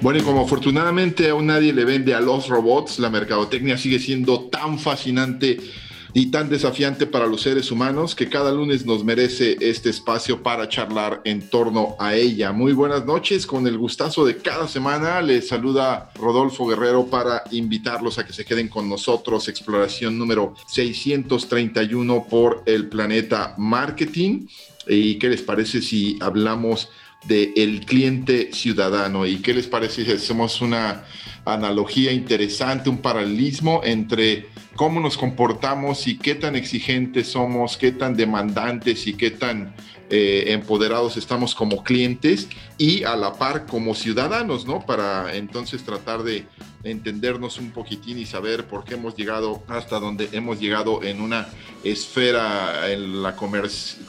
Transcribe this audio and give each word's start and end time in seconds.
Bueno, 0.00 0.20
y 0.20 0.22
como 0.22 0.42
afortunadamente 0.42 1.28
aún 1.28 1.46
nadie 1.46 1.72
le 1.72 1.84
vende 1.84 2.14
a 2.14 2.20
los 2.20 2.46
robots, 2.46 3.00
la 3.00 3.10
mercadotecnia 3.10 3.76
sigue 3.76 3.98
siendo 3.98 4.42
tan 4.42 4.78
fascinante 4.78 5.58
y 6.14 6.30
tan 6.30 6.48
desafiante 6.48 7.06
para 7.06 7.26
los 7.26 7.42
seres 7.42 7.72
humanos 7.72 8.14
que 8.14 8.28
cada 8.28 8.52
lunes 8.52 8.86
nos 8.86 9.04
merece 9.04 9.56
este 9.60 9.90
espacio 9.90 10.40
para 10.40 10.68
charlar 10.68 11.20
en 11.24 11.50
torno 11.50 11.96
a 11.98 12.14
ella. 12.14 12.52
Muy 12.52 12.72
buenas 12.74 13.06
noches, 13.06 13.44
con 13.44 13.66
el 13.66 13.76
gustazo 13.76 14.24
de 14.24 14.36
cada 14.36 14.68
semana 14.68 15.20
les 15.20 15.48
saluda 15.48 16.10
Rodolfo 16.14 16.68
Guerrero 16.68 17.06
para 17.06 17.42
invitarlos 17.50 18.20
a 18.20 18.24
que 18.24 18.32
se 18.32 18.44
queden 18.44 18.68
con 18.68 18.88
nosotros. 18.88 19.48
Exploración 19.48 20.16
número 20.16 20.54
631 20.68 22.26
por 22.30 22.62
el 22.66 22.88
planeta 22.88 23.54
Marketing. 23.58 24.46
¿Y 24.86 25.18
qué 25.18 25.28
les 25.28 25.42
parece 25.42 25.82
si 25.82 26.16
hablamos 26.20 26.88
del 27.24 27.52
el 27.56 27.86
cliente 27.86 28.52
ciudadano. 28.52 29.26
¿Y 29.26 29.38
qué 29.38 29.54
les 29.54 29.66
parece 29.66 30.04
si 30.04 30.12
hacemos 30.12 30.60
una 30.60 31.04
analogía 31.44 32.12
interesante, 32.12 32.90
un 32.90 32.98
paralelismo 32.98 33.80
entre 33.84 34.46
cómo 34.76 35.00
nos 35.00 35.16
comportamos 35.16 36.06
y 36.06 36.18
qué 36.18 36.34
tan 36.34 36.54
exigentes 36.54 37.28
somos, 37.28 37.76
qué 37.76 37.92
tan 37.92 38.14
demandantes 38.14 39.06
y 39.06 39.14
qué 39.14 39.30
tan 39.30 39.74
eh, 40.10 40.52
empoderados 40.52 41.16
estamos 41.16 41.54
como 41.54 41.82
clientes 41.82 42.48
y 42.78 43.02
a 43.02 43.16
la 43.16 43.34
par 43.34 43.66
como 43.66 43.94
ciudadanos, 43.94 44.66
¿no? 44.66 44.86
Para 44.86 45.34
entonces 45.34 45.82
tratar 45.82 46.22
de 46.22 46.46
entendernos 46.84 47.58
un 47.58 47.72
poquitín 47.72 48.18
y 48.18 48.24
saber 48.24 48.66
por 48.66 48.84
qué 48.84 48.94
hemos 48.94 49.16
llegado 49.16 49.62
hasta 49.68 49.98
donde 49.98 50.28
hemos 50.32 50.60
llegado 50.60 51.02
en 51.02 51.20
una 51.20 51.48
esfera 51.84 52.90
en 52.90 53.22
la 53.22 53.36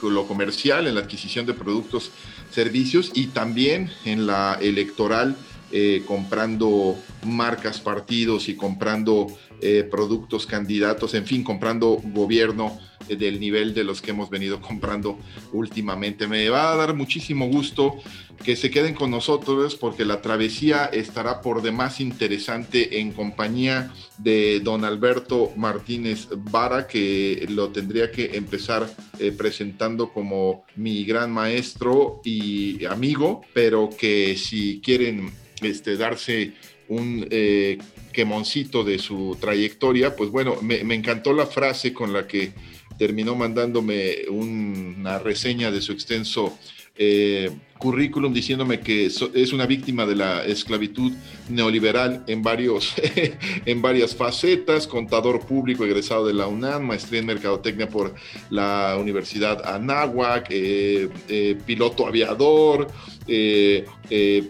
lo 0.02 0.26
comercial, 0.26 0.86
en 0.86 0.94
la 0.94 1.00
adquisición 1.00 1.46
de 1.46 1.52
productos 1.52 2.12
servicios 2.50 3.12
y 3.14 3.28
también 3.28 3.90
en 4.04 4.26
la 4.26 4.58
electoral, 4.60 5.36
eh, 5.72 6.02
comprando 6.06 6.96
marcas, 7.24 7.80
partidos 7.80 8.48
y 8.48 8.56
comprando 8.56 9.28
eh, 9.62 9.86
productos, 9.90 10.46
candidatos, 10.46 11.14
en 11.14 11.26
fin, 11.26 11.44
comprando 11.44 12.00
gobierno 12.02 12.78
eh, 13.08 13.16
del 13.16 13.40
nivel 13.40 13.74
de 13.74 13.84
los 13.84 14.00
que 14.00 14.10
hemos 14.10 14.30
venido 14.30 14.60
comprando 14.60 15.18
últimamente. 15.52 16.26
Me 16.26 16.48
va 16.48 16.72
a 16.72 16.76
dar 16.76 16.94
muchísimo 16.94 17.46
gusto 17.48 17.96
que 18.44 18.56
se 18.56 18.70
queden 18.70 18.94
con 18.94 19.10
nosotros 19.10 19.76
porque 19.76 20.04
la 20.04 20.22
travesía 20.22 20.86
estará 20.86 21.42
por 21.42 21.60
demás 21.60 22.00
interesante 22.00 23.00
en 23.00 23.12
compañía 23.12 23.92
de 24.18 24.60
don 24.60 24.84
Alberto 24.84 25.52
Martínez 25.56 26.28
Vara, 26.30 26.86
que 26.86 27.46
lo 27.50 27.68
tendría 27.68 28.10
que 28.10 28.36
empezar 28.36 28.88
eh, 29.18 29.32
presentando 29.32 30.10
como 30.12 30.64
mi 30.76 31.04
gran 31.04 31.30
maestro 31.32 32.20
y 32.24 32.84
amigo, 32.86 33.42
pero 33.52 33.90
que 33.90 34.36
si 34.36 34.80
quieren 34.80 35.30
este, 35.60 35.96
darse 35.96 36.54
un 36.90 37.26
eh, 37.30 37.78
quemoncito 38.12 38.82
de 38.82 38.98
su 38.98 39.36
trayectoria, 39.40 40.16
pues 40.16 40.30
bueno, 40.30 40.56
me, 40.60 40.80
encantó 40.94 41.32
la 41.32 41.46
frase 41.46 41.92
con 41.94 42.12
la 42.12 42.26
que 42.26 42.52
terminó 42.98 43.36
mandándome 43.36 44.28
una 44.28 45.20
reseña 45.20 45.70
de 45.70 45.80
su 45.80 45.92
extenso 45.92 46.58
eh, 46.96 47.50
currículum 47.78 48.34
diciéndome 48.34 48.80
que 48.80 49.06
es 49.06 49.52
una 49.52 49.64
víctima 49.64 50.04
de 50.04 50.16
la 50.16 50.44
esclavitud 50.44 51.12
neoliberal 51.48 52.24
en, 52.26 52.42
varios, 52.42 52.92
en 53.64 53.80
varias 53.80 54.14
facetas, 54.16 54.88
contador 54.88 55.46
público 55.46 55.84
egresado 55.84 56.26
de 56.26 56.34
la 56.34 56.48
UNAM, 56.48 56.82
maestría 56.82 57.20
en 57.20 57.26
mercadotecnia 57.26 57.88
por 57.88 58.14
la 58.50 58.96
Universidad 59.00 59.64
Anáhuac, 59.64 60.48
eh, 60.50 61.56
piloto 61.64 62.06
aviador, 62.06 62.88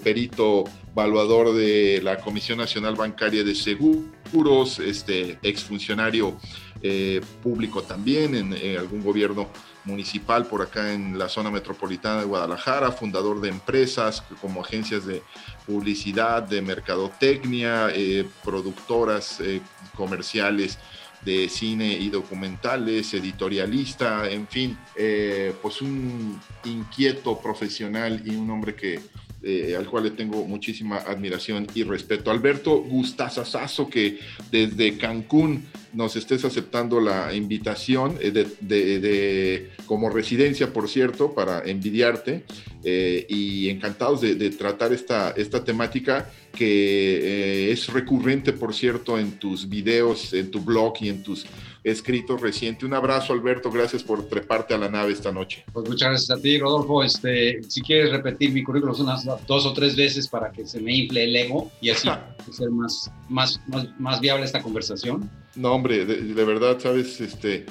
perito 0.03 0.65
evaluador 0.93 1.55
de 1.55 2.01
la 2.03 2.19
Comisión 2.19 2.59
Nacional 2.59 2.97
Bancaria 2.97 3.45
de 3.45 3.55
Seguros, 3.55 4.79
este, 4.79 5.39
exfuncionario 5.43 6.39
público 7.43 7.83
también 7.83 8.35
en 8.35 8.79
algún 8.79 9.05
gobierno 9.05 9.49
municipal 9.85 10.47
por 10.47 10.63
acá 10.63 10.93
en 10.93 11.19
la 11.19 11.29
zona 11.29 11.51
metropolitana 11.51 12.21
de 12.21 12.27
Guadalajara, 12.27 12.93
fundador 12.93 13.41
de 13.41 13.49
empresas 13.49 14.23
como 14.41 14.63
agencias 14.63 15.07
de 15.07 15.23
publicidad, 15.67 16.43
de 16.43 16.63
mercadotecnia, 16.63 17.91
eh, 17.95 18.27
productoras 18.45 19.41
eh, 19.41 19.61
comerciales 19.97 20.79
de 21.23 21.49
cine 21.49 21.93
y 21.93 22.09
documentales, 22.09 23.13
editorialista, 23.13 24.31
en 24.31 24.49
fin, 24.49 24.79
eh, 24.97 25.55
pues 25.61 25.83
un 25.83 26.41
inquieto 26.65 27.39
profesional 27.39 28.23
y 28.25 28.35
un 28.35 28.51
hombre 28.51 28.75
que 28.75 29.01
eh, 29.43 29.75
al 29.75 29.87
cual 29.87 30.05
le 30.05 30.11
tengo 30.11 30.45
muchísima 30.47 30.99
admiración 30.99 31.67
y 31.75 31.83
respeto. 31.83 32.31
Alberto 32.31 32.83
Gustazazazo, 32.83 33.89
que 33.89 34.19
desde 34.51 34.99
Cancún 34.99 35.65
nos 35.95 36.15
estés 36.15 36.45
aceptando 36.45 37.01
la 37.01 37.35
invitación 37.35 38.19
eh, 38.21 38.33
de, 38.33 39.71
como 39.87 40.11
residencia, 40.11 40.75
por 40.75 40.91
cierto, 40.91 41.35
para 41.35 41.65
envidiarte 41.65 42.45
eh, 42.85 43.25
y 43.31 43.71
encantados 43.71 44.21
de, 44.21 44.51
tratar 44.51 44.93
esta, 44.93 45.31
esta 45.31 45.65
temática 45.65 46.31
que 46.55 47.73
es 47.73 47.89
recurrente, 47.89 48.53
por 48.53 48.75
cierto, 48.75 49.19
en 49.19 49.33
tus 49.33 49.69
videos, 49.69 50.35
en 50.35 50.51
tu 50.51 50.61
blog 50.61 50.95
y 51.01 51.09
en 51.09 51.23
tus 51.23 51.47
escrito 51.83 52.37
reciente. 52.37 52.85
Un 52.85 52.95
abrazo, 52.95 53.33
Alberto, 53.33 53.71
gracias 53.71 54.03
por 54.03 54.29
treparte 54.29 54.75
a 54.75 54.79
la 54.79 54.89
nave 54.89 55.13
esta 55.13 55.33
noche. 55.33 55.65
Pues 55.73 55.89
muchas 55.89 56.09
gracias 56.11 56.39
a 56.39 56.41
ti, 56.41 56.59
Rodolfo. 56.59 57.03
Este, 57.03 57.63
si 57.69 57.81
quieres 57.81 58.11
repetir 58.13 58.53
mi 58.53 58.63
currículum 58.63 59.01
unas 59.01 59.25
dos 59.47 59.67
o 59.67 59.73
tres 59.73 59.97
veces 59.97 60.29
para 60.29 60.51
que 60.51 60.67
se 60.67 60.81
me 60.81 60.95
infle 60.95 61.25
el 61.25 61.37
ego 61.37 61.71
y 61.81 61.91
así 61.91 62.09
ser 62.53 62.71
más, 62.71 63.11
más, 63.29 63.61
más, 63.99 64.21
viable 64.21 64.45
esta 64.45 64.63
conversación. 64.63 65.31
No, 65.55 65.73
hombre, 65.73 66.05
de, 66.05 66.45
verdad, 66.45 66.79
sabes, 66.79 67.21
este, 67.21 67.67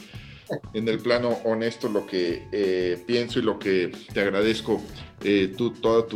en 0.73 0.87
el 0.87 0.99
plano 0.99 1.29
honesto 1.43 1.89
lo 1.89 2.05
que 2.05 2.47
eh, 2.51 3.01
pienso 3.05 3.39
y 3.39 3.41
lo 3.41 3.59
que 3.59 3.91
te 4.13 4.21
agradezco 4.21 4.81
eh, 5.21 5.53
tú, 5.57 5.71
todos 5.71 6.07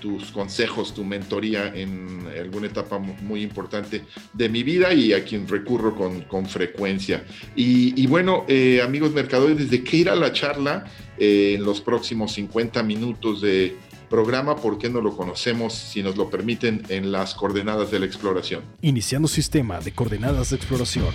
tus 0.00 0.30
consejos, 0.30 0.94
tu 0.94 1.04
mentoría 1.04 1.74
en 1.74 2.26
alguna 2.40 2.68
etapa 2.68 2.98
muy 2.98 3.42
importante 3.42 4.02
de 4.32 4.48
mi 4.48 4.62
vida 4.62 4.94
y 4.94 5.12
a 5.12 5.24
quien 5.24 5.46
recurro 5.46 5.94
con, 5.94 6.22
con 6.22 6.46
frecuencia. 6.46 7.24
Y, 7.54 8.06
bueno, 8.06 8.44
eh, 8.48 8.80
amigos 8.82 9.12
mercadores, 9.12 9.58
desde 9.58 9.84
que 9.84 9.98
ir 9.98 10.10
a 10.10 10.14
la 10.14 10.32
charla 10.32 10.90
eh, 11.18 11.54
en 11.56 11.64
los 11.64 11.82
próximos 11.82 12.32
50 12.32 12.82
minutos 12.82 13.42
de 13.42 13.76
programa, 14.08 14.56
¿por 14.56 14.78
qué 14.78 14.88
no 14.88 15.02
lo 15.02 15.14
conocemos, 15.14 15.74
si 15.74 16.02
nos 16.02 16.16
lo 16.16 16.30
permiten, 16.30 16.82
en 16.88 17.12
las 17.12 17.34
coordenadas 17.34 17.90
de 17.90 17.98
la 17.98 18.06
exploración? 18.06 18.62
Iniciando 18.80 19.28
sistema 19.28 19.80
de 19.80 19.92
coordenadas 19.92 20.50
de 20.50 20.56
exploración. 20.56 21.14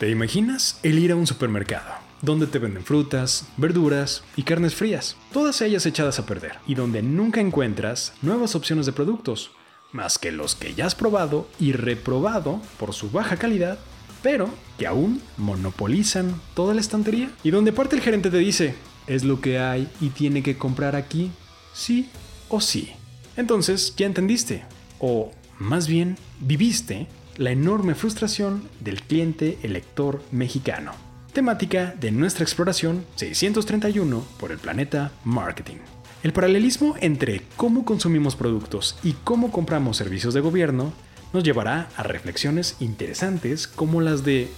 ¿Te 0.00 0.08
imaginas 0.08 0.80
el 0.82 0.98
ir 0.98 1.12
a 1.12 1.16
un 1.16 1.26
supermercado? 1.26 1.92
donde 2.22 2.46
te 2.46 2.58
venden 2.58 2.84
frutas, 2.84 3.46
verduras 3.58 4.22
y 4.34 4.44
carnes 4.44 4.74
frías, 4.74 5.16
todas 5.30 5.60
ellas 5.60 5.84
echadas 5.84 6.18
a 6.18 6.24
perder, 6.24 6.52
y 6.66 6.74
donde 6.74 7.02
nunca 7.02 7.40
encuentras 7.40 8.14
nuevas 8.22 8.54
opciones 8.54 8.86
de 8.86 8.92
productos, 8.92 9.50
más 9.92 10.18
que 10.18 10.32
los 10.32 10.54
que 10.54 10.74
ya 10.74 10.86
has 10.86 10.94
probado 10.94 11.48
y 11.58 11.72
reprobado 11.72 12.62
por 12.78 12.94
su 12.94 13.10
baja 13.10 13.36
calidad, 13.36 13.78
pero 14.22 14.48
que 14.78 14.86
aún 14.86 15.20
monopolizan 15.36 16.40
toda 16.54 16.72
la 16.72 16.80
estantería, 16.80 17.30
y 17.42 17.50
donde 17.50 17.72
parte 17.72 17.96
el 17.96 18.02
gerente 18.02 18.30
te 18.30 18.38
dice, 18.38 18.74
es 19.06 19.24
lo 19.24 19.42
que 19.42 19.58
hay 19.58 19.90
y 20.00 20.08
tiene 20.08 20.42
que 20.42 20.56
comprar 20.56 20.96
aquí, 20.96 21.30
sí 21.74 22.08
o 22.48 22.62
sí. 22.62 22.90
Entonces, 23.36 23.94
ya 23.96 24.06
entendiste, 24.06 24.64
o 24.98 25.30
más 25.58 25.86
bien, 25.86 26.16
viviste 26.40 27.06
la 27.36 27.50
enorme 27.50 27.94
frustración 27.94 28.68
del 28.80 29.02
cliente 29.02 29.58
elector 29.62 30.22
mexicano 30.30 30.92
temática 31.32 31.94
de 31.98 32.10
nuestra 32.10 32.44
exploración 32.44 33.04
631 33.16 34.24
por 34.38 34.50
el 34.50 34.58
planeta 34.58 35.12
Marketing. 35.24 35.76
El 36.22 36.32
paralelismo 36.32 36.96
entre 37.00 37.42
cómo 37.56 37.84
consumimos 37.84 38.36
productos 38.36 38.98
y 39.02 39.12
cómo 39.24 39.50
compramos 39.50 39.96
servicios 39.96 40.34
de 40.34 40.40
gobierno 40.40 40.92
nos 41.32 41.44
llevará 41.44 41.88
a 41.96 42.02
reflexiones 42.02 42.76
interesantes 42.80 43.68
como 43.68 44.00
las 44.00 44.24
de 44.24 44.50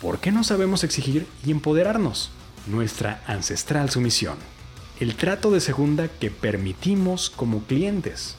¿por 0.00 0.20
qué 0.20 0.30
no 0.30 0.44
sabemos 0.44 0.84
exigir 0.84 1.26
y 1.44 1.50
empoderarnos? 1.50 2.30
Nuestra 2.66 3.22
ancestral 3.26 3.90
sumisión. 3.90 4.36
El 5.00 5.16
trato 5.16 5.50
de 5.50 5.60
segunda 5.60 6.06
que 6.06 6.30
permitimos 6.30 7.30
como 7.30 7.64
clientes. 7.64 8.36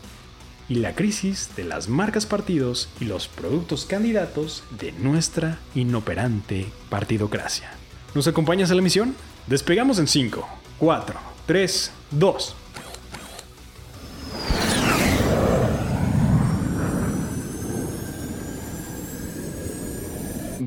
Y 0.74 0.78
la 0.78 0.96
crisis 0.96 1.52
de 1.56 1.66
las 1.66 1.88
marcas 1.88 2.26
partidos 2.26 2.90
y 3.00 3.06
los 3.06 3.28
productos 3.28 3.86
candidatos 3.86 4.64
de 4.80 4.92
nuestra 4.92 5.60
inoperante 5.76 6.66
partidocracia. 6.90 7.70
¿Nos 8.16 8.28
acompañas 8.28 8.72
a 8.72 8.74
la 8.74 8.82
misión? 8.82 9.16
Despegamos 9.46 10.00
en 10.00 10.08
5, 10.08 10.48
4, 10.80 11.20
3, 11.46 11.92
2. 12.10 12.56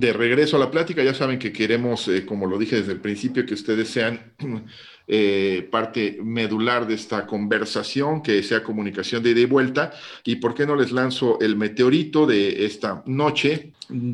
De 0.07 0.13
regreso 0.13 0.57
a 0.57 0.61
la 0.61 0.71
plática, 0.71 1.03
ya 1.03 1.15
saben 1.15 1.39
que 1.39 1.53
queremos, 1.53 2.07
eh, 2.07 2.25
como 2.25 2.47
lo 2.47 2.59
dije 2.59 2.77
desde 2.77 2.93
el 2.93 3.01
principio, 3.01 3.45
que 3.45 3.55
ustedes 3.55 3.89
sean 3.89 4.35
eh, 5.09 5.69
parte 5.71 6.19
medular 6.23 6.87
de 6.87 6.95
esta 6.95 7.27
conversación, 7.27 8.23
que 8.23 8.43
sea 8.45 8.63
comunicación 8.63 9.23
de 9.23 9.31
ida 9.31 9.41
y 9.41 9.47
vuelta. 9.47 9.93
¿Y 10.25 10.37
por 10.37 10.55
qué 10.55 10.65
no 10.65 10.77
les 10.77 10.93
lanzo 10.93 11.41
el 11.41 11.57
meteorito 11.57 12.25
de 12.25 12.65
esta 12.67 13.03
noche? 13.07 13.73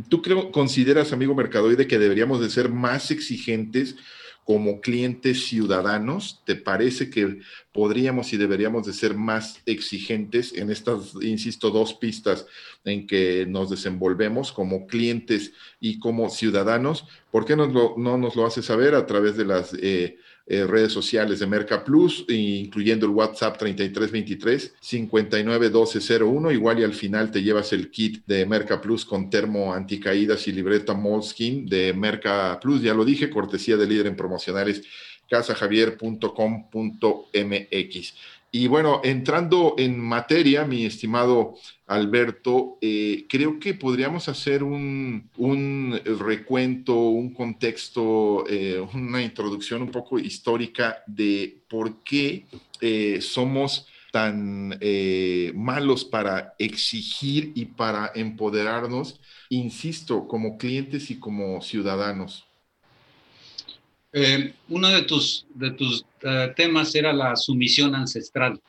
¿Tú 0.08 0.22
creo, 0.22 0.50
consideras, 0.50 1.12
amigo 1.12 1.34
Mercadoide, 1.34 1.86
que 1.86 1.98
deberíamos 1.98 2.40
de 2.40 2.48
ser 2.48 2.70
más 2.70 3.10
exigentes 3.10 3.96
como 4.44 4.80
clientes 4.80 5.46
ciudadanos? 5.46 6.42
¿Te 6.44 6.56
parece 6.56 7.10
que 7.10 7.40
podríamos 7.72 8.32
y 8.32 8.36
deberíamos 8.36 8.86
de 8.86 8.92
ser 8.92 9.14
más 9.14 9.60
exigentes 9.66 10.52
en 10.54 10.70
estas, 10.70 11.14
insisto, 11.20 11.70
dos 11.70 11.94
pistas 11.94 12.46
en 12.84 13.06
que 13.06 13.46
nos 13.46 13.70
desenvolvemos 13.70 14.52
como 14.52 14.86
clientes 14.86 15.52
y 15.80 15.98
como 15.98 16.28
ciudadanos? 16.30 17.06
¿Por 17.30 17.44
qué 17.44 17.56
no 17.56 17.66
nos 17.96 18.36
lo 18.36 18.46
hace 18.46 18.62
saber 18.62 18.94
a 18.94 19.06
través 19.06 19.36
de 19.36 19.44
las... 19.44 19.74
Eh, 19.74 20.18
eh, 20.46 20.66
redes 20.66 20.92
sociales 20.92 21.38
de 21.38 21.46
Merca 21.46 21.84
Plus, 21.84 22.24
incluyendo 22.28 23.06
el 23.06 23.12
WhatsApp 23.12 23.56
3323 23.58 24.74
591201. 24.80 26.50
Igual 26.50 26.80
y 26.80 26.84
al 26.84 26.94
final 26.94 27.30
te 27.30 27.42
llevas 27.42 27.72
el 27.72 27.90
kit 27.90 28.24
de 28.26 28.44
Merca 28.46 28.80
Plus 28.80 29.04
con 29.04 29.30
termo 29.30 29.72
anticaídas 29.72 30.48
y 30.48 30.52
libreta 30.52 30.94
Moleskin 30.94 31.66
de 31.66 31.94
Merca 31.94 32.58
Plus. 32.60 32.82
Ya 32.82 32.94
lo 32.94 33.04
dije, 33.04 33.30
cortesía 33.30 33.76
de 33.76 33.86
líder 33.86 34.08
en 34.08 34.16
promocionales 34.16 34.82
casajavier.com.mx. 35.28 38.14
Y 38.54 38.66
bueno, 38.66 39.00
entrando 39.02 39.76
en 39.78 39.98
materia, 39.98 40.66
mi 40.66 40.84
estimado 40.84 41.54
Alberto, 41.86 42.76
eh, 42.82 43.24
creo 43.26 43.58
que 43.58 43.72
podríamos 43.72 44.28
hacer 44.28 44.62
un, 44.62 45.30
recuento, 46.04 46.94
un 46.94 47.32
contexto, 47.32 48.44
eh, 48.46 48.78
una 48.92 49.22
introducción 49.22 49.80
un 49.80 49.90
poco 49.90 50.18
histórica 50.18 51.02
de 51.06 51.62
por 51.66 52.04
qué 52.04 52.44
eh, 52.82 53.20
somos 53.22 53.86
tan 54.12 54.78
malos 55.54 56.04
para 56.04 56.54
exigir 56.58 57.52
y 57.54 57.64
para 57.64 58.12
empoderarnos, 58.14 59.18
insisto, 59.48 60.28
como 60.28 60.58
clientes 60.58 61.10
y 61.10 61.18
como 61.18 61.62
ciudadanos. 61.62 62.51
Eh, 64.12 64.52
uno 64.68 64.88
de 64.90 65.02
tus, 65.02 65.46
de 65.54 65.70
tus 65.70 66.04
eh, 66.22 66.52
temas 66.54 66.94
era 66.94 67.12
la 67.12 67.34
sumisión 67.34 67.94
ancestral, 67.94 68.60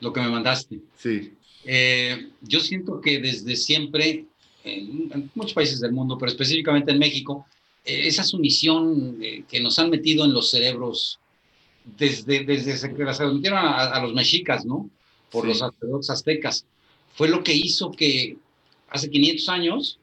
lo 0.00 0.12
que 0.12 0.20
me 0.20 0.28
mandaste. 0.28 0.78
Sí. 0.98 1.32
Eh, 1.64 2.28
yo 2.42 2.60
siento 2.60 3.00
que 3.00 3.18
desde 3.18 3.56
siempre, 3.56 4.26
en, 4.64 5.30
muchos 5.34 5.54
países 5.54 5.80
del 5.80 5.92
mundo, 5.92 6.18
pero 6.18 6.30
específicamente 6.30 6.92
en 6.92 6.98
México, 6.98 7.46
esa 7.82 8.24
sumisión 8.24 9.18
que 9.48 9.58
nos 9.58 9.78
han 9.78 9.88
metido 9.88 10.26
en 10.26 10.34
los 10.34 10.50
cerebros 10.50 11.18
desde, 11.82 12.44
desde 12.44 12.94
que 12.94 13.04
las 13.04 13.18
metieron 13.20 13.58
a, 13.58 13.98
los 14.02 14.12
mexicas, 14.12 14.66
¿no? 14.66 14.90
Por 15.30 15.46
los 15.46 16.10
aztecas, 16.10 16.66
fue 17.14 17.28
lo 17.28 17.42
que 17.42 17.54
hizo 17.54 17.90
que 17.90 18.36
hace 18.90 19.10
500 19.10 19.48
años, 19.48 19.98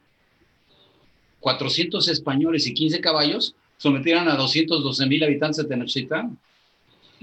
400 1.40 2.08
españoles 2.08 2.66
y 2.66 2.74
15 2.74 3.00
caballos 3.00 3.56
sometieron 3.78 4.28
a 4.28 4.36
212 4.36 5.06
mil 5.06 5.24
habitantes 5.24 5.58
de 5.58 5.66
Tenochtitlan, 5.66 6.38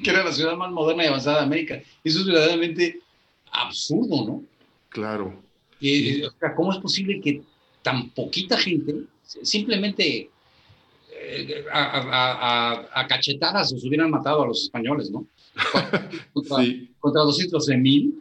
que 0.03 0.11
era 0.11 0.25
la 0.25 0.33
ciudad 0.33 0.57
más 0.57 0.71
moderna 0.71 1.05
y 1.05 1.07
avanzada 1.09 1.39
de 1.39 1.45
América. 1.45 1.83
Eso 2.03 2.21
es 2.21 2.27
verdaderamente 2.27 3.01
absurdo, 3.51 4.25
¿no? 4.27 4.45
Claro. 4.89 5.41
¿Cómo 6.57 6.73
es 6.73 6.79
posible 6.79 7.21
que 7.21 7.43
tan 7.83 8.11
poquita 8.11 8.57
gente 8.57 9.05
simplemente 9.43 10.31
eh, 11.11 11.65
a, 11.73 13.07
cachetadas 13.09 13.73
los 13.73 13.85
hubieran 13.85 14.11
matado 14.11 14.43
a 14.43 14.47
los 14.47 14.63
españoles, 14.63 15.11
¿no? 15.11 15.27
Contra, 16.33 16.57
sí. 16.59 16.91
contra 16.99 17.23
212 17.23 17.77
mil 17.77 18.21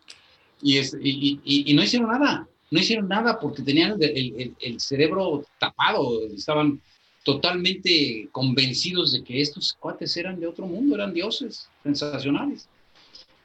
y, 0.61 0.77
y, 0.77 1.39
y, 1.43 1.73
no 1.73 1.83
hicieron 1.83 2.09
nada. 2.09 2.47
No 2.69 2.79
hicieron 2.79 3.07
nada 3.07 3.39
porque 3.39 3.63
tenían 3.63 3.97
el, 4.01 4.55
el 4.59 4.79
cerebro 4.79 5.43
tapado, 5.59 6.25
estaban 6.27 6.79
totalmente 7.23 8.27
convencidos 8.31 9.13
de 9.13 9.23
que 9.23 9.41
estos 9.41 9.73
cuates 9.73 10.15
eran 10.17 10.39
de 10.39 10.47
otro 10.47 10.67
mundo, 10.67 10.95
eran 10.95 11.13
dioses 11.13 11.69
sensacionales. 11.81 12.67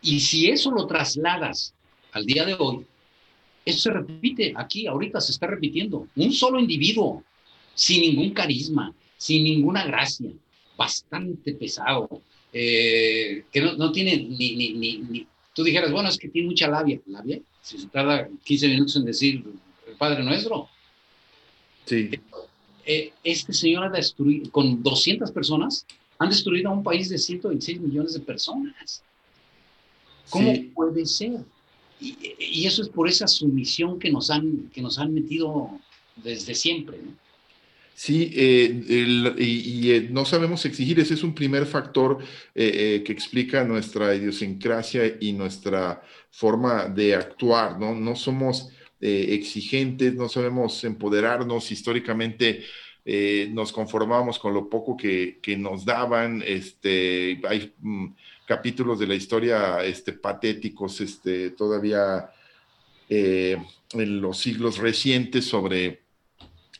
Y 0.02 0.20
si 0.20 0.50
eso 0.50 0.70
lo 0.70 0.86
trasladas 0.86 1.72
al 2.12 2.26
día 2.26 2.44
de 2.44 2.54
hoy, 2.54 2.84
eso 3.64 3.80
se 3.80 3.90
repite 3.90 4.52
aquí, 4.56 4.86
ahorita 4.86 5.20
se 5.20 5.32
está 5.32 5.46
repitiendo. 5.46 6.08
Un 6.16 6.32
solo 6.32 6.58
individuo, 6.58 7.22
sin 7.75 8.00
ningún 8.00 8.30
carisma, 8.30 8.92
sin 9.16 9.44
ninguna 9.44 9.84
gracia, 9.84 10.30
bastante 10.76 11.52
pesado, 11.54 12.22
eh, 12.52 13.44
que 13.52 13.60
no, 13.60 13.92
tiene 13.92 14.16
ni, 14.16 14.56
ni, 14.56 14.98
ni, 14.98 15.26
Tú 15.54 15.64
dijeras, 15.64 15.90
bueno, 15.90 16.08
es 16.08 16.16
que 16.16 16.28
tiene 16.28 16.48
mucha 16.48 16.69
labia. 16.69 17.00
¿Labia? 17.06 17.40
Si 17.60 17.78
se 17.78 17.88
tarda 17.88 18.28
15 18.44 18.69
minutos 18.69 18.96
en 18.96 19.04
decir 19.04 19.44
el 19.86 19.94
Padre 19.96 20.22
Nuestro. 20.22 20.69
Sí. 21.84 22.10
Eh, 22.90 23.12
este 23.23 23.52
señor 23.52 23.85
ha 23.85 23.90
destruido, 23.90 24.50
con 24.50 24.82
200 24.82 25.31
personas, 25.31 25.85
han 26.19 26.31
destruido 26.31 26.70
a 26.70 26.73
un 26.73 26.82
país 26.82 27.11
de 27.11 27.19
126 27.19 27.82
millones 27.82 28.14
de 28.14 28.20
personas. 28.20 29.02
¿Cómo 30.31 30.55
puede 30.73 31.05
ser? 31.05 31.40
Y, 32.00 32.64
eso 32.64 32.81
es 32.81 32.88
por 32.88 33.06
esa 33.06 33.29
sumisión 33.29 33.99
que 33.99 34.11
nos 34.11 34.31
han, 34.31 34.70
que 34.73 34.81
nos 34.81 34.99
han 34.99 35.12
metido 35.12 35.79
desde 36.17 36.55
siempre. 36.55 36.96
Sí, 37.94 38.32
eh, 38.35 39.35
y, 39.37 39.90
eh, 39.90 40.08
no 40.11 40.25
sabemos 40.25 40.64
exigir, 40.64 40.99
ese 40.99 41.12
es 41.12 41.23
un 41.23 41.35
primer 41.35 41.67
factor 41.67 42.17
que 42.55 43.12
explica 43.12 43.64
nuestra 43.64 44.14
idiosincrasia 44.14 45.19
y 45.20 45.35
nuestra 45.35 46.02
forma 46.31 46.87
de 46.87 47.14
actuar, 47.14 47.79
¿no? 47.79 47.95
No 47.95 48.16
somos 48.16 48.71
eh, 49.00 49.26
exigentes, 49.31 50.14
no 50.14 50.28
sabemos 50.28 50.83
empoderarnos 50.83 51.71
históricamente. 51.71 52.64
Eh, 53.05 53.49
nos 53.52 53.73
conformamos 53.73 54.40
con 54.40 54.52
lo 54.52 54.69
poco 54.69 54.97
que, 54.97 55.38
nos 55.57 55.85
daban. 55.85 56.43
Este, 56.45 57.40
hay 57.49 57.73
mm, 57.78 58.07
capítulos 58.45 58.99
de 58.99 59.07
la 59.07 59.14
historia 59.14 59.85
este, 59.85 60.12
patéticos 60.12 61.00
este, 61.00 61.50
todavía 61.50 62.28
eh, 63.09 63.57
en 63.93 64.21
los 64.21 64.38
siglos 64.38 64.78
recientes 64.78 65.45
sobre 65.45 66.02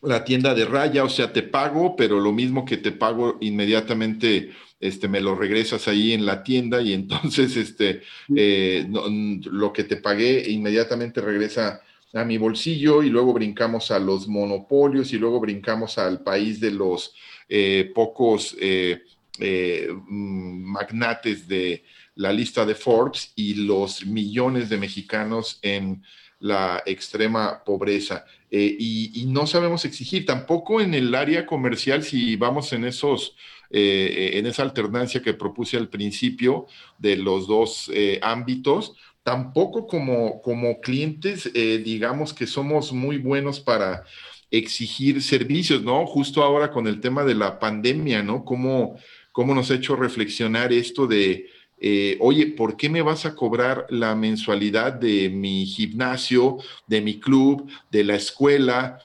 la 0.03 0.25
tienda 0.25 0.55
de 0.55 0.65
raya, 0.65 1.05
o 1.05 1.09
sea, 1.09 1.33
te 1.33 1.43
pago, 1.43 1.95
pero 1.95 2.19
lo 2.19 2.33
mismo 2.33 2.65
que 2.65 2.79
te 2.79 2.91
pago 2.91 3.39
inmediatamente, 3.41 4.51
este, 4.81 5.07
me 5.07 5.21
lo 5.21 5.37
regresas 5.37 5.87
ahí 5.87 6.13
en 6.13 6.27
la 6.27 6.43
tienda 6.43 6.83
y 6.83 6.93
entonces 6.93 7.57
este, 7.57 8.03
lo 8.29 9.73
que 9.73 9.85
te 9.85 9.97
pagué 9.97 10.51
inmediatamente 10.51 11.21
regresa 11.21 11.83
a 12.15 12.25
mi 12.25 12.39
bolsillo 12.39 13.03
y 13.03 13.11
luego 13.11 13.33
brincamos 13.33 13.91
a 13.91 13.99
los 13.99 14.29
monopolios 14.29 15.13
y 15.13 15.19
luego 15.19 15.41
brincamos 15.41 15.99
al 15.99 16.23
país 16.23 16.61
de 16.61 16.71
los 16.71 17.15
eh, 17.49 17.91
pocos 17.95 18.57
eh, 18.61 19.03
eh, 19.39 19.89
mm, 19.91 20.63
magnates 20.65 21.47
de 21.47 21.85
la 22.15 22.33
lista 22.33 22.65
de 22.65 22.75
Forbes 22.75 23.33
y 23.37 23.55
los 23.55 24.05
millones 24.07 24.69
de 24.69 24.79
mexicanos 24.79 25.59
en 25.63 26.03
la 26.41 26.83
extrema 26.87 27.63
pobreza. 27.65 28.25
y, 28.51 29.25
no 29.29 29.47
sabemos 29.47 29.85
exigir 29.85 30.25
tampoco 30.25 30.81
en 30.81 30.95
el 30.95 31.15
área 31.15 31.45
comercial 31.45 32.03
si 32.03 32.37
vamos 32.37 32.73
en 32.73 32.85
esos... 32.85 33.37
en 33.71 34.47
esa 34.47 34.63
alternancia 34.63 35.21
que 35.23 35.35
propuse 35.35 35.77
al 35.77 35.89
principio 35.89 36.67
de 36.99 37.17
los 37.17 37.47
dos 37.47 37.91
ámbitos, 38.23 38.95
tampoco 39.29 39.87
como, 39.87 40.41
como 40.41 40.81
clientes, 40.81 41.51
eh, 41.53 41.83
digamos 41.85 42.33
que 42.33 42.47
somos 42.47 42.95
muy 42.95 43.19
buenos 43.19 43.61
para 43.61 44.05
exigir 44.51 45.23
servicios, 45.23 45.83
¿no? 45.83 46.07
Justo 46.07 46.43
ahora 46.43 46.71
con 46.71 46.87
el 46.87 46.99
tema 46.99 47.25
de 47.25 47.35
la 47.35 47.59
pandemia, 47.59 48.23
¿no? 48.23 48.43
¿Cómo, 48.43 48.99
cómo 49.31 49.55
nos 49.55 49.71
ha 49.71 49.75
hecho 49.75 49.97
reflexionar 49.97 50.73
esto 50.73 51.07
de, 51.07 51.47
eh, 51.79 52.17
oye, 52.21 52.47
¿por 52.47 52.79
qué 52.79 52.89
me 52.89 53.03
vas 53.03 53.27
a 53.27 53.35
cobrar 53.35 53.85
la 53.91 54.15
mensualidad 54.15 54.95
de 54.95 55.29
mi 55.29 55.67
gimnasio, 55.67 56.57
de 56.87 57.03
mi 57.03 57.21
club, 57.21 57.71
de 57.91 58.05
la 58.05 58.15
escuela, 58.15 58.99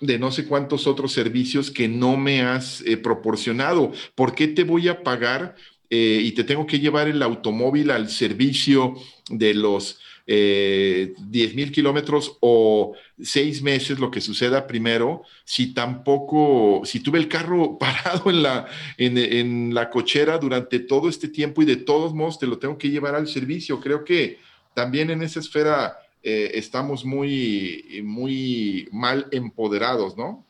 de 0.00 0.18
no 0.18 0.32
sé 0.32 0.46
cuántos 0.46 0.86
otros 0.86 1.12
servicios 1.12 1.70
que 1.70 1.88
no 1.88 2.16
me 2.16 2.40
has 2.40 2.80
eh, 2.86 2.96
proporcionado? 2.96 3.92
¿Por 4.14 4.34
qué 4.34 4.48
te 4.48 4.64
voy 4.64 4.88
a 4.88 5.02
pagar 5.02 5.56
eh, 5.90 6.20
y 6.22 6.32
te 6.32 6.44
tengo 6.44 6.66
que 6.66 6.78
llevar 6.78 7.08
el 7.08 7.20
automóvil 7.20 7.90
al 7.90 8.08
servicio 8.08 8.94
de 9.28 9.54
los 9.54 9.98
eh, 10.32 11.14
10 11.18 11.54
mil 11.56 11.72
kilómetros 11.72 12.36
o 12.38 12.94
seis 13.20 13.62
meses, 13.62 13.98
lo 13.98 14.12
que 14.12 14.20
suceda 14.20 14.68
primero, 14.68 15.24
si 15.44 15.74
tampoco, 15.74 16.82
si 16.84 17.00
tuve 17.00 17.18
el 17.18 17.26
carro 17.26 17.76
parado 17.80 18.30
en 18.30 18.44
la, 18.44 18.68
en, 18.96 19.74
la 19.74 19.90
cochera 19.90 20.38
durante 20.38 20.78
todo 20.78 21.08
este 21.08 21.26
tiempo 21.26 21.62
y 21.62 21.64
de 21.64 21.76
todos 21.76 22.14
modos 22.14 22.38
te 22.38 22.46
lo 22.46 22.58
tengo 22.58 22.78
que 22.78 22.90
llevar 22.90 23.16
al 23.16 23.26
servicio. 23.26 23.80
Creo 23.80 24.04
que 24.04 24.38
también 24.72 25.10
en 25.10 25.22
esa 25.22 25.40
esfera 25.40 25.96
eh, 26.22 26.52
estamos 26.54 27.04
muy, 27.04 28.00
muy 28.04 28.88
mal 28.92 29.26
empoderados, 29.32 30.16
¿no? 30.16 30.44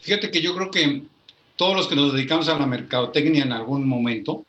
Fíjate 0.00 0.32
que 0.32 0.42
yo 0.42 0.56
creo 0.56 0.70
que 0.72 1.02
todos 1.60 1.76
los 1.76 1.88
que 1.88 1.94
nos 1.94 2.14
dedicamos 2.14 2.48
a 2.48 2.58
la 2.58 2.64
mercadotecnia 2.64 3.42
en 3.42 3.52
algún 3.52 3.86
momento, 3.86 4.46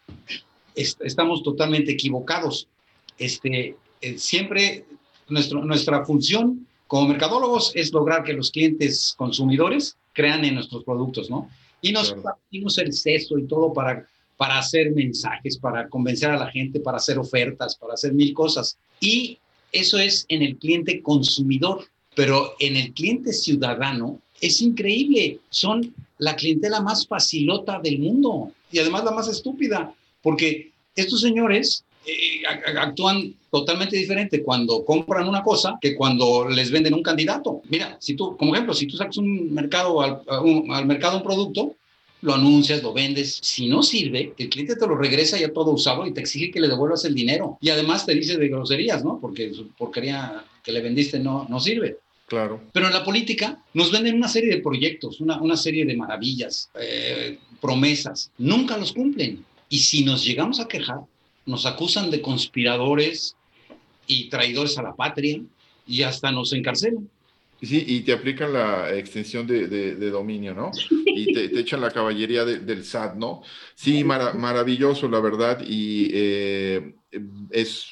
estamos 0.73 1.43
totalmente 1.43 1.91
equivocados. 1.91 2.69
Este, 3.17 3.75
eh, 3.99 4.17
siempre 4.17 4.85
nuestro, 5.27 5.61
nuestra 5.65 6.05
función 6.05 6.65
como 6.87 7.09
mercadólogos 7.09 7.73
es 7.75 7.91
lograr 7.91 8.23
que 8.23 8.31
los 8.31 8.49
clientes 8.49 9.13
consumidores 9.17 9.97
crean 10.13 10.45
en 10.45 10.55
nuestros 10.55 10.85
productos, 10.85 11.29
¿no? 11.29 11.49
Y 11.81 11.91
nos 11.91 12.13
partimos 12.13 12.77
el 12.77 12.93
seso 12.93 13.37
y 13.37 13.43
todo 13.43 13.73
para, 13.73 14.07
para 14.37 14.59
hacer 14.59 14.91
mensajes, 14.91 15.57
para 15.57 15.89
convencer 15.89 16.29
a 16.29 16.37
la 16.37 16.49
gente, 16.49 16.79
para 16.79 16.95
hacer 16.95 17.19
ofertas, 17.19 17.75
para 17.75 17.95
hacer 17.95 18.13
mil 18.13 18.33
cosas. 18.33 18.77
Y 19.01 19.37
eso 19.73 19.99
es 19.99 20.25
en 20.29 20.43
el 20.43 20.55
cliente 20.55 21.01
consumidor, 21.01 21.83
pero 22.15 22.53
en 22.59 22.77
el 22.77 22.93
cliente 22.93 23.33
ciudadano 23.33 24.21
es 24.39 24.61
increíble. 24.61 25.39
Son 25.49 25.93
la 26.21 26.35
clientela 26.35 26.81
más 26.81 27.07
facilota 27.07 27.79
del 27.79 27.97
mundo 27.97 28.51
y 28.71 28.77
además 28.77 29.03
la 29.03 29.11
más 29.11 29.27
estúpida, 29.27 29.91
porque 30.21 30.71
estos 30.95 31.19
señores 31.19 31.83
eh, 32.05 32.43
actúan 32.79 33.33
totalmente 33.49 33.97
diferente 33.97 34.43
cuando 34.43 34.85
compran 34.85 35.27
una 35.27 35.41
cosa 35.41 35.79
que 35.81 35.95
cuando 35.95 36.47
les 36.47 36.69
venden 36.69 36.93
un 36.93 37.01
candidato. 37.01 37.61
Mira, 37.69 37.97
si 37.99 38.13
tú, 38.13 38.37
como 38.37 38.53
ejemplo, 38.53 38.75
si 38.75 38.85
tú 38.85 38.97
sacas 38.97 39.17
un 39.17 39.51
mercado 39.51 39.99
al, 39.99 40.21
al 40.27 40.85
mercado 40.85 41.17
un 41.17 41.23
producto, 41.23 41.75
lo 42.21 42.35
anuncias, 42.35 42.83
lo 42.83 42.93
vendes. 42.93 43.39
Si 43.41 43.67
no 43.67 43.81
sirve, 43.81 44.35
el 44.37 44.49
cliente 44.49 44.75
te 44.75 44.85
lo 44.85 44.95
regresa 44.95 45.39
ya 45.39 45.51
todo 45.51 45.71
usado 45.71 46.05
y 46.05 46.13
te 46.13 46.21
exige 46.21 46.51
que 46.51 46.59
le 46.59 46.67
devuelvas 46.67 47.03
el 47.03 47.15
dinero. 47.15 47.57
Y 47.61 47.71
además 47.71 48.05
te 48.05 48.13
dice 48.13 48.37
de 48.37 48.47
groserías, 48.47 49.03
¿no? 49.03 49.17
Porque 49.19 49.51
su 49.55 49.69
porquería 49.69 50.45
que 50.63 50.71
le 50.71 50.81
vendiste 50.81 51.19
no, 51.19 51.47
no 51.49 51.59
sirve. 51.59 51.97
Claro. 52.31 52.61
Pero 52.71 52.87
en 52.87 52.93
la 52.93 53.03
política 53.03 53.61
nos 53.73 53.91
venden 53.91 54.15
una 54.15 54.29
serie 54.29 54.55
de 54.55 54.61
proyectos, 54.61 55.19
una, 55.19 55.41
una 55.41 55.57
serie 55.57 55.85
de 55.85 55.97
maravillas, 55.97 56.71
eh, 56.79 57.37
promesas. 57.59 58.31
Nunca 58.37 58.77
los 58.77 58.93
cumplen. 58.93 59.43
Y 59.67 59.79
si 59.79 60.05
nos 60.05 60.23
llegamos 60.23 60.61
a 60.61 60.67
quejar, 60.69 61.01
nos 61.45 61.65
acusan 61.65 62.09
de 62.09 62.21
conspiradores 62.21 63.35
y 64.07 64.29
traidores 64.29 64.77
a 64.77 64.83
la 64.83 64.95
patria 64.95 65.41
y 65.85 66.03
hasta 66.03 66.31
nos 66.31 66.53
encarcelan. 66.53 67.09
Sí, 67.61 67.83
y 67.85 67.99
te 67.99 68.13
aplican 68.13 68.53
la 68.53 68.95
extensión 68.95 69.45
de, 69.45 70.09
dominio, 70.09 70.55
¿no? 70.55 70.71
Y 71.05 71.33
te, 71.33 71.59
echan 71.59 71.81
la 71.81 71.91
caballería 71.91 72.45
del 72.45 72.85
SAT, 72.85 73.15
¿no? 73.15 73.43
Sí, 73.75 74.05
maravilloso, 74.05 75.09
la 75.09 75.19
verdad, 75.19 75.61
y 75.67 76.09
eh, 76.13 76.93
es 77.51 77.91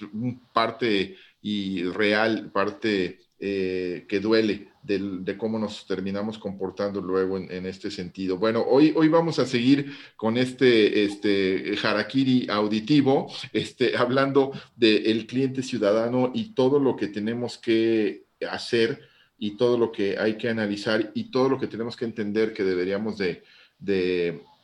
parte 0.54 1.18
y 1.42 1.84
real, 1.84 2.52
parte 2.52 3.20
eh, 3.40 4.06
que 4.10 4.20
duele 4.20 4.68
de, 4.84 5.38
cómo 5.38 5.60
nos 5.60 5.86
terminamos 5.88 6.38
comportando 6.38 7.00
luego 7.00 7.38
en, 7.38 7.66
este 7.66 7.90
sentido. 7.90 8.38
Bueno, 8.38 8.66
hoy, 8.68 8.94
hoy 8.96 9.08
vamos 9.08 9.40
a 9.40 9.46
seguir 9.46 9.94
con 10.18 10.38
este, 10.38 11.06
este 11.06 11.76
harakiri 11.82 12.50
auditivo, 12.50 13.32
este, 13.54 13.96
hablando 13.96 14.52
del 14.76 15.26
cliente 15.26 15.64
ciudadano 15.64 16.32
y 16.34 16.54
todo 16.54 16.80
lo 16.80 16.96
que 16.96 17.08
tenemos 17.08 17.58
que 17.58 18.26
hacer 18.50 19.02
y 19.38 19.56
todo 19.56 19.78
lo 19.78 19.92
que 19.92 20.18
hay 20.18 20.38
que 20.38 20.50
analizar 20.50 21.12
y 21.14 21.32
todo 21.32 21.48
lo 21.50 21.60
que 21.60 21.68
tenemos 21.68 21.96
que 21.96 22.06
entender 22.06 22.54
que 22.54 22.64
deberíamos 22.64 23.18
de, 23.18 23.44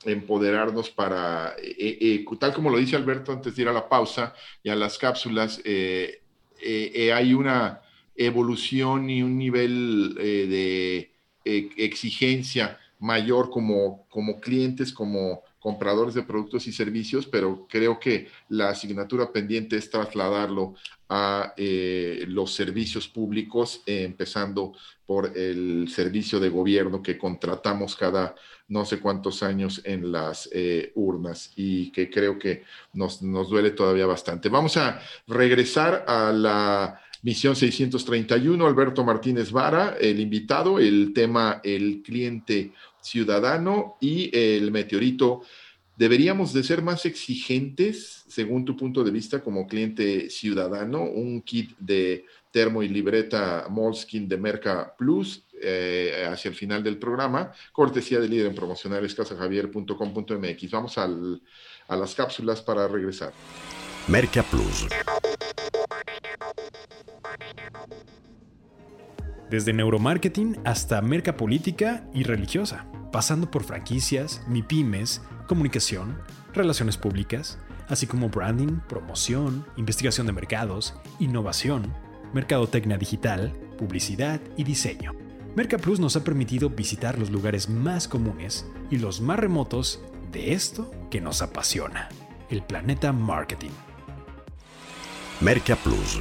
empoderarnos 0.04 0.90
para, 0.92 1.56
eh, 1.58 1.98
eh, 2.02 2.26
tal 2.40 2.54
como 2.54 2.70
lo 2.70 2.78
dice 2.78 2.96
Alberto 2.96 3.32
antes 3.32 3.56
de 3.56 3.62
ir 3.64 3.70
a 3.70 3.74
la 3.74 3.90
pausa 3.90 4.36
y 4.62 4.70
a 4.70 4.76
las 4.76 5.00
cápsulas, 5.00 5.62
hay 7.14 7.34
una 7.34 7.82
evolución 8.16 9.10
y 9.10 9.22
un 9.22 9.38
nivel 9.38 10.16
eh, 10.20 10.48
de 10.48 11.12
eh, 11.44 11.70
exigencia 11.78 12.80
mayor 13.00 13.50
como, 13.50 14.08
como 14.10 14.40
clientes, 14.40 14.94
como 14.94 15.44
compradores 15.60 16.14
de 16.14 16.24
productos 16.24 16.68
y 16.68 16.72
servicios, 16.72 17.26
pero 17.26 17.68
creo 17.70 18.00
que 18.00 18.28
la 18.50 18.70
asignatura 18.70 19.32
pendiente 19.32 19.76
es 19.76 19.90
trasladarlo 19.90 20.76
a 21.10 21.54
eh, 21.58 22.24
los 22.28 22.54
servicios 22.54 23.08
públicos, 23.08 23.82
empezando 23.86 24.74
por 25.06 25.38
el 25.38 25.88
servicio 25.90 26.40
de 26.40 26.50
gobierno 26.50 27.02
que 27.02 27.18
contratamos 27.18 27.96
cada 27.96 28.36
no 28.68 28.84
sé 28.86 29.00
cuántos 29.00 29.44
años 29.44 29.82
en 29.84 30.12
las 30.12 30.50
urnas 30.96 31.52
y 31.56 31.92
que 31.92 32.10
creo 32.10 32.40
que 32.40 32.64
nos, 32.94 33.22
nos 33.22 33.50
duele 33.50 33.72
todavía 33.72 34.08
bastante. 34.08 34.50
Vamos 34.50 34.76
a 34.78 35.00
regresar 35.28 36.04
a 36.08 36.32
la 36.32 37.00
Misión 37.26 37.56
631, 37.56 38.68
Alberto 38.68 39.04
Martínez 39.04 39.52
Vara, 39.52 39.98
el 40.00 40.20
invitado, 40.20 40.78
el 40.78 41.12
tema 41.12 41.60
el 41.64 42.04
cliente 42.04 42.72
ciudadano 43.02 43.98
y 44.00 44.30
el 44.32 44.70
meteorito. 44.70 45.42
¿Deberíamos 45.98 46.54
de 46.54 46.62
ser 46.62 46.84
más 46.84 47.04
exigentes, 47.08 48.26
según 48.28 48.64
tu 48.64 48.78
punto 48.78 49.04
de 49.04 49.10
vista, 49.10 49.42
como 49.42 49.66
cliente 49.66 50.30
ciudadano? 50.30 51.02
Un 51.02 51.42
kit 51.42 51.76
de 51.80 52.26
termo 52.56 52.82
y 52.82 52.88
libreta 52.88 53.66
Moleskin 53.70 54.30
de 54.30 54.38
Merca 54.38 54.96
Plus 54.98 55.46
eh, 55.62 56.26
hacia 56.32 56.48
el 56.48 56.56
final 56.56 56.82
del 56.82 56.98
programa, 56.98 57.52
cortesía 57.74 58.18
de 58.22 58.30
líder 58.30 58.46
en 58.46 58.56
promocionales 58.56 59.14
casajavier.com.mx. 59.14 60.72
Vamos 60.72 60.98
al, 60.98 61.42
a 61.90 61.98
las 61.98 62.16
cápsulas 62.16 62.62
para 62.62 62.88
regresar. 62.88 63.34
Merca 64.08 64.42
Plus. 64.44 64.88
Desde 69.50 69.74
neuromarketing 69.74 70.56
hasta 70.64 71.02
merca 71.02 71.36
política 71.36 72.08
y 72.14 72.24
religiosa, 72.24 72.90
pasando 73.12 73.52
por 73.52 73.66
franquicias, 73.66 74.44
MIPIMES, 74.48 75.22
comunicación, 75.46 76.18
relaciones 76.54 76.96
públicas, 76.96 77.60
así 77.90 78.08
como 78.08 78.30
branding, 78.30 78.80
promoción, 78.88 79.66
investigación 79.76 80.26
de 80.26 80.32
mercados, 80.32 80.96
innovación, 81.20 81.94
mercadotecnia 82.34 82.98
digital, 82.98 83.54
publicidad 83.78 84.40
y 84.58 84.64
diseño. 84.64 85.14
Merca 85.56 85.78
Plus 85.78 86.00
nos 86.00 86.16
ha 86.16 86.24
permitido 86.24 86.70
visitar 86.70 87.18
los 87.18 87.30
lugares 87.30 87.70
más 87.70 88.08
comunes 88.08 88.66
y 88.92 88.98
los 88.98 89.22
más 89.22 89.40
remotos 89.40 90.02
de 90.32 90.54
esto 90.54 90.92
que 91.10 91.22
nos 91.22 91.42
apasiona, 91.42 92.10
el 92.50 92.62
planeta 92.62 93.14
marketing. 93.14 93.72
Merca 95.40 95.76
Plus. 95.78 96.20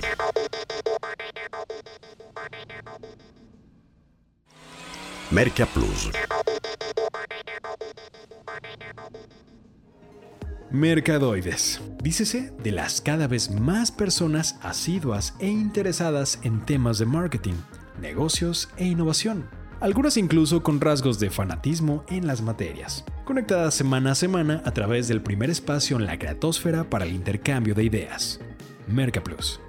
Mercadoides. 10.75 11.81
Dícese 12.03 12.53
de 12.65 12.73
las 12.73 13.01
cada 13.01 13.29
vez 13.29 13.49
más 13.49 13.93
personas 13.93 14.59
asiduas 14.61 15.37
e 15.39 15.47
interesadas 15.47 16.41
en 16.43 16.67
temas 16.67 16.99
de 16.99 17.07
marketing, 17.07 17.55
negocios 18.01 18.69
e 18.77 18.85
innovación. 18.85 19.49
Algunas 19.79 20.17
incluso 20.17 20.65
con 20.65 20.81
rasgos 20.81 21.21
de 21.21 21.31
fanatismo 21.31 22.05
en 22.09 22.27
las 22.27 22.43
materias, 22.43 23.05
conectadas 23.25 23.75
semana 23.75 24.11
a 24.11 24.15
semana 24.17 24.63
a 24.65 24.73
través 24.73 25.07
del 25.07 25.23
primer 25.23 25.49
espacio 25.49 25.97
en 25.97 26.07
la 26.07 26.19
creatosfera 26.19 26.91
para 26.91 27.05
el 27.05 27.13
intercambio 27.13 27.77
de 27.77 27.85
ideas. 27.85 28.41
Merca 28.89 29.23
Plus. 29.23 29.61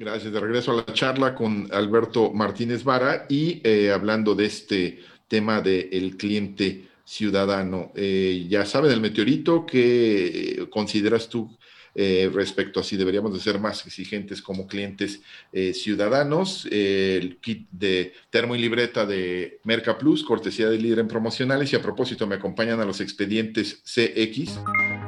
Gracias. 0.00 0.32
De 0.32 0.40
regreso 0.40 0.72
a 0.72 0.76
la 0.76 0.94
charla 0.94 1.34
con 1.34 1.68
Alberto 1.70 2.32
Martínez 2.32 2.84
Vara 2.84 3.26
y 3.28 3.60
eh, 3.62 3.92
hablando 3.92 4.34
de 4.34 4.46
este 4.46 4.98
tema 5.28 5.60
del 5.60 6.16
cliente 6.16 6.88
ciudadano. 7.04 7.92
Eh, 7.94 8.46
ya 8.48 8.64
saben, 8.64 8.92
el 8.92 9.02
meteorito, 9.02 9.66
¿qué 9.66 10.66
consideras 10.70 11.28
tú 11.28 11.54
eh, 11.94 12.30
respecto 12.32 12.80
a 12.80 12.84
si 12.84 12.96
deberíamos 12.96 13.32
de 13.32 13.40
ser 13.40 13.58
más 13.58 13.86
exigentes 13.86 14.42
como 14.42 14.66
clientes 14.66 15.20
eh, 15.52 15.74
ciudadanos. 15.74 16.66
el 16.70 17.38
kit 17.40 17.68
de 17.70 18.12
termo 18.30 18.54
y 18.54 18.58
libreta 18.58 19.06
de 19.06 19.60
Merca 19.64 19.98
Plus, 19.98 20.22
cortesía 20.22 20.68
de 20.68 20.78
líder 20.78 21.00
en 21.00 21.08
promocionales. 21.08 21.72
Y 21.72 21.76
a 21.76 21.82
propósito, 21.82 22.26
me 22.26 22.36
acompañan 22.36 22.80
a 22.80 22.84
los 22.84 23.00
expedientes 23.00 23.82
CX. 23.84 24.58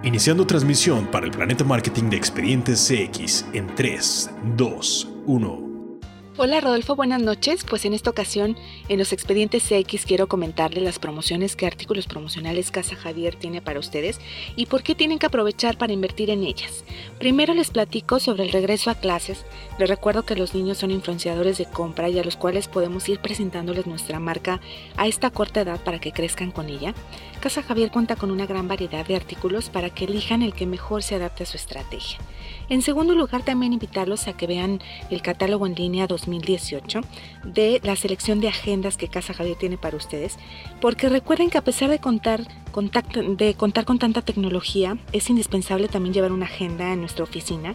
Iniciando 0.04 0.46
transmisión 0.46 1.10
para 1.10 1.26
el 1.26 1.32
Planeta 1.32 1.64
Marketing 1.64 2.10
de 2.10 2.16
Expedientes 2.16 2.88
CX 2.88 3.44
en 3.52 3.72
3, 3.74 4.30
2, 4.56 5.08
1. 5.26 5.61
Hola 6.44 6.60
Rodolfo, 6.60 6.96
buenas 6.96 7.22
noches. 7.22 7.62
Pues 7.62 7.84
en 7.84 7.94
esta 7.94 8.10
ocasión, 8.10 8.56
en 8.88 8.98
los 8.98 9.12
expedientes 9.12 9.70
X 9.70 10.04
quiero 10.04 10.26
comentarle 10.26 10.80
las 10.80 10.98
promociones 10.98 11.54
que 11.54 11.68
artículos 11.68 12.08
promocionales 12.08 12.72
Casa 12.72 12.96
Javier 12.96 13.36
tiene 13.36 13.62
para 13.62 13.78
ustedes 13.78 14.18
y 14.56 14.66
por 14.66 14.82
qué 14.82 14.96
tienen 14.96 15.20
que 15.20 15.26
aprovechar 15.26 15.78
para 15.78 15.92
invertir 15.92 16.30
en 16.30 16.42
ellas. 16.42 16.84
Primero 17.20 17.54
les 17.54 17.70
platico 17.70 18.18
sobre 18.18 18.42
el 18.42 18.50
regreso 18.50 18.90
a 18.90 18.96
clases. 18.96 19.44
Les 19.78 19.88
recuerdo 19.88 20.24
que 20.24 20.34
los 20.34 20.52
niños 20.52 20.78
son 20.78 20.90
influenciadores 20.90 21.58
de 21.58 21.66
compra 21.66 22.08
y 22.08 22.18
a 22.18 22.24
los 22.24 22.36
cuales 22.36 22.66
podemos 22.66 23.08
ir 23.08 23.20
presentándoles 23.20 23.86
nuestra 23.86 24.18
marca 24.18 24.60
a 24.96 25.06
esta 25.06 25.30
corta 25.30 25.60
edad 25.60 25.80
para 25.84 26.00
que 26.00 26.10
crezcan 26.10 26.50
con 26.50 26.68
ella. 26.70 26.92
Casa 27.38 27.62
Javier 27.62 27.92
cuenta 27.92 28.16
con 28.16 28.32
una 28.32 28.46
gran 28.46 28.66
variedad 28.66 29.06
de 29.06 29.14
artículos 29.14 29.70
para 29.70 29.90
que 29.90 30.06
elijan 30.06 30.42
el 30.42 30.54
que 30.54 30.66
mejor 30.66 31.04
se 31.04 31.14
adapte 31.14 31.44
a 31.44 31.46
su 31.46 31.56
estrategia. 31.56 32.18
En 32.68 32.82
segundo 32.82 33.14
lugar, 33.14 33.44
también 33.44 33.72
invitarlos 33.72 34.28
a 34.28 34.36
que 34.36 34.46
vean 34.46 34.80
el 35.10 35.22
catálogo 35.22 35.66
en 35.66 35.74
línea 35.74 36.06
2018 36.32 37.00
de 37.44 37.80
la 37.82 37.96
selección 37.96 38.40
de 38.40 38.48
agendas 38.48 38.96
que 38.96 39.08
Casa 39.08 39.34
Javier 39.34 39.56
tiene 39.56 39.78
para 39.78 39.96
ustedes, 39.96 40.38
porque 40.80 41.08
recuerden 41.08 41.50
que 41.50 41.58
a 41.58 41.64
pesar 41.64 41.90
de 41.90 41.98
contar, 41.98 42.46
de 43.36 43.54
contar 43.54 43.84
con 43.84 43.98
tanta 43.98 44.22
tecnología, 44.22 44.96
es 45.12 45.28
indispensable 45.30 45.88
también 45.88 46.14
llevar 46.14 46.32
una 46.32 46.46
agenda 46.46 46.92
en 46.92 47.00
nuestra 47.00 47.24
oficina 47.24 47.74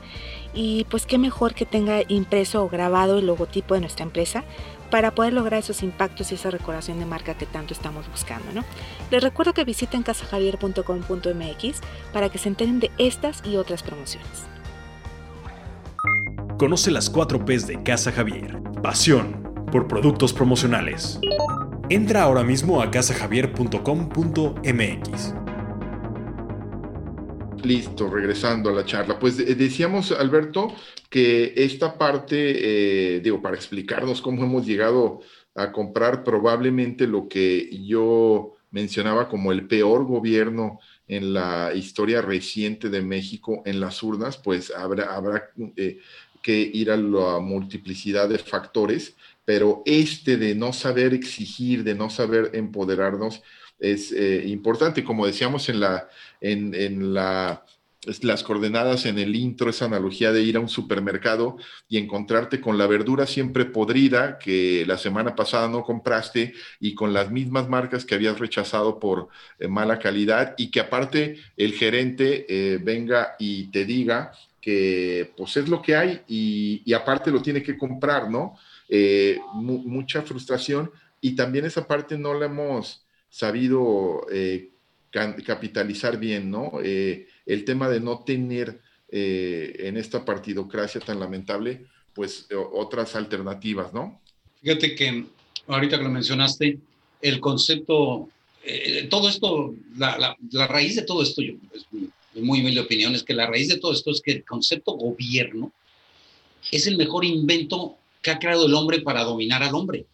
y 0.54 0.86
pues 0.86 1.06
qué 1.06 1.18
mejor 1.18 1.54
que 1.54 1.66
tenga 1.66 2.02
impreso 2.08 2.64
o 2.64 2.70
grabado 2.70 3.20
el 3.20 3.28
logotipo 3.28 3.74
de 3.74 3.82
nuestra 3.82 4.04
empresa 4.04 4.44
para 4.90 5.14
poder 5.14 5.34
lograr 5.34 5.60
esos 5.60 5.84
impactos 5.84 6.32
y 6.32 6.36
esa 6.36 6.50
recordación 6.50 7.00
de 7.00 7.06
marca 7.06 7.38
que 7.38 7.46
tanto 7.46 7.74
estamos 7.74 8.10
buscando. 8.10 8.52
¿no? 8.54 8.64
Les 9.12 9.22
recuerdo 9.22 9.54
que 9.54 9.66
visiten 9.66 10.04
casajavier.com.mx 10.04 11.82
para 12.14 12.30
que 12.30 12.38
se 12.38 12.50
enteren 12.50 12.80
de 12.80 12.92
estas 12.98 13.46
y 13.46 13.58
otras 13.58 13.84
promociones. 13.84 14.57
Conoce 16.58 16.90
las 16.90 17.12
4 17.12 17.46
P's 17.46 17.68
de 17.68 17.84
Casa 17.84 18.12
Javier. 18.12 18.60
Pasión 18.82 19.54
por 19.72 19.88
productos 19.88 20.34
promocionales. 20.34 21.20
Entra 21.88 22.24
ahora 22.24 22.44
mismo 22.44 22.82
a 22.82 22.90
casajavier.com.mx. 22.90 25.36
Listo, 27.64 28.10
regresando 28.10 28.72
a 28.72 28.74
la 28.74 28.86
charla. 28.86 29.20
Pues 29.20 29.38
decíamos, 29.38 30.12
Alberto, 30.12 30.74
que 31.12 31.54
esta 31.56 31.96
parte, 31.96 33.18
eh, 33.18 33.20
digo, 33.20 33.40
para 33.40 33.56
explicarnos 33.56 34.20
cómo 34.20 34.44
hemos 34.44 34.66
llegado 34.66 35.20
a 35.54 35.72
comprar 35.72 36.24
probablemente 36.24 37.06
lo 37.06 37.28
que 37.28 37.70
yo 37.86 38.56
mencionaba 38.72 39.30
como 39.30 39.52
el 39.52 39.68
peor 39.68 40.06
gobierno 40.06 40.80
en 41.08 41.34
la 41.34 41.74
historia 41.74 42.22
reciente 42.22 42.90
de 42.90 43.02
México 43.02 43.62
en 43.66 43.80
las 43.80 44.04
urnas, 44.04 44.38
pues 44.38 44.74
habrá, 44.76 45.16
habrá 45.16 45.50
eh, 45.78 46.00
que 46.48 46.72
ir 46.74 46.90
a 46.92 46.96
la 46.96 47.40
multiplicidad 47.40 48.30
de 48.30 48.40
factores, 48.40 49.18
pero 49.44 49.84
este 49.86 50.38
de 50.38 50.56
no 50.56 50.72
saber 50.72 51.14
exigir, 51.14 51.84
de 51.84 51.94
no 51.94 52.10
saber 52.10 52.52
empoderarnos, 52.54 53.44
es 53.80 54.14
eh, 54.14 54.46
importante. 54.48 55.04
Como 55.04 55.26
decíamos 55.28 55.68
en, 55.68 55.82
la, 55.82 56.08
en, 56.40 56.74
en 56.74 57.14
la, 57.14 57.66
las 58.22 58.44
coordenadas 58.44 59.06
en 59.06 59.20
el 59.20 59.36
intro, 59.36 59.70
esa 59.70 59.84
analogía 59.88 60.32
de 60.32 60.42
ir 60.42 60.56
a 60.56 60.62
un 60.62 60.70
supermercado 60.70 61.58
y 61.90 61.98
encontrarte 61.98 62.62
con 62.62 62.78
la 62.78 62.88
verdura 62.88 63.28
siempre 63.28 63.66
podrida 63.66 64.40
que 64.40 64.86
la 64.88 64.98
semana 64.98 65.36
pasada 65.36 65.68
no 65.68 65.84
compraste 65.84 66.54
y 66.80 66.96
con 66.96 67.12
las 67.12 67.30
mismas 67.30 67.68
marcas 67.68 68.06
que 68.06 68.16
habías 68.16 68.40
rechazado 68.40 69.00
por 69.02 69.28
eh, 69.60 69.68
mala 69.68 70.00
calidad 70.00 70.56
y 70.58 70.72
que 70.72 70.80
aparte 70.80 71.42
el 71.58 71.74
gerente 71.74 72.46
eh, 72.48 72.78
venga 72.82 73.36
y 73.38 73.68
te 73.68 73.84
diga 73.84 74.32
pues 75.38 75.56
es 75.56 75.70
lo 75.70 75.82
que 75.82 75.96
hay 75.96 76.22
y, 76.28 76.94
aparte 76.94 77.32
lo 77.32 77.42
tiene 77.42 77.64
que 77.64 77.78
comprar, 77.78 78.30
¿no? 78.30 78.58
Eh, 78.90 79.40
mucha 79.54 80.22
frustración 80.24 80.92
y 81.22 81.36
también 81.36 81.66
esa 81.66 81.88
parte 81.88 82.18
no 82.18 82.34
la 82.34 82.48
hemos 82.48 83.06
sabido 83.30 84.26
eh, 84.32 84.72
capitalizar 85.12 86.18
bien, 86.18 86.52
¿no? 86.52 86.80
Eh, 86.84 87.28
el 87.46 87.64
tema 87.64 87.88
de 87.88 88.02
no 88.02 88.24
tener 88.26 88.82
en 89.10 89.96
esta 89.96 90.26
partidocracia 90.26 91.00
tan 91.00 91.18
lamentable, 91.18 91.86
pues 92.14 92.50
otras 92.74 93.16
alternativas, 93.16 93.94
¿no? 93.94 94.20
Fíjate 94.62 94.96
que 94.96 95.24
ahorita 95.66 95.98
que 95.98 96.04
lo 96.04 96.10
mencionaste, 96.10 96.78
el 97.22 97.40
concepto, 97.40 98.28
todo 99.10 99.30
esto, 99.30 99.74
la, 99.96 100.36
raíz 100.68 100.98
de 100.98 101.04
todo 101.04 101.24
esto, 101.24 101.42
yo, 101.42 101.54
muy 102.42 102.62
humilde 102.62 102.82
opinión, 102.82 103.16
es 103.16 103.24
que 103.24 103.34
la 103.34 103.48
raíz 103.48 103.68
de 103.68 103.78
todo 103.78 103.94
esto 103.94 104.12
es 104.12 104.22
que 104.22 104.32
el 104.32 104.46
concepto 104.46 104.94
gobierno 104.94 105.72
es 106.72 106.88
el 106.88 106.98
mejor 106.98 107.26
invento 107.26 107.98
que 108.22 108.32
ha 108.32 108.40
creado 108.40 108.66
el 108.66 108.74
hombre 108.74 109.02
para 109.02 109.24
dominar 109.24 109.64
al 109.64 109.76
hombre. 109.76 110.06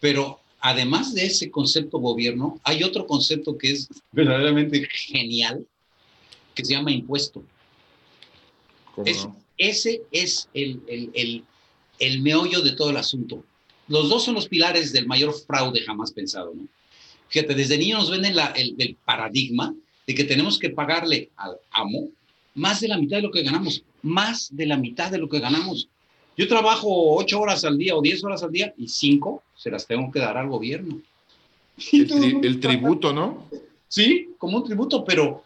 Pero 0.00 0.40
además 0.60 1.14
de 1.14 1.26
ese 1.26 1.50
concepto 1.50 1.98
gobierno, 1.98 2.60
hay 2.62 2.82
otro 2.82 3.06
concepto 3.06 3.56
que 3.56 3.70
es 3.70 3.88
verdaderamente 4.12 4.86
genial, 4.90 5.66
que 6.54 6.64
se 6.64 6.74
llama 6.74 6.92
impuesto. 6.92 7.42
Ese 9.56 10.02
es 10.10 10.48
el, 10.54 10.80
el, 10.86 11.44
el, 11.98 12.22
meollo 12.22 12.60
de 12.60 12.72
todo 12.72 12.90
el 12.90 12.96
asunto. 12.96 13.44
Los 13.88 14.08
dos 14.08 14.24
son 14.24 14.34
los 14.34 14.48
pilares 14.48 14.92
del 14.92 15.06
mayor 15.06 15.34
fraude 15.34 15.80
jamás 15.82 16.12
pensado. 16.12 16.52
¿no? 16.54 16.66
Fíjate, 17.28 17.54
desde 17.54 17.78
niños 17.78 18.00
nos 18.00 18.10
venden 18.10 18.36
la, 18.36 18.46
el, 18.48 18.74
el 18.78 18.96
paradigma 19.04 19.74
de 20.10 20.16
que 20.16 20.24
tenemos 20.24 20.58
que 20.58 20.70
pagarle 20.70 21.30
al 21.36 21.56
amo 21.70 22.08
más 22.56 22.80
de 22.80 22.88
la 22.88 22.98
mitad 22.98 23.18
de 23.18 23.22
lo 23.22 23.30
que 23.30 23.44
ganamos, 23.44 23.84
más 24.02 24.48
de 24.50 24.66
la 24.66 24.76
mitad 24.76 25.08
de 25.08 25.18
lo 25.18 25.28
que 25.28 25.38
ganamos. 25.38 25.88
Yo 26.36 26.48
trabajo 26.48 27.14
ocho 27.14 27.40
horas 27.40 27.64
al 27.64 27.78
día 27.78 27.94
o 27.94 28.02
diez 28.02 28.24
horas 28.24 28.42
al 28.42 28.50
día 28.50 28.74
y 28.76 28.88
cinco 28.88 29.44
se 29.54 29.70
las 29.70 29.86
tengo 29.86 30.10
que 30.10 30.18
dar 30.18 30.36
al 30.36 30.48
gobierno. 30.48 31.00
El, 31.92 32.58
tributo, 32.58 33.12
¿no? 33.12 33.46
Sí, 33.86 34.30
como 34.36 34.56
un 34.56 34.64
tributo, 34.64 35.04
pero, 35.04 35.44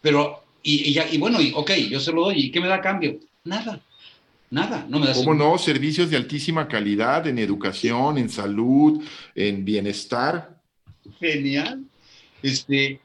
pero, 0.00 0.42
y, 0.62 0.94
ya, 0.94 1.06
y 1.12 1.18
bueno, 1.18 1.38
y, 1.42 1.52
ok, 1.54 1.72
yo 1.90 2.00
se 2.00 2.10
lo 2.10 2.22
doy, 2.22 2.44
¿y 2.44 2.50
qué 2.50 2.58
me 2.58 2.68
da 2.68 2.80
cambio? 2.80 3.20
Nada, 3.44 3.82
nada, 4.50 4.86
no 4.88 4.98
me 4.98 5.08
da. 5.08 5.12
¿Cómo 5.12 5.34
no? 5.34 5.58
Servicios 5.58 6.08
de 6.08 6.16
altísima 6.16 6.68
calidad 6.68 7.26
en 7.26 7.38
educación, 7.38 8.16
en 8.16 8.30
salud, 8.30 9.04
en 9.34 9.62
bienestar. 9.62 10.58
Genial. 11.20 11.84
Este, 12.42 13.00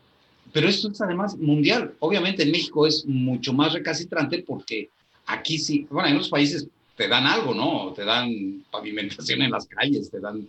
pero 0.51 0.67
esto 0.67 0.89
es 0.89 1.01
además 1.01 1.37
mundial. 1.37 1.93
Obviamente 1.99 2.43
en 2.43 2.51
México 2.51 2.85
es 2.85 3.05
mucho 3.05 3.53
más 3.53 3.73
recalcitrante 3.73 4.43
porque 4.43 4.89
aquí 5.25 5.57
sí, 5.57 5.87
bueno, 5.89 6.09
en 6.09 6.17
los 6.17 6.29
países 6.29 6.67
te 6.95 7.07
dan 7.07 7.25
algo, 7.25 7.53
¿no? 7.53 7.93
Te 7.93 8.03
dan 8.03 8.63
pavimentación 8.69 9.41
en 9.41 9.51
las 9.51 9.65
calles, 9.65 10.11
te 10.11 10.19
dan 10.19 10.47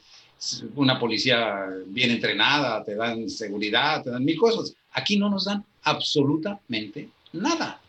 una 0.74 0.98
policía 0.98 1.66
bien 1.86 2.10
entrenada, 2.10 2.82
te 2.82 2.94
dan 2.96 3.30
seguridad, 3.30 4.02
te 4.02 4.10
dan 4.10 4.24
mil 4.24 4.36
cosas. 4.36 4.74
Aquí 4.92 5.16
no 5.16 5.30
nos 5.30 5.44
dan 5.44 5.64
absolutamente 5.82 7.08
nada. 7.32 7.80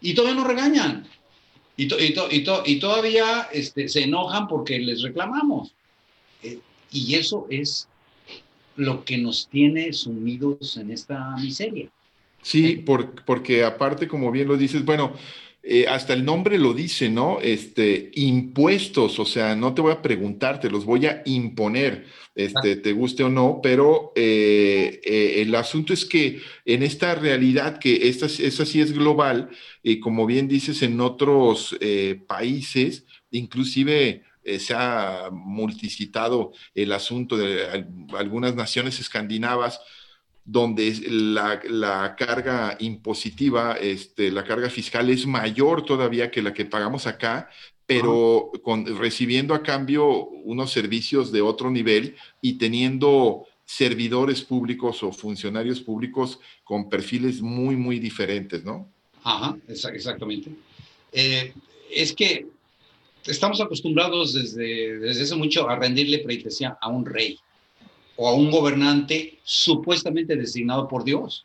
Y 0.00 0.14
todavía 0.14 0.36
nos 0.36 0.46
regañan. 0.46 1.08
Y, 1.76 1.92
y, 1.92 2.14
y, 2.64 2.78
todavía 2.80 3.48
este, 3.52 3.88
se 3.88 4.04
enojan 4.04 4.46
porque 4.46 4.78
les 4.78 5.02
reclamamos. 5.02 5.74
Eh, 6.42 6.60
y 6.90 7.14
eso 7.14 7.46
es 7.50 7.88
lo 8.76 9.04
que 9.04 9.18
nos 9.18 9.48
tiene 9.48 9.92
sumidos 9.92 10.76
en 10.76 10.90
esta 10.90 11.36
miseria. 11.36 11.90
Sí, 12.42 12.84
porque 13.26 13.64
aparte, 13.64 14.06
como 14.06 14.30
bien 14.30 14.46
lo 14.46 14.56
dices, 14.56 14.84
bueno, 14.84 15.14
eh, 15.68 15.88
hasta 15.88 16.12
el 16.12 16.24
nombre 16.24 16.58
lo 16.58 16.74
dice, 16.74 17.08
¿no? 17.08 17.40
Este, 17.40 18.12
impuestos, 18.14 19.18
o 19.18 19.24
sea, 19.24 19.56
no 19.56 19.74
te 19.74 19.82
voy 19.82 19.90
a 19.90 20.00
preguntar, 20.00 20.60
te 20.60 20.70
los 20.70 20.84
voy 20.84 21.06
a 21.06 21.22
imponer, 21.24 22.06
este, 22.36 22.76
te 22.76 22.92
guste 22.92 23.24
o 23.24 23.28
no, 23.28 23.58
pero 23.60 24.12
eh, 24.14 25.00
eh, 25.02 25.42
el 25.42 25.52
asunto 25.56 25.92
es 25.92 26.04
que 26.04 26.40
en 26.64 26.84
esta 26.84 27.16
realidad, 27.16 27.80
que 27.80 28.08
esta, 28.08 28.26
esta 28.26 28.64
sí 28.64 28.80
es 28.80 28.92
global, 28.92 29.50
y 29.82 29.98
como 29.98 30.24
bien 30.24 30.46
dices, 30.46 30.82
en 30.82 31.00
otros 31.00 31.76
países, 32.28 33.04
inclusive 33.32 34.22
eh, 34.46 34.60
se 34.60 34.74
ha 34.74 35.28
multicitado 35.32 36.52
el 36.74 36.92
asunto 36.92 37.36
de 37.36 37.84
algunas 38.16 38.54
naciones 38.54 39.00
escandinavas 39.00 39.80
donde 40.44 40.94
la, 41.08 42.14
carga 42.16 42.76
impositiva, 42.78 43.72
este, 43.74 44.30
la 44.30 44.44
carga 44.44 44.70
fiscal 44.70 45.10
es 45.10 45.26
mayor 45.26 45.84
todavía 45.84 46.30
que 46.30 46.42
la 46.42 46.54
que 46.54 46.64
pagamos 46.64 47.08
acá, 47.08 47.50
pero 47.86 48.52
con, 48.62 48.86
recibiendo 48.98 49.52
a 49.52 49.64
cambio 49.64 50.06
unos 50.28 50.70
servicios 50.70 51.32
de 51.32 51.42
otro 51.42 51.68
nivel 51.68 52.14
y 52.40 52.58
teniendo 52.58 53.46
servidores 53.64 54.42
públicos 54.42 55.02
o 55.02 55.10
funcionarios 55.10 55.80
públicos 55.80 56.38
con 56.62 56.88
perfiles 56.88 57.42
muy, 57.42 57.74
muy 57.74 57.98
diferentes, 57.98 58.64
¿no? 58.64 58.88
Ajá, 59.24 59.56
exactamente. 59.66 60.50
Eh, 61.12 61.52
es 61.90 62.12
que 62.12 62.46
estamos 63.26 63.60
acostumbrados 63.60 64.34
desde, 64.34 64.98
desde 64.98 65.22
hace 65.22 65.36
mucho 65.36 65.68
a 65.68 65.76
rendirle 65.76 66.18
pleitesía 66.18 66.78
a 66.80 66.88
un 66.88 67.04
rey 67.04 67.38
o 68.16 68.28
a 68.28 68.34
un 68.34 68.50
gobernante 68.50 69.38
supuestamente 69.44 70.36
designado 70.36 70.88
por 70.88 71.04
Dios. 71.04 71.44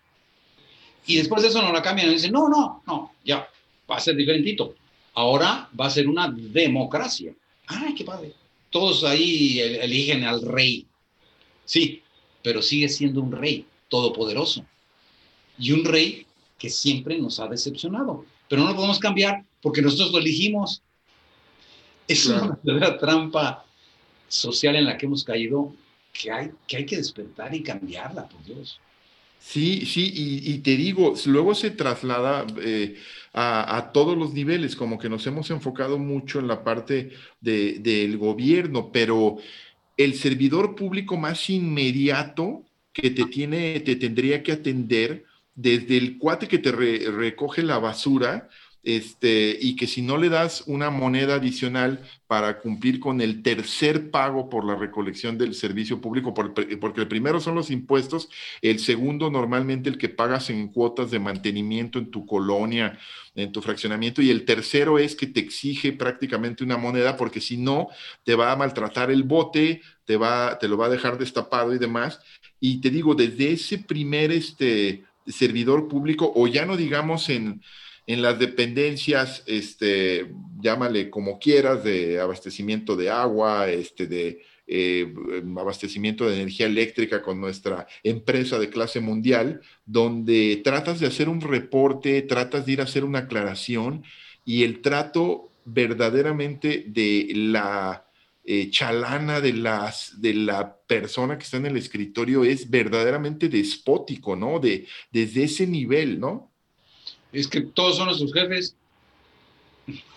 Y 1.06 1.17
después 1.17 1.41
de 1.41 1.50
eso 1.50 1.62
nos 1.62 1.74
la 1.74 1.82
cambian 1.82 2.10
y 2.10 2.13
dicen, 2.13 2.32
no, 2.32 2.48
no, 2.48 2.84
no, 2.86 3.13
ya, 3.26 3.48
va 3.89 3.98
a 3.98 4.00
ser 4.00 4.15
diferentito. 4.15 4.76
Ahora 5.13 5.70
va 5.78 5.88
a 5.88 5.89
ser 5.89 6.08
una 6.08 6.30
democracia. 6.30 7.34
¡Ay, 7.67 7.94
qué 7.96 8.06
padre! 8.06 8.34
Todos 8.70 9.04
ahí 9.04 9.60
eligen 9.60 10.24
al 10.24 10.41
rey. 10.41 10.86
Sí, 11.65 12.02
pero 12.41 12.62
sigue 12.62 12.88
siendo 12.88 13.22
un 13.22 13.32
rey 13.32 13.65
todopoderoso. 13.89 14.65
Y 15.60 15.74
un 15.74 15.84
rey 15.84 16.26
que 16.58 16.70
siempre 16.70 17.17
nos 17.17 17.39
ha 17.39 17.48
decepcionado. 17.48 18.26
Pero 18.48 18.62
no 18.62 18.70
lo 18.70 18.76
podemos 18.76 19.00
cambiar 19.00 19.44
porque 19.62 19.82
nosotros 19.82 20.12
lo 20.12 20.20
elegimos. 20.20 20.82
Es 22.12 22.26
una 22.26 22.60
verdadera 22.63 22.97
trampa 22.97 23.65
social 24.28 24.76
en 24.76 24.86
la 24.86 24.97
que 24.97 25.06
hemos 25.06 25.24
caído 25.24 25.74
que 26.12 26.32
hay 26.32 26.52
que, 26.67 26.78
hay 26.78 26.86
que 26.86 26.97
despertar 26.97 27.54
y 27.56 27.63
cambiarla, 27.63 28.28
por 28.28 28.43
Dios. 28.43 28.80
Sí, 29.39 29.86
sí, 29.88 30.12
y, 30.13 30.60
te 30.60 30.78
digo, 30.78 31.15
luego 31.26 31.56
se 31.56 31.71
traslada 31.71 32.45
eh, 32.62 32.95
a, 33.34 33.89
todos 33.91 34.15
los 34.15 34.34
niveles, 34.34 34.76
como 34.76 35.00
que 35.00 35.10
nos 35.10 35.26
hemos 35.26 35.50
enfocado 35.50 35.97
mucho 35.97 36.39
en 36.39 36.47
la 36.47 36.63
parte 36.63 37.12
del 37.39 38.17
gobierno, 38.19 38.91
pero 38.91 39.38
el 39.97 40.13
servidor 40.13 40.76
público 40.76 41.17
más 41.17 41.50
inmediato 41.50 42.63
que 42.93 43.10
te 43.10 43.26
tiene, 43.26 43.80
te 43.80 43.95
tendría 43.95 44.43
que 44.43 44.52
atender 44.52 45.26
desde 45.56 45.97
el 45.97 46.19
cuate 46.19 46.47
que 46.47 46.60
te 46.60 46.71
recoge 46.71 47.63
la 47.63 47.80
basura 47.80 48.47
este, 48.84 49.58
y 49.62 49.76
que 49.76 49.86
si 49.86 50.02
no 50.02 50.17
le 50.17 50.30
das 50.30 50.63
una 50.65 50.89
moneda 50.89 51.36
adicional 51.36 52.02
para 52.28 52.60
cumplir 52.60 53.00
con 53.00 53.22
el 53.22 53.44
tercer 53.44 54.10
pago 54.10 54.50
por 54.50 54.65
la 54.65 54.76
recolección 54.76 55.38
del 55.38 55.54
servicio 55.54 56.02
público, 56.02 56.34
porque 56.34 57.02
el 57.02 57.08
primero 57.08 57.39
son 57.39 57.56
los 57.56 57.70
impuestos, 57.70 58.30
el 58.62 58.80
segundo 58.80 59.30
normalmente 59.30 59.89
el 59.89 59.98
que 59.98 60.10
pagas 60.10 60.50
en 60.50 60.70
cuotas 60.70 61.12
de 61.12 61.20
mantenimiento 61.20 62.00
en 62.00 62.10
tu 62.10 62.26
colonia, 62.26 62.98
en 63.36 63.52
tu 63.52 63.62
fraccionamiento, 63.62 64.22
y 64.22 64.30
el 64.30 64.46
tercero 64.46 64.98
es 64.98 65.15
que 65.15 65.28
te 65.28 65.39
exige 65.39 65.94
prácticamente 65.94 66.63
una 66.63 66.78
moneda, 66.78 67.17
porque 67.17 67.41
si 67.41 67.58
no, 67.58 67.89
te 68.24 68.36
va 68.36 68.52
a 68.52 68.56
maltratar 68.56 69.12
el 69.12 69.24
bote, 69.24 69.82
te, 70.06 70.17
va, 70.17 70.58
te 70.58 70.67
lo 70.67 70.78
va 70.78 70.88
a 70.88 70.89
dejar 70.89 71.17
destapado 71.17 71.74
y 71.74 71.80
demás. 71.80 72.20
Y 72.60 72.82
te 72.82 72.89
digo, 72.89 73.15
desde 73.15 73.52
ese 73.52 73.78
primer 73.78 74.32
este, 74.32 75.04
servidor 75.28 75.88
público, 75.88 76.32
o 76.36 76.48
ya 76.48 76.65
no 76.65 76.78
digamos 76.78 77.30
en 77.30 77.62
en 78.08 78.22
las 78.22 78.40
dependencias, 78.40 79.44
este, 79.46 80.32
llámale 80.60 81.10
como 81.10 81.40
quieras, 81.40 81.84
de 81.84 82.20
abastecimiento 82.20 82.96
de 82.96 83.10
agua, 83.10 83.70
este, 83.70 84.08
de 84.08 84.42
eh, 84.68 85.14
abastecimiento 85.58 86.28
de 86.28 86.36
energía 86.36 86.66
eléctrica 86.66 87.22
con 87.22 87.40
nuestra 87.40 87.88
empresa 88.04 88.58
de 88.58 88.70
clase 88.70 89.02
mundial, 89.02 89.62
donde 89.86 90.62
tratas 90.64 91.00
de 91.00 91.08
hacer 91.08 91.30
un 91.30 91.42
reporte, 91.42 92.22
tratas 92.22 92.66
de 92.66 92.72
ir 92.74 92.82
a 92.82 92.86
hacer 92.86 93.04
una 93.04 93.20
aclaración 93.20 94.04
y 94.46 94.64
el 94.64 94.82
trato 94.82 95.52
verdaderamente 95.66 96.86
de 96.88 97.32
la 97.36 98.06
eh, 98.44 98.70
chalana 98.72 99.40
de, 99.40 99.54
las, 99.54 100.20
de 100.20 100.34
la 100.34 100.76
persona 100.88 101.38
que 101.38 101.44
está 101.44 101.58
en 101.58 101.68
el 101.68 101.78
escritorio 101.78 102.44
es 102.44 102.70
verdaderamente 102.70 103.50
despótico, 103.50 104.36
¿no? 104.36 104.60
De, 104.60 104.88
desde 105.12 105.44
ese 105.44 105.68
nivel, 105.68 106.20
¿no? 106.20 106.51
Es 107.32 107.48
que 107.48 107.62
todos 107.62 107.98
son 107.98 108.08
nuestros 108.08 108.34
jefes. 108.34 108.76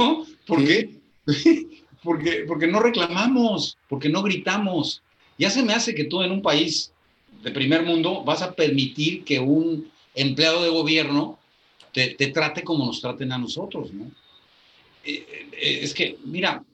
¿Por 0.47 0.65
qué? 0.65 0.91
porque, 2.03 2.45
porque 2.47 2.67
no 2.67 2.81
reclamamos, 2.81 3.79
porque 3.89 4.09
no 4.09 4.23
gritamos. 4.23 5.03
Ya 5.39 5.51
se 5.51 5.63
me 5.63 5.73
hace 5.73 5.95
que 5.95 6.05
tú 6.05 6.23
en 6.23 6.33
un 6.33 6.43
país 6.43 6.93
de 7.43 7.51
primer 7.51 7.85
mundo 7.85 8.23
vas 8.25 8.43
a 8.43 8.55
permitir 8.55 9.25
que 9.25 9.41
un 9.41 9.91
empleado 10.15 10.63
de 10.63 10.71
gobierno 10.71 11.39
te, 11.93 12.15
trate 12.29 12.63
como 12.63 12.87
nos 12.87 13.01
traten 13.01 13.31
a 13.33 13.39
nosotros, 13.39 13.93
¿no? 13.93 14.11
Eh, 15.05 15.27
eh, 15.53 15.79
es 15.83 15.95
que, 15.95 16.19
mira, 16.25 16.65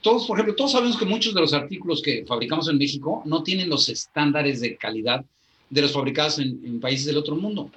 todos, 0.00 0.26
por 0.26 0.38
ejemplo, 0.38 0.54
todos 0.54 0.72
sabemos 0.72 0.96
que 0.96 1.04
muchos 1.04 1.34
de 1.34 1.40
los 1.40 1.52
artículos 1.52 2.00
que 2.00 2.24
fabricamos 2.26 2.68
en 2.68 2.78
México 2.78 3.22
no 3.26 3.42
tienen 3.42 3.68
los 3.68 3.88
estándares 3.88 4.60
de 4.60 4.76
calidad 4.76 5.24
de 5.68 5.82
los 5.82 5.92
fabricados 5.92 6.38
en 6.38 6.80
países 6.80 7.06
del 7.06 7.18
otro 7.18 7.36
mundo. 7.36 7.70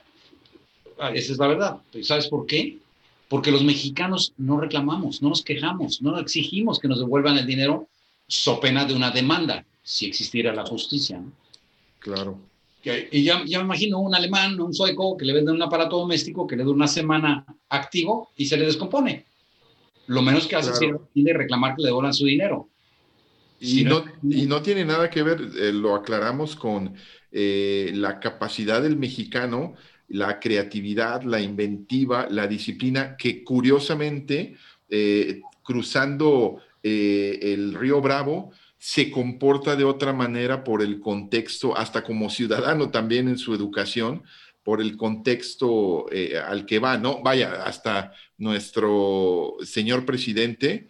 Ah, 1.00 1.12
esa 1.14 1.34
es 1.34 1.38
la 1.38 1.48
verdad. 1.48 1.78
¿Sabes 2.02 2.28
por 2.28 2.46
qué? 2.46 2.78
Porque 3.30 3.52
los 3.52 3.64
mexicanos 3.64 4.34
no 4.38 4.60
reclamamos, 4.60 5.22
no 5.22 5.30
nos 5.30 5.44
quejamos, 5.44 6.02
no 6.02 6.18
exigimos 6.20 6.80
que 6.80 6.88
nos 6.88 7.00
devuelvan 7.00 7.38
el 7.38 7.48
dinero 7.48 7.88
so 8.28 8.60
pena 8.60 8.86
de 8.86 8.94
una 8.94 9.12
demanda, 9.12 9.66
si 9.82 10.06
existiera 10.06 10.54
la 10.54 10.66
justicia. 10.66 11.22
Claro. 12.00 12.40
Y 13.12 13.24
ya, 13.24 13.44
ya, 13.46 13.60
me 13.60 13.66
imagino 13.66 14.00
un 14.00 14.14
alemán, 14.14 14.60
un 14.60 14.74
sueco, 14.74 15.16
que 15.16 15.26
le 15.26 15.34
vende 15.34 15.52
un 15.52 15.62
aparato 15.62 15.98
doméstico 15.98 16.46
que 16.46 16.58
le 16.58 16.64
dura 16.64 16.76
una 16.76 16.88
semana 16.88 17.46
activo 17.70 18.30
y 18.36 18.46
se 18.46 18.58
le 18.58 18.66
descompone. 18.66 19.26
Lo 20.08 20.22
menos 20.22 20.48
que 20.48 20.58
hace 20.58 20.72
es 20.72 21.34
reclamar 21.34 21.76
que 21.76 21.84
le 21.84 21.88
devuelvan 21.88 22.14
su 22.14 22.26
dinero. 22.26 22.68
Y, 23.60 23.86
no, 23.86 24.04
y 24.22 24.46
no 24.46 24.62
tiene 24.62 24.84
nada 24.84 25.10
que 25.10 25.24
ver, 25.24 25.40
eh, 25.58 25.72
lo 25.72 25.96
aclaramos 25.96 26.58
con 26.58 26.96
eh, 27.32 27.92
la 27.94 28.20
capacidad 28.20 28.82
del 28.82 28.98
mexicano 28.98 29.76
la 30.10 30.40
creatividad, 30.40 31.24
la 31.24 31.40
inventiva, 31.40 32.28
la 32.30 32.48
disciplina, 32.48 33.16
que 33.18 33.44
curiosamente, 33.44 34.56
eh, 34.90 35.42
cruzando 35.64 36.58
eh, 36.82 37.40
el 37.42 37.74
río 37.74 38.02
Bravo, 38.02 38.52
se 38.78 39.10
comporta 39.10 39.76
de 39.76 39.86
otra 39.86 40.14
manera 40.14 40.64
por 40.64 40.82
el 40.82 41.00
contexto, 41.00 41.76
hasta 41.78 42.04
como 42.04 42.30
ciudadano 42.30 42.90
también 42.92 43.28
en 43.28 43.38
su 43.38 43.54
educación, 43.54 44.24
por 44.62 44.82
el 44.82 44.96
contexto 44.98 46.06
eh, 46.12 46.38
al 46.38 46.66
que 46.66 46.80
va, 46.80 46.98
¿no? 46.98 47.22
Vaya, 47.22 47.64
hasta 47.66 48.14
nuestro 48.38 49.56
señor 49.64 50.06
presidente, 50.06 50.90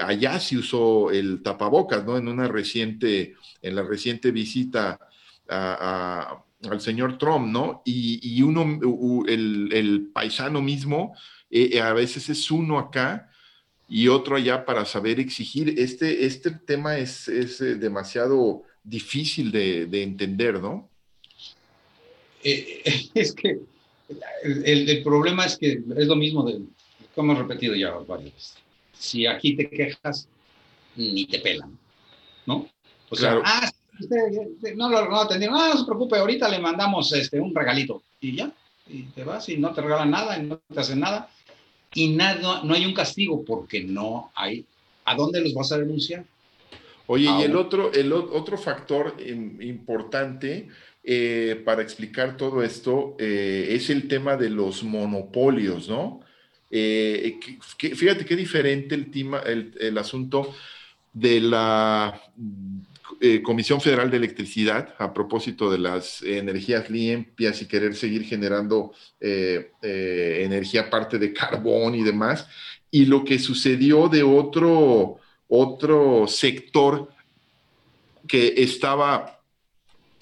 allá 0.00 0.38
se 0.40 0.58
usó 0.58 1.10
el 1.10 1.42
tapabocas, 1.42 2.04
¿no? 2.04 2.16
En 2.16 2.28
una 2.28 2.48
reciente, 2.48 3.34
en 3.62 3.74
la 3.74 3.82
reciente 3.82 4.30
visita 4.30 4.98
a 5.48 6.43
al 6.70 6.80
señor 6.80 7.18
Trump, 7.18 7.48
¿no? 7.48 7.82
Y, 7.84 8.42
uno, 8.42 8.78
el, 9.26 10.10
paisano 10.12 10.62
mismo, 10.62 11.16
eh, 11.50 11.70
eh, 11.72 11.80
a 11.80 11.92
veces 11.92 12.28
es 12.28 12.50
uno 12.50 12.78
acá 12.78 13.30
y 13.88 14.08
otro 14.08 14.36
allá 14.36 14.64
para 14.64 14.84
saber 14.84 15.20
exigir. 15.20 15.78
Este, 15.78 16.26
este 16.26 16.50
tema 16.50 16.98
es, 16.98 17.28
eh, 17.28 17.74
demasiado 17.76 18.62
difícil 18.82 19.50
de, 19.52 20.02
entender, 20.02 20.60
¿no? 20.60 20.88
es 22.44 23.32
que 23.32 23.60
el, 24.42 25.02
problema 25.02 25.46
es 25.46 25.56
que 25.56 25.82
es 25.96 26.06
lo 26.06 26.16
mismo 26.16 26.44
de, 26.44 26.60
como 27.14 27.32
hemos 27.32 27.46
repetido 27.46 27.74
ya 27.74 27.92
varias 27.92 28.34
veces. 28.34 28.54
Si 28.92 29.26
aquí 29.26 29.56
te 29.56 29.68
quejas, 29.68 30.28
ni 30.96 31.26
te 31.26 31.38
pelan, 31.40 31.78
¿no? 32.46 32.68
O 33.10 33.16
sea, 33.16 33.40
ah, 33.44 33.70
no 34.76 34.88
lo 34.88 35.08
no 35.08 35.20
atendieron, 35.20 35.56
ah, 35.56 35.70
no 35.72 35.80
se 35.80 35.86
preocupe, 35.86 36.16
ahorita 36.16 36.48
le 36.48 36.58
mandamos 36.58 37.12
este, 37.12 37.40
un 37.40 37.54
regalito. 37.54 38.02
Y 38.20 38.36
ya, 38.36 38.52
y 38.88 39.02
te 39.04 39.24
vas 39.24 39.48
y 39.48 39.56
no 39.56 39.72
te 39.72 39.82
regalan 39.82 40.10
nada, 40.10 40.38
y 40.38 40.46
no 40.46 40.60
te 40.72 40.80
hacen 40.80 41.00
nada. 41.00 41.30
Y 41.94 42.08
nada, 42.08 42.62
no 42.64 42.74
hay 42.74 42.86
un 42.86 42.94
castigo 42.94 43.44
porque 43.44 43.84
no 43.84 44.32
hay. 44.34 44.64
¿A 45.04 45.14
dónde 45.14 45.40
los 45.40 45.54
vas 45.54 45.70
a 45.72 45.78
denunciar? 45.78 46.24
Oye, 47.06 47.28
y 47.38 47.42
el 47.42 47.54
otro, 47.54 47.92
el 47.92 48.12
otro 48.12 48.56
factor 48.56 49.16
importante 49.20 50.68
eh, 51.02 51.60
para 51.64 51.82
explicar 51.82 52.36
todo 52.36 52.62
esto 52.62 53.14
eh, 53.18 53.68
es 53.70 53.90
el 53.90 54.08
tema 54.08 54.36
de 54.36 54.48
los 54.48 54.82
monopolios, 54.82 55.88
¿no? 55.88 56.20
Eh, 56.70 57.38
fíjate 57.76 58.24
qué 58.24 58.34
diferente 58.34 58.94
el, 58.94 59.10
tema, 59.10 59.40
el, 59.40 59.74
el 59.78 59.98
asunto 59.98 60.54
de 61.12 61.40
la 61.40 62.20
eh, 63.20 63.42
Comisión 63.42 63.80
Federal 63.80 64.10
de 64.10 64.16
Electricidad 64.16 64.94
a 64.98 65.12
propósito 65.12 65.70
de 65.70 65.78
las 65.78 66.22
energías 66.22 66.90
limpias 66.90 67.60
y 67.62 67.66
querer 67.66 67.94
seguir 67.94 68.24
generando 68.24 68.92
eh, 69.20 69.72
eh, 69.82 70.42
energía 70.44 70.82
aparte 70.82 71.18
de 71.18 71.32
carbón 71.32 71.94
y 71.94 72.02
demás, 72.02 72.46
y 72.90 73.06
lo 73.06 73.24
que 73.24 73.38
sucedió 73.38 74.08
de 74.08 74.22
otro, 74.22 75.18
otro 75.48 76.26
sector 76.26 77.08
que 78.26 78.54
estaba 78.56 79.40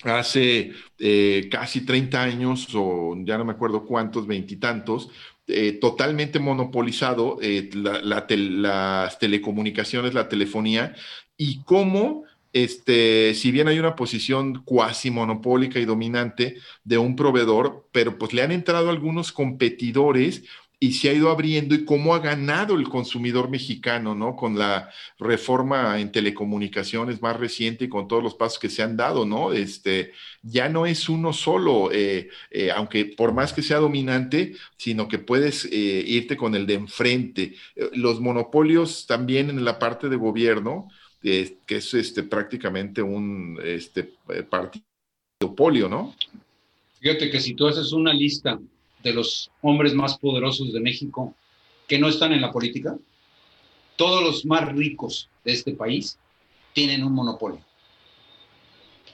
hace 0.04 0.72
casi 1.50 1.84
30 1.84 2.22
años, 2.22 2.68
o 2.74 3.14
ya 3.24 3.38
no 3.38 3.44
me 3.44 3.52
acuerdo 3.52 3.84
cuántos, 3.84 4.26
veintitantos, 4.26 5.10
totalmente 5.80 6.40
monopolizado 6.40 7.38
las 7.40 9.18
telecomunicaciones, 9.18 10.14
la 10.14 10.28
telefonía, 10.28 10.94
y 11.36 11.62
cómo 11.62 12.24
este, 12.52 13.34
si 13.34 13.50
bien 13.50 13.68
hay 13.68 13.78
una 13.78 13.96
posición 13.96 14.62
cuasi 14.64 15.10
monopólica 15.10 15.78
y 15.78 15.84
dominante 15.84 16.56
de 16.84 16.98
un 16.98 17.16
proveedor, 17.16 17.88
pero 17.92 18.18
pues 18.18 18.32
le 18.32 18.42
han 18.42 18.52
entrado 18.52 18.90
algunos 18.90 19.32
competidores 19.32 20.44
y 20.82 20.94
se 20.94 21.10
ha 21.10 21.12
ido 21.12 21.30
abriendo 21.30 21.76
y 21.76 21.84
cómo 21.84 22.12
ha 22.12 22.18
ganado 22.18 22.74
el 22.74 22.88
consumidor 22.88 23.48
mexicano, 23.48 24.16
¿no? 24.16 24.34
Con 24.34 24.58
la 24.58 24.90
reforma 25.16 26.00
en 26.00 26.10
telecomunicaciones 26.10 27.22
más 27.22 27.36
reciente 27.36 27.84
y 27.84 27.88
con 27.88 28.08
todos 28.08 28.20
los 28.20 28.34
pasos 28.34 28.58
que 28.58 28.68
se 28.68 28.82
han 28.82 28.96
dado, 28.96 29.24
¿no? 29.24 29.52
Este, 29.52 30.10
ya 30.42 30.68
no 30.68 30.84
es 30.84 31.08
uno 31.08 31.32
solo, 31.32 31.92
eh, 31.92 32.30
eh, 32.50 32.72
aunque 32.72 33.04
por 33.04 33.32
más 33.32 33.52
que 33.52 33.62
sea 33.62 33.78
dominante, 33.78 34.56
sino 34.76 35.06
que 35.06 35.20
puedes 35.20 35.66
eh, 35.66 36.02
irte 36.04 36.36
con 36.36 36.56
el 36.56 36.66
de 36.66 36.74
enfrente. 36.74 37.54
Los 37.92 38.20
monopolios 38.20 39.06
también 39.06 39.50
en 39.50 39.64
la 39.64 39.78
parte 39.78 40.08
de 40.08 40.16
gobierno, 40.16 40.88
que 41.22 41.56
es 41.68 41.94
este, 41.94 42.22
prácticamente 42.22 43.02
un 43.02 43.58
este, 43.62 44.12
partido 44.50 44.84
polio, 45.56 45.88
¿no? 45.88 46.14
Fíjate 47.00 47.30
que 47.30 47.40
si 47.40 47.54
tú 47.54 47.66
haces 47.66 47.92
una 47.92 48.12
lista 48.12 48.58
de 49.02 49.12
los 49.12 49.50
hombres 49.60 49.94
más 49.94 50.18
poderosos 50.18 50.72
de 50.72 50.80
México 50.80 51.34
que 51.88 51.98
no 51.98 52.08
están 52.08 52.32
en 52.32 52.40
la 52.40 52.52
política, 52.52 52.96
todos 53.96 54.22
los 54.22 54.44
más 54.44 54.72
ricos 54.72 55.28
de 55.44 55.52
este 55.52 55.72
país 55.74 56.18
tienen 56.72 57.04
un 57.04 57.12
monopolio. 57.12 57.60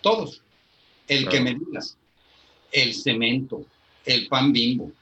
Todos. 0.03 0.42
El 1.07 1.29
que 1.29 1.40
me 1.40 1.55
digas. 1.55 1.97
El 2.71 2.94
cemento, 2.94 3.64
el 4.05 4.29
pan 4.29 4.53
bimbo, 4.53 4.92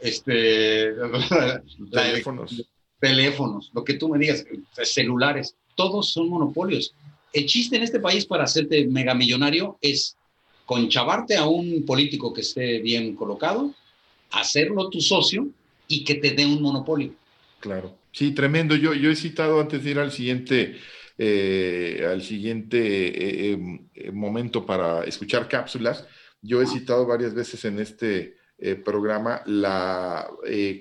este, 0.00 0.92
teléfonos. 1.90 2.64
teléfonos, 3.00 3.70
lo 3.72 3.82
que 3.82 3.94
tú 3.94 4.10
me 4.10 4.18
digas, 4.18 4.44
celulares, 4.84 5.56
todos 5.78 6.10
son 6.10 6.28
monopolios. 6.28 6.92
El 7.32 7.46
chiste 7.46 7.76
en 7.76 7.84
este 7.84 8.00
país 8.00 8.26
para 8.26 8.42
hacerte 8.44 8.84
megamillonario 8.88 9.78
es 9.80 10.16
conchavarte 10.66 11.36
a 11.36 11.46
un 11.46 11.84
político 11.86 12.34
que 12.34 12.40
esté 12.40 12.80
bien 12.80 13.14
colocado 13.14 13.72
hacerlo 14.32 14.90
tu 14.90 15.00
socio 15.00 15.48
y 15.86 16.04
que 16.04 16.16
te 16.16 16.32
dé 16.32 16.44
un 16.44 16.60
monopolio. 16.60 17.14
Claro, 17.60 17.96
sí, 18.10 18.32
tremendo. 18.32 18.74
Yo, 18.74 18.92
he 18.92 19.16
citado 19.16 19.60
antes 19.60 19.84
de 19.84 19.90
ir 19.90 19.98
al 20.00 20.10
siguiente, 20.10 20.76
eh, 21.16 22.04
al 22.10 22.22
siguiente 22.22 23.52
eh, 23.52 23.58
eh, 23.94 24.10
momento 24.10 24.66
para 24.66 25.04
escuchar 25.04 25.48
cápsulas, 25.48 26.06
yo 26.42 26.60
he 26.60 26.66
citado 26.66 27.06
varias 27.06 27.34
veces 27.34 27.64
en 27.64 27.78
este 27.78 28.36
programa 28.84 29.42
la 29.46 30.28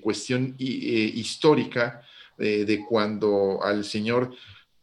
cuestión 0.01 0.55
histórica 0.57 2.01
de 2.37 2.83
cuando 2.89 3.59
al 3.63 3.83
señor 3.83 4.33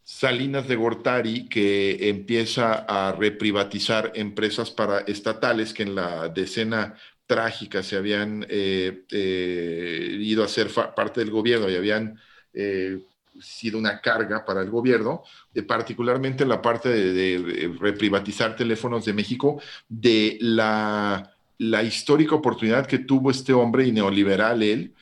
Salinas 0.05 0.67
de 0.67 0.75
Gortari, 0.75 1.49
que 1.49 2.09
empieza 2.09 2.85
a 2.87 3.11
reprivatizar 3.11 4.11
empresas 4.13 4.69
para 4.69 4.99
estatales 4.99 5.73
que 5.73 5.81
en 5.81 5.95
la 5.95 6.29
decena 6.29 6.93
trágicas 7.25 7.87
se 7.87 7.97
habían 7.97 8.45
eh, 8.47 9.05
eh, 9.11 10.17
ido 10.19 10.43
a 10.43 10.47
ser 10.47 10.69
parte 10.95 11.21
del 11.21 11.31
gobierno 11.31 11.67
y 11.71 11.75
habían 11.75 12.19
eh, 12.53 12.99
sido 13.41 13.79
una 13.79 13.99
carga 13.99 14.45
para 14.45 14.61
el 14.61 14.69
gobierno, 14.69 15.23
particularmente 15.67 16.45
la 16.45 16.61
parte 16.61 16.89
de, 16.89 17.75
reprivatizar 17.79 18.55
teléfonos 18.55 19.05
de 19.05 19.13
México, 19.13 19.59
de 19.89 20.37
la, 20.39 21.35
la, 21.57 21.81
histórica 21.81 22.35
oportunidad 22.35 22.85
que 22.85 22.99
tuvo 22.99 23.31
este 23.31 23.53
hombre 23.53 23.87
y 23.87 23.91
neoliberal 23.91 24.61
él 24.61 24.93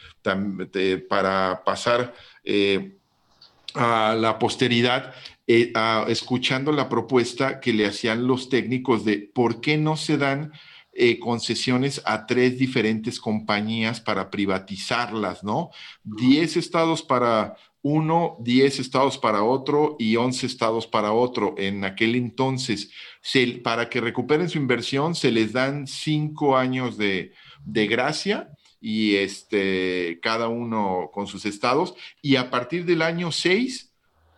para 1.10 1.62
pasar 1.66 2.14
a 3.76 4.16
la 4.16 4.40
posteridad 4.40 5.14
escuchando 5.46 6.72
la 6.72 6.88
propuesta 6.88 7.60
que 7.60 7.74
le 7.74 7.86
hacían 7.86 8.28
los 8.28 8.50
técnicos 8.50 9.04
de 9.04 9.18
por 9.18 9.60
qué 9.60 9.78
no 9.78 9.98
se 9.98 10.18
dan 10.18 10.54
eh, 10.94 11.20
concesiones 11.20 12.02
a 12.06 12.26
tres 12.28 12.58
diferentes 12.58 13.20
compañías 13.20 14.00
para 14.00 14.30
privatizarlas, 14.30 15.44
¿no? 15.44 15.72
Diez 16.04 16.56
estados 16.56 17.02
para 17.02 17.56
uno, 17.82 18.38
diez 18.40 18.80
estados 18.80 19.18
para 19.18 19.44
otro 19.44 19.96
y 19.98 20.16
once 20.16 20.46
estados 20.46 20.86
para 20.86 21.12
otro. 21.12 21.56
En 21.58 21.84
aquel 21.84 22.16
entonces, 22.16 22.92
para 23.64 23.90
que 23.90 24.02
recuperen 24.02 24.50
su 24.50 24.60
inversión, 24.60 25.16
se 25.16 25.32
les 25.32 25.52
dan 25.52 25.88
cinco 25.88 26.58
años 26.58 26.98
de, 26.98 27.34
gracia 27.66 28.50
y 28.86 29.16
este, 29.16 30.20
cada 30.22 30.50
uno 30.50 31.10
con 31.14 31.26
sus 31.26 31.46
estados. 31.46 31.96
Y 32.22 32.36
a 32.36 32.50
partir 32.50 32.84
del 32.84 33.02
año 33.02 33.32
seis, 33.32 33.94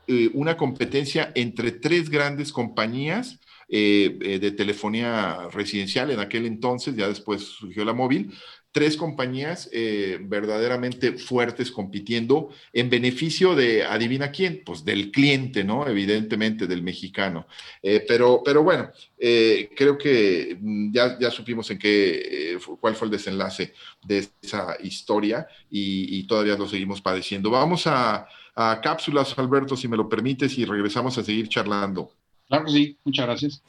eh, 0.06 0.30
una 0.36 0.56
competencia 0.56 1.32
entre 1.34 1.72
tres 1.72 2.12
grandes 2.12 2.54
compañías 2.54 3.40
eh, 3.68 4.20
eh, 4.22 4.38
de 4.38 4.52
telefonía 4.52 5.48
residencial 5.52 6.12
en 6.12 6.20
aquel 6.20 6.46
entonces, 6.46 6.96
ya 6.96 7.08
después 7.08 7.42
surgió 7.42 7.84
la 7.84 7.94
móvil, 7.94 8.32
tres 8.76 8.98
compañías 8.98 9.70
eh, 9.72 10.20
verdaderamente 10.22 11.14
fuertes 11.14 11.72
compitiendo 11.72 12.50
en 12.74 12.90
beneficio 12.90 13.56
de, 13.56 13.86
adivina 13.86 14.32
quién, 14.32 14.64
pues 14.66 14.84
del 14.84 15.12
cliente, 15.12 15.64
¿no? 15.64 15.88
Evidentemente 15.88 16.68
del 16.68 16.84
mexicano. 16.84 17.48
pero, 17.82 18.42
pero 18.44 18.64
bueno, 18.64 18.92
creo 19.18 19.98
que 19.98 20.58
mm, 20.60 20.92
ya, 20.94 21.18
ya 21.18 21.32
supimos 21.32 21.72
en 21.72 21.80
qué, 21.80 22.58
cuál 22.82 22.96
fue 22.96 23.06
el 23.06 23.12
desenlace 23.14 23.74
de 24.04 24.28
esa 24.42 24.76
historia 24.84 25.48
y, 25.70 26.28
todavía 26.28 26.58
lo 26.58 26.68
seguimos 26.68 27.00
padeciendo. 27.00 27.50
Vamos 27.50 27.88
a, 27.88 28.28
a 28.56 28.82
cápsulas, 28.82 29.40
Alberto, 29.40 29.78
si 29.78 29.88
me 29.88 29.96
lo 29.96 30.10
permites, 30.10 30.58
y 30.58 30.66
regresamos 30.66 31.18
a 31.18 31.24
seguir 31.24 31.48
charlando. 31.48 32.12
Claro 32.50 32.66
que 32.66 32.72
sí, 32.72 32.98
muchas 33.06 33.26
gracias. 33.26 33.64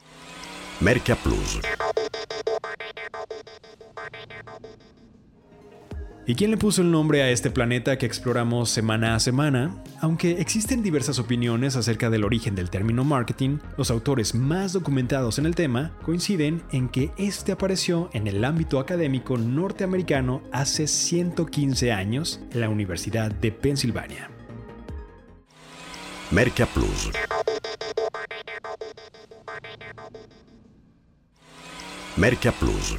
Merca 0.81 1.15
Plus. 1.15 1.59
¿Y 6.29 6.35
quién 6.35 6.51
le 6.51 6.57
puso 6.57 6.81
el 6.81 6.91
nombre 6.91 7.21
a 7.21 7.29
este 7.29 7.49
planeta 7.49 7.97
que 7.97 8.05
exploramos 8.05 8.69
semana 8.69 9.15
a 9.15 9.19
semana? 9.21 9.81
Aunque 10.01 10.41
existen 10.41 10.83
diversas 10.83 11.19
opiniones 11.19 11.77
acerca 11.77 12.09
del 12.09 12.25
origen 12.25 12.53
del 12.53 12.69
término 12.69 13.05
marketing, 13.05 13.59
los 13.77 13.89
autores 13.91 14.35
más 14.35 14.73
documentados 14.73 15.39
en 15.39 15.45
el 15.45 15.55
tema 15.55 15.93
coinciden 16.03 16.63
en 16.73 16.89
que 16.89 17.11
este 17.17 17.53
apareció 17.53 18.09
en 18.11 18.27
el 18.27 18.43
ámbito 18.43 18.79
académico 18.79 19.37
norteamericano 19.37 20.43
hace 20.51 20.87
115 20.87 21.93
años 21.93 22.41
en 22.51 22.59
la 22.59 22.67
Universidad 22.67 23.31
de 23.31 23.53
Pensilvania. 23.53 24.29
Merca 26.29 26.65
Plus. 26.65 27.09
Merca 32.17 32.51
Plus. 32.51 32.97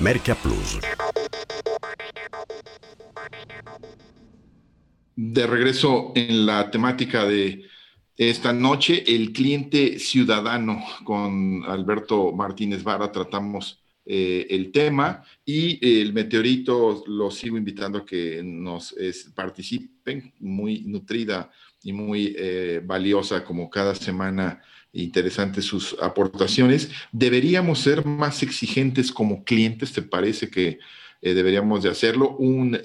Merca 0.00 0.34
Plus. 0.34 0.80
De 5.16 5.46
regreso 5.46 6.12
en 6.14 6.46
la 6.46 6.70
temática 6.70 7.24
de 7.24 7.66
esta 8.16 8.52
noche, 8.52 9.02
el 9.06 9.32
cliente 9.32 9.98
ciudadano 9.98 10.84
con 11.04 11.64
Alberto 11.64 12.32
Martínez 12.32 12.84
Vara, 12.84 13.10
tratamos 13.10 13.80
eh, 14.06 14.46
el 14.50 14.70
tema 14.70 15.24
y 15.46 16.00
el 16.00 16.12
meteorito 16.12 17.04
lo 17.06 17.30
sigo 17.30 17.56
invitando 17.56 17.98
a 17.98 18.04
que 18.04 18.42
nos 18.44 18.94
participen, 19.34 20.32
muy 20.40 20.82
nutrida 20.82 21.50
y 21.82 21.92
muy 21.92 22.34
eh, 22.38 22.82
valiosa 22.84 23.44
como 23.44 23.70
cada 23.70 23.94
semana, 23.94 24.62
interesantes 24.92 25.64
sus 25.64 25.96
aportaciones. 26.00 26.90
Deberíamos 27.10 27.80
ser 27.80 28.04
más 28.04 28.42
exigentes 28.42 29.10
como 29.10 29.42
clientes, 29.42 29.92
¿te 29.92 30.02
parece 30.02 30.50
que 30.50 30.78
eh, 31.22 31.34
deberíamos 31.34 31.82
de 31.82 31.88
hacerlo? 31.88 32.36
Un 32.36 32.78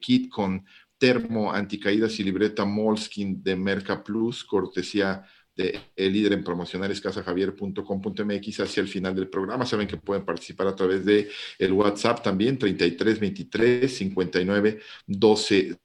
kit 0.00 0.28
con 0.28 0.66
termo 1.02 1.52
anticaídas 1.52 2.20
y 2.20 2.22
libreta 2.22 2.64
Molskin 2.64 3.42
de 3.42 3.56
Merca 3.56 4.04
Plus, 4.04 4.44
cortesía 4.44 5.24
de 5.56 5.80
el 5.96 6.12
líder 6.12 6.34
en 6.34 6.44
promocionales 6.44 7.00
casajavier.com.mx 7.00 8.60
hacia 8.60 8.80
el 8.80 8.86
final 8.86 9.12
del 9.12 9.28
programa. 9.28 9.66
Saben 9.66 9.88
que 9.88 9.96
pueden 9.96 10.24
participar 10.24 10.68
a 10.68 10.76
través 10.76 11.04
de 11.04 11.28
el 11.58 11.72
WhatsApp 11.72 12.22
también, 12.22 12.56
33 12.56 13.18
23 13.18 13.92
59 13.92 14.78
12 15.08 15.76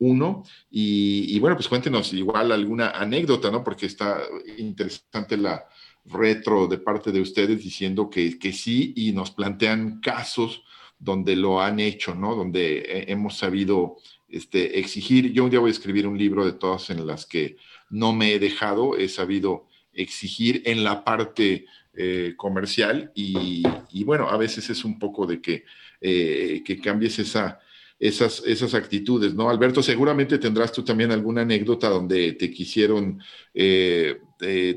01. 0.00 0.42
Y, 0.70 1.36
y 1.36 1.38
bueno, 1.40 1.54
pues 1.54 1.68
cuéntenos 1.68 2.14
igual 2.14 2.50
alguna 2.50 2.92
anécdota, 2.92 3.50
¿no? 3.50 3.62
Porque 3.62 3.84
está 3.84 4.22
interesante 4.56 5.36
la 5.36 5.62
retro 6.06 6.66
de 6.68 6.78
parte 6.78 7.12
de 7.12 7.20
ustedes 7.20 7.62
diciendo 7.62 8.08
que, 8.08 8.38
que 8.38 8.54
sí 8.54 8.94
y 8.96 9.12
nos 9.12 9.30
plantean 9.30 10.00
casos 10.00 10.62
donde 10.98 11.36
lo 11.36 11.60
han 11.60 11.80
hecho, 11.80 12.14
¿no? 12.14 12.34
Donde 12.34 13.04
hemos 13.08 13.36
sabido 13.36 13.98
este, 14.28 14.78
exigir. 14.78 15.32
Yo 15.32 15.44
un 15.44 15.50
día 15.50 15.60
voy 15.60 15.70
a 15.70 15.72
escribir 15.72 16.06
un 16.06 16.18
libro 16.18 16.44
de 16.44 16.52
todas 16.52 16.90
en 16.90 17.06
las 17.06 17.26
que 17.26 17.56
no 17.90 18.12
me 18.12 18.34
he 18.34 18.38
dejado, 18.38 18.96
he 18.96 19.08
sabido 19.08 19.66
exigir 19.92 20.62
en 20.66 20.84
la 20.84 21.04
parte 21.04 21.66
eh, 21.94 22.34
comercial 22.36 23.10
y, 23.14 23.64
bueno, 24.04 24.28
a 24.28 24.36
veces 24.36 24.70
es 24.70 24.84
un 24.84 24.98
poco 24.98 25.26
de 25.26 25.40
que, 25.40 25.64
eh, 26.00 26.62
que 26.64 26.78
cambies 26.78 27.18
esa, 27.18 27.58
esas, 27.98 28.42
esas 28.46 28.74
actitudes, 28.74 29.34
¿no? 29.34 29.50
Alberto, 29.50 29.82
seguramente 29.82 30.38
tendrás 30.38 30.72
tú 30.72 30.84
también 30.84 31.10
alguna 31.10 31.42
anécdota 31.42 31.88
donde 31.88 32.34
te 32.34 32.50
quisieron 32.50 33.20
eh, 33.54 34.20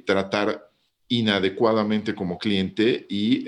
tratar 0.06 0.72
inadecuadamente 1.10 2.16
como 2.16 2.40
cliente 2.40 3.06
y, 3.10 3.46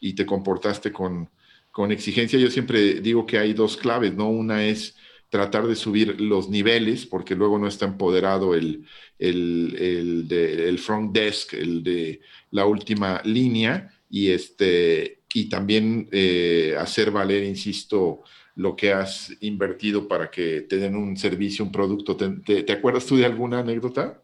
y 0.00 0.12
te 0.12 0.26
comportaste 0.26 0.92
con, 0.92 1.30
con 1.72 1.90
exigencia. 1.90 2.38
Yo 2.38 2.50
siempre 2.50 3.00
digo 3.00 3.26
que 3.26 3.38
hay 3.38 3.54
dos 3.54 3.76
claves, 3.76 4.14
¿no? 4.14 4.28
Una 4.28 4.64
es 4.64 4.94
tratar 5.34 5.66
de 5.66 5.74
subir 5.74 6.20
los 6.20 6.48
niveles, 6.48 7.06
porque 7.06 7.34
luego 7.34 7.58
no 7.58 7.66
está 7.66 7.86
empoderado 7.86 8.54
el, 8.54 8.86
el, 9.18 10.28
el, 10.30 10.78
front 10.78 11.12
desk, 11.12 11.54
el 11.54 11.82
de 11.82 12.20
la 12.52 12.66
última 12.66 13.20
línea, 13.24 13.92
y, 14.08 14.28
este, 14.30 15.22
y 15.34 15.48
también 15.48 16.08
eh, 16.12 16.76
hacer 16.78 17.10
valer, 17.10 17.42
insisto, 17.42 18.22
lo 18.54 18.76
que 18.76 18.92
has 18.92 19.32
invertido 19.40 20.06
para 20.06 20.30
que 20.30 20.60
te 20.60 20.76
den 20.76 20.94
un 20.94 21.16
servicio, 21.16 21.64
un 21.64 21.72
producto. 21.72 22.16
¿Te, 22.16 22.72
acuerdas 22.72 23.04
tú 23.04 23.16
de 23.16 23.26
alguna 23.26 23.58
anécdota? 23.58 24.22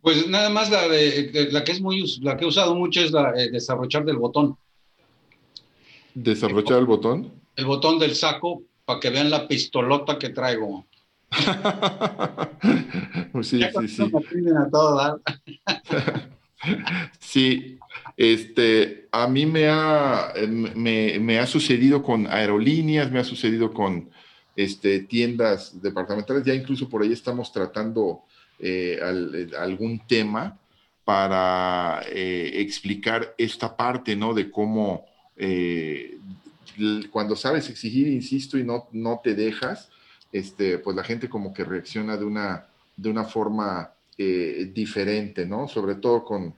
Pues 0.00 0.26
nada 0.26 0.50
más 0.50 0.72
la, 0.72 0.88
de, 0.88 1.50
la 1.52 1.62
que 1.62 1.70
es 1.70 1.80
muy 1.80 2.04
la 2.20 2.36
que 2.36 2.44
he 2.44 2.48
usado 2.48 2.74
mucho 2.74 3.00
es 3.00 3.12
la 3.12 3.30
de 3.30 3.44
eh, 3.44 3.50
desabrochar 3.52 4.04
del 4.04 4.16
botón. 4.16 4.56
¿Desabrochar 6.14 6.80
el 6.80 6.86
botón? 6.86 7.30
El 7.54 7.66
botón 7.66 8.00
del 8.00 8.16
saco 8.16 8.64
para 8.88 9.00
que 9.00 9.10
vean 9.10 9.28
la 9.28 9.46
pistolota 9.46 10.18
que 10.18 10.30
traigo. 10.30 10.86
sí, 13.42 13.60
sí, 13.60 13.86
sí. 13.86 14.10
sí, 17.20 17.78
este, 18.16 19.08
a 19.12 19.28
mí 19.28 19.44
me 19.44 19.68
ha, 19.68 20.32
me, 20.74 21.38
ha 21.38 21.46
sucedido 21.46 22.02
con 22.02 22.26
aerolíneas, 22.28 23.10
me 23.10 23.18
ha 23.18 23.24
sucedido 23.24 23.74
con 23.74 24.08
este, 24.56 25.00
tiendas 25.00 25.82
departamentales, 25.82 26.46
ya 26.46 26.54
incluso 26.54 26.88
por 26.88 27.02
ahí 27.02 27.12
estamos 27.12 27.52
tratando 27.52 28.22
eh, 28.58 28.98
algún 29.58 30.00
tema 30.06 30.58
para 31.04 32.00
eh, 32.08 32.52
explicar 32.54 33.34
esta 33.36 33.76
parte, 33.76 34.16
¿no? 34.16 34.32
De 34.32 34.50
cómo 34.50 35.04
eh, 35.36 36.16
cuando 37.10 37.36
sabes 37.36 37.68
exigir, 37.68 38.08
insisto, 38.08 38.58
y 38.58 38.64
no, 38.64 38.88
no 38.92 39.20
te 39.22 39.34
dejas, 39.34 39.90
este, 40.32 40.78
pues 40.78 40.96
la 40.96 41.04
gente 41.04 41.28
como 41.28 41.52
que 41.52 41.64
reacciona 41.64 42.16
de 42.16 42.24
una, 42.24 42.66
de 42.96 43.10
una 43.10 43.24
forma 43.24 43.92
eh, 44.20 44.72
diferente, 44.74 45.46
¿no? 45.46 45.68
Sobre 45.68 45.94
todo 45.94 46.24
con 46.24 46.54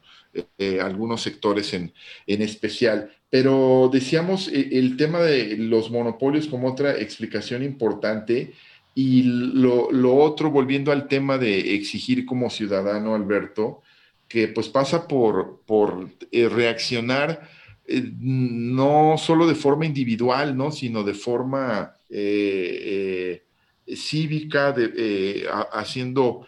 eh, 0.56 0.80
algunos 0.80 1.20
sectores 1.20 1.74
en, 1.74 1.92
en, 2.26 2.40
especial. 2.40 3.10
Pero 3.28 3.90
decíamos 3.92 4.48
eh, 4.48 4.70
el 4.72 4.96
tema 4.96 5.20
de 5.20 5.58
los 5.58 5.90
monopolios 5.90 6.46
como 6.46 6.68
otra 6.68 6.96
explicación 6.98 7.62
importante. 7.62 8.54
Y 8.94 9.24
lo, 9.24 9.92
lo, 9.92 10.16
otro, 10.16 10.50
volviendo 10.50 10.90
al 10.90 11.06
tema 11.06 11.36
de 11.36 11.74
exigir 11.74 12.24
como 12.24 12.48
ciudadano, 12.48 13.14
Alberto, 13.14 13.82
que 14.26 14.48
pues 14.48 14.68
pasa 14.68 15.06
por, 15.06 15.60
por 15.66 16.08
reaccionar 16.32 17.46
eh, 17.90 18.12
no 18.18 19.16
solo 19.18 19.48
de 19.48 19.56
forma 19.56 19.84
individual, 19.84 20.56
¿no? 20.56 20.70
sino 20.70 21.02
de 21.02 21.14
forma 21.14 21.96
eh, 22.08 23.42
eh, 23.86 23.96
cívica, 23.96 24.70
de, 24.72 25.48
haciendo 25.72 26.46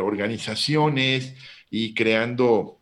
organizaciones 0.00 1.34
y 1.68 1.92
creando 1.92 2.78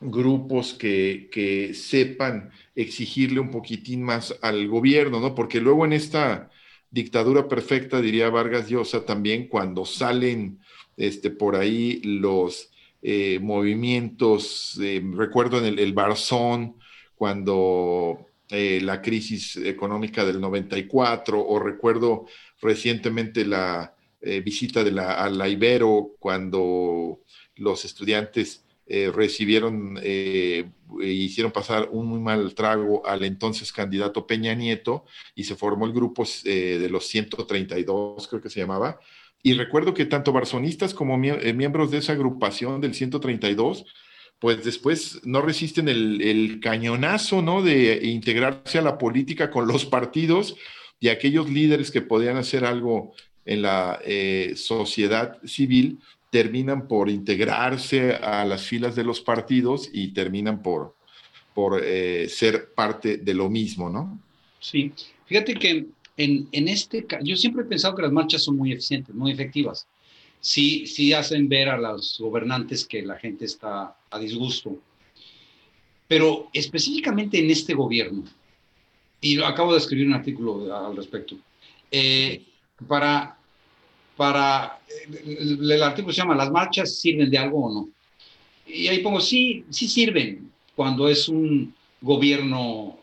grupos 0.00 0.72
que, 0.72 1.28
que, 1.30 1.74
sepan 1.74 2.50
exigirle 2.74 3.38
un 3.40 3.50
poquitín 3.50 4.02
más 4.02 4.34
al 4.40 4.66
gobierno, 4.66 5.20
¿no? 5.20 5.34
Porque 5.34 5.60
luego 5.60 5.84
en 5.84 5.92
esta 5.92 6.50
dictadura 6.90 7.46
perfecta, 7.46 8.00
diría 8.00 8.30
Vargas 8.30 8.68
Llosa, 8.68 9.04
también 9.04 9.46
cuando 9.46 9.84
salen 9.84 10.58
este, 10.96 11.30
por 11.30 11.54
ahí 11.56 12.00
los 12.02 12.70
eh, 13.02 13.38
movimientos, 13.40 14.78
eh, 14.82 15.02
recuerdo 15.14 15.64
en 15.64 15.78
el, 15.78 15.92
Barzón, 15.94 16.76
cuando 17.14 18.26
eh, 18.50 18.80
la 18.82 19.00
crisis 19.00 19.56
económica 19.56 20.24
del 20.24 20.38
94, 20.40 21.42
o 21.42 21.58
recuerdo 21.58 22.26
recientemente 22.60 23.44
la 23.44 23.94
visita 24.44 24.84
de 24.84 24.92
la, 24.92 25.12
a 25.14 25.30
la 25.30 25.48
Ibero, 25.48 26.10
cuando 26.18 27.20
los 27.56 27.86
estudiantes 27.86 28.66
recibieron 28.86 29.98
e 30.02 30.66
hicieron 31.00 31.52
pasar 31.52 31.88
un 31.90 32.06
muy 32.06 32.20
mal 32.20 32.54
trago 32.54 33.06
al 33.06 33.24
entonces 33.24 33.72
candidato 33.72 34.26
Peña 34.26 34.52
Nieto 34.52 35.06
y 35.34 35.44
se 35.44 35.56
formó 35.56 35.86
el 35.86 35.94
grupo 35.94 36.24
de 36.44 36.88
los 36.90 37.06
132, 37.06 38.28
creo 38.28 38.42
que 38.42 38.50
se 38.50 38.60
llamaba, 38.60 39.00
y 39.42 39.54
recuerdo 39.54 39.94
que 39.94 40.04
tanto 40.04 40.32
barzonistas 40.32 40.94
como 40.94 41.22
eh, 41.24 41.52
miembros 41.54 41.90
de 41.90 41.98
esa 41.98 42.12
agrupación 42.12 42.80
del 42.80 42.94
132, 42.94 43.86
pues 44.38 44.64
después 44.64 45.20
no 45.24 45.42
resisten 45.42 45.88
el, 45.88 46.60
cañonazo, 46.62 47.42
¿no? 47.42 47.62
De 47.62 48.00
integrarse 48.06 48.78
a 48.78 48.82
la 48.82 48.98
política 48.98 49.50
con 49.50 49.66
los 49.66 49.84
partidos 49.84 50.56
y 50.98 51.08
aquellos 51.08 51.48
líderes 51.50 51.90
que 51.90 52.02
podían 52.02 52.36
hacer 52.36 52.64
algo 52.64 53.14
en 53.44 53.62
la 53.62 53.98
eh, 54.04 54.54
sociedad 54.56 55.38
civil 55.44 55.98
terminan 56.30 56.86
por 56.86 57.10
integrarse 57.10 58.14
a 58.14 58.44
las 58.44 58.62
filas 58.62 58.94
de 58.94 59.04
los 59.04 59.20
partidos 59.20 59.90
y 59.92 60.12
terminan 60.12 60.62
por, 60.62 60.94
por 61.54 61.80
eh, 61.82 62.28
ser 62.28 62.72
parte 62.74 63.16
de 63.18 63.34
lo 63.34 63.50
mismo, 63.50 63.90
¿no? 63.90 64.20
Sí, 64.60 64.92
fíjate 65.26 65.54
que 65.54 65.86
en, 66.24 66.48
en 66.52 66.68
este 66.68 67.06
yo 67.22 67.36
siempre 67.36 67.62
he 67.62 67.66
pensado 67.66 67.94
que 67.94 68.02
las 68.02 68.12
marchas 68.12 68.42
son 68.42 68.56
muy 68.56 68.72
eficientes, 68.72 69.14
muy 69.14 69.32
efectivas. 69.32 69.86
Sí, 70.40 70.86
sí 70.86 71.12
hacen 71.12 71.48
ver 71.48 71.68
a 71.68 71.78
los 71.78 72.18
gobernantes 72.18 72.86
que 72.86 73.02
la 73.02 73.16
gente 73.16 73.44
está 73.44 73.96
a 74.10 74.18
disgusto. 74.18 74.78
Pero 76.08 76.48
específicamente 76.52 77.38
en 77.38 77.50
este 77.50 77.74
gobierno, 77.74 78.24
y 79.20 79.40
acabo 79.42 79.72
de 79.72 79.78
escribir 79.78 80.08
un 80.08 80.14
artículo 80.14 80.74
al 80.74 80.96
respecto, 80.96 81.36
eh, 81.90 82.42
para, 82.88 83.36
para, 84.16 84.80
el, 85.24 85.70
el, 85.70 85.82
artículo 85.82 86.12
se 86.12 86.22
llama 86.22 86.34
¿Las 86.34 86.50
marchas 86.50 86.98
sirven 86.98 87.30
de 87.30 87.38
algo 87.38 87.66
o 87.66 87.72
no? 87.72 87.88
Y 88.66 88.88
ahí 88.88 88.98
pongo, 88.98 89.20
sí, 89.20 89.64
sí 89.70 89.88
sirven 89.88 90.50
cuando 90.74 91.08
es 91.08 91.28
un 91.28 91.74
gobierno 92.00 92.98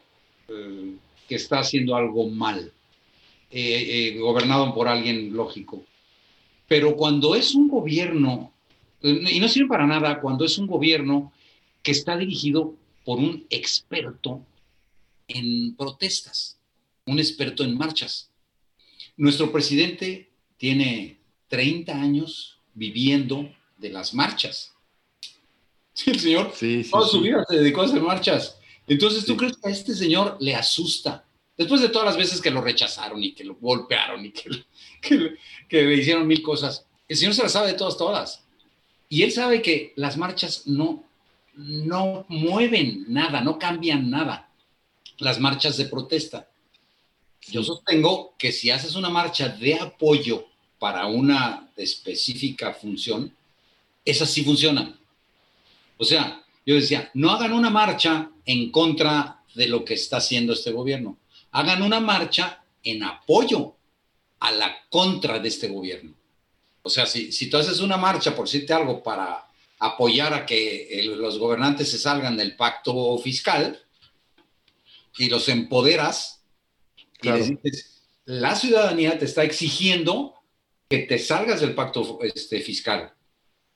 eh, 0.48 0.94
que 1.28 1.36
está 1.36 1.60
haciendo 1.60 1.96
algo 1.96 2.30
mal. 2.30 2.72
Eh, 3.50 4.10
eh, 4.16 4.20
gobernado 4.20 4.74
por 4.74 4.90
alguien 4.90 5.34
lógico. 5.34 5.86
Pero 6.68 6.98
cuando 6.98 7.34
es 7.34 7.56
un 7.56 7.70
gobierno, 7.70 8.52
y 9.02 9.40
no 9.40 9.48
sirve 9.48 9.70
para 9.70 9.88
nada, 9.88 10.20
cuando 10.20 10.44
es 10.44 10.58
un 10.58 10.68
gobierno 10.68 11.32
que 11.82 11.92
está 11.92 12.18
dirigido 12.18 12.76
por 13.06 13.20
un 13.20 13.46
experto 13.50 14.46
en 15.30 15.76
protestas, 15.76 16.58
un 17.06 17.20
experto 17.20 17.64
en 17.64 17.78
marchas. 17.78 18.30
Nuestro 19.16 19.50
presidente 19.50 20.30
tiene 20.58 21.18
30 21.48 21.94
años 21.94 22.60
viviendo 22.74 23.50
de 23.78 23.90
las 23.92 24.14
marchas. 24.14 24.74
Sí, 25.94 26.10
el 26.12 26.20
señor 26.20 26.54
toda 26.92 27.08
su 27.08 27.22
vida 27.22 27.46
se 27.48 27.56
dedicó 27.56 27.82
a 27.82 27.86
hacer 27.86 28.02
marchas. 28.02 28.58
Entonces, 28.88 29.26
¿tú 29.26 29.38
crees 29.38 29.56
que 29.56 29.70
a 29.70 29.72
este 29.72 29.96
señor 29.96 30.36
le 30.42 30.54
asusta 30.54 31.27
Después 31.58 31.82
de 31.82 31.90
todas 31.90 32.06
las 32.06 32.18
veces 32.18 32.40
que 32.40 32.52
lo 32.52 32.62
rechazaron 32.62 33.24
y 33.24 33.34
que 33.34 33.44
lo 33.44 33.56
golpearon 33.56 34.24
y 34.26 34.32
que, 35.02 35.38
le 35.70 35.96
hicieron 35.96 36.28
mil 36.28 36.44
cosas, 36.44 36.86
el 37.08 37.18
Señor 37.18 37.34
se 37.34 37.42
las 37.42 37.52
sabe 37.52 37.70
de 37.70 37.78
todas, 37.78 37.98
todas. 37.98 38.44
Y 39.10 39.24
Él 39.24 39.32
sabe 39.32 39.62
que 39.62 39.94
las 39.96 40.18
marchas 40.18 40.68
no, 40.68 41.04
no 41.56 42.26
mueven 42.30 43.06
nada, 43.08 43.42
no 43.42 43.58
cambian 43.58 44.10
nada. 44.10 44.50
Las 45.18 45.40
marchas 45.40 45.78
de 45.78 45.86
protesta. 45.86 46.48
Yo 47.50 47.64
sostengo 47.64 48.36
que 48.38 48.52
si 48.52 48.70
haces 48.70 48.96
una 48.96 49.10
marcha 49.10 49.50
de 49.50 49.76
apoyo 49.76 50.46
para 50.78 51.08
una 51.08 51.72
específica 51.76 52.74
función, 52.74 53.34
esas 54.06 54.30
sí 54.30 54.44
funcionan. 54.44 55.00
O 55.98 56.06
sea, 56.06 56.44
yo 56.66 56.76
decía, 56.76 57.10
no 57.16 57.32
hagan 57.32 57.54
una 57.54 57.72
marcha 57.72 58.30
en 58.46 58.70
contra 58.70 59.42
de 59.56 59.68
lo 59.68 59.84
que 59.84 59.96
está 59.96 60.18
haciendo 60.18 60.54
este 60.54 60.72
gobierno 60.72 61.18
hagan 61.58 61.82
una 61.82 62.00
marcha 62.00 62.64
en 62.84 63.04
apoyo 63.04 63.76
a 64.40 64.52
la 64.52 64.78
contra 64.90 65.40
de 65.40 65.48
este 65.48 65.68
gobierno. 65.68 66.14
O 66.84 66.90
sea, 66.90 67.08
si, 67.08 67.32
si 67.32 67.50
tú 67.50 67.58
haces 67.58 67.80
una 67.80 67.98
marcha, 67.98 68.36
por 68.36 68.46
decirte 68.46 68.74
algo, 68.74 69.02
para 69.02 69.44
apoyar 69.80 70.36
a 70.36 70.46
que 70.46 71.02
los 71.18 71.40
gobernantes 71.40 71.90
se 71.90 71.98
salgan 71.98 72.38
del 72.38 72.56
pacto 72.56 73.18
fiscal 73.18 73.80
y 75.18 75.30
los 75.30 75.50
empoderas 75.50 76.44
y 77.24 77.32
les 77.32 77.50
dices, 77.50 78.04
la 78.26 78.56
ciudadanía 78.56 79.18
te 79.18 79.26
está 79.26 79.44
exigiendo 79.44 80.36
que 80.88 81.00
te 81.00 81.18
salgas 81.18 81.62
del 81.62 81.74
pacto 81.74 82.20
este, 82.22 82.62
fiscal. 82.62 83.14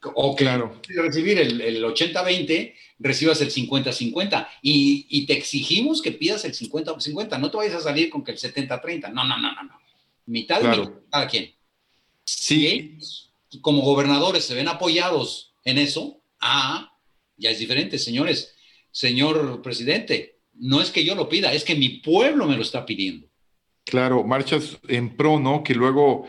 O 0.04 0.36
que 0.36 0.46
claro. 0.46 0.82
recibir 0.88 1.38
el, 1.38 1.62
el 1.62 1.84
80-20, 1.84 2.74
recibas 3.00 3.42
el 3.42 3.52
50-50. 3.52 4.48
Y, 4.62 5.06
y, 5.10 5.26
te 5.26 5.34
exigimos 5.34 6.02
que 6.02 6.12
pidas 6.12 6.44
el 6.46 6.54
50-50. 6.54 7.40
No 7.40 7.52
te 7.52 7.58
vayas 7.58 7.76
a 7.76 7.82
salir 7.82 8.10
con 8.10 8.24
que 8.24 8.32
el 8.32 8.38
70-30. 8.38 9.12
No, 9.14 9.24
no, 9.24 9.38
no, 9.38 9.54
no. 9.54 9.64
no. 9.64 9.82
Mitad 10.26 10.62
claro. 10.62 10.86
mitad 10.86 11.00
cada 11.10 11.28
quien. 11.28 11.54
Sí. 12.24 12.98
como 13.62 13.82
gobernadores 13.82 14.46
se 14.46 14.56
ven 14.56 14.68
apoyados 14.68 15.54
en 15.66 15.78
eso, 15.78 16.22
ah, 16.40 16.98
ya 17.38 17.50
es 17.50 17.60
diferente, 17.60 17.98
señores. 17.98 18.56
Señor 18.92 19.62
presidente, 19.62 20.40
no 20.54 20.82
es 20.82 20.92
que 20.92 21.04
yo 21.04 21.16
lo 21.16 21.30
pida, 21.30 21.54
es 21.54 21.64
que 21.64 21.76
mi 21.76 21.90
pueblo 21.90 22.46
me 22.46 22.56
lo 22.56 22.62
está 22.62 22.86
pidiendo. 22.86 23.28
Claro, 23.86 24.24
marchas 24.24 24.78
en 24.88 25.16
pro, 25.16 25.40
¿no? 25.40 25.64
Que 25.64 25.74
luego 25.74 26.28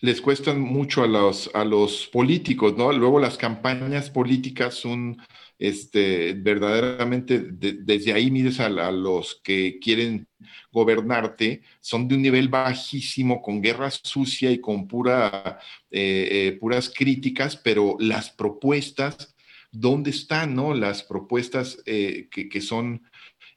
les 0.00 0.20
cuestan 0.20 0.60
mucho 0.60 1.02
a 1.02 1.08
los, 1.08 1.50
a 1.54 1.64
los 1.64 2.06
políticos, 2.08 2.76
¿no? 2.76 2.92
Luego 2.92 3.18
las 3.18 3.36
campañas 3.36 4.10
políticas 4.10 4.74
son 4.74 5.16
este, 5.58 6.34
verdaderamente, 6.34 7.40
desde 7.40 8.12
ahí 8.12 8.30
mides 8.30 8.60
a, 8.60 8.68
los 8.68 9.40
que 9.42 9.78
quieren 9.80 10.28
gobernarte, 10.70 11.62
son 11.80 12.06
de 12.06 12.14
un 12.14 12.22
nivel 12.22 12.48
bajísimo, 12.48 13.42
con 13.42 13.60
guerra 13.60 13.90
sucia 13.90 14.52
y 14.52 14.60
con 14.60 14.86
pura, 14.86 15.58
eh, 15.90 16.28
eh, 16.30 16.58
puras 16.60 16.92
críticas, 16.94 17.56
pero 17.56 17.96
las 17.98 18.30
propuestas, 18.30 19.34
¿dónde 19.72 20.10
están, 20.10 20.54
no? 20.54 20.74
Las 20.74 21.02
propuestas 21.02 21.82
eh, 21.86 22.28
que, 22.30 22.48
que 22.48 22.60
son 22.60 23.02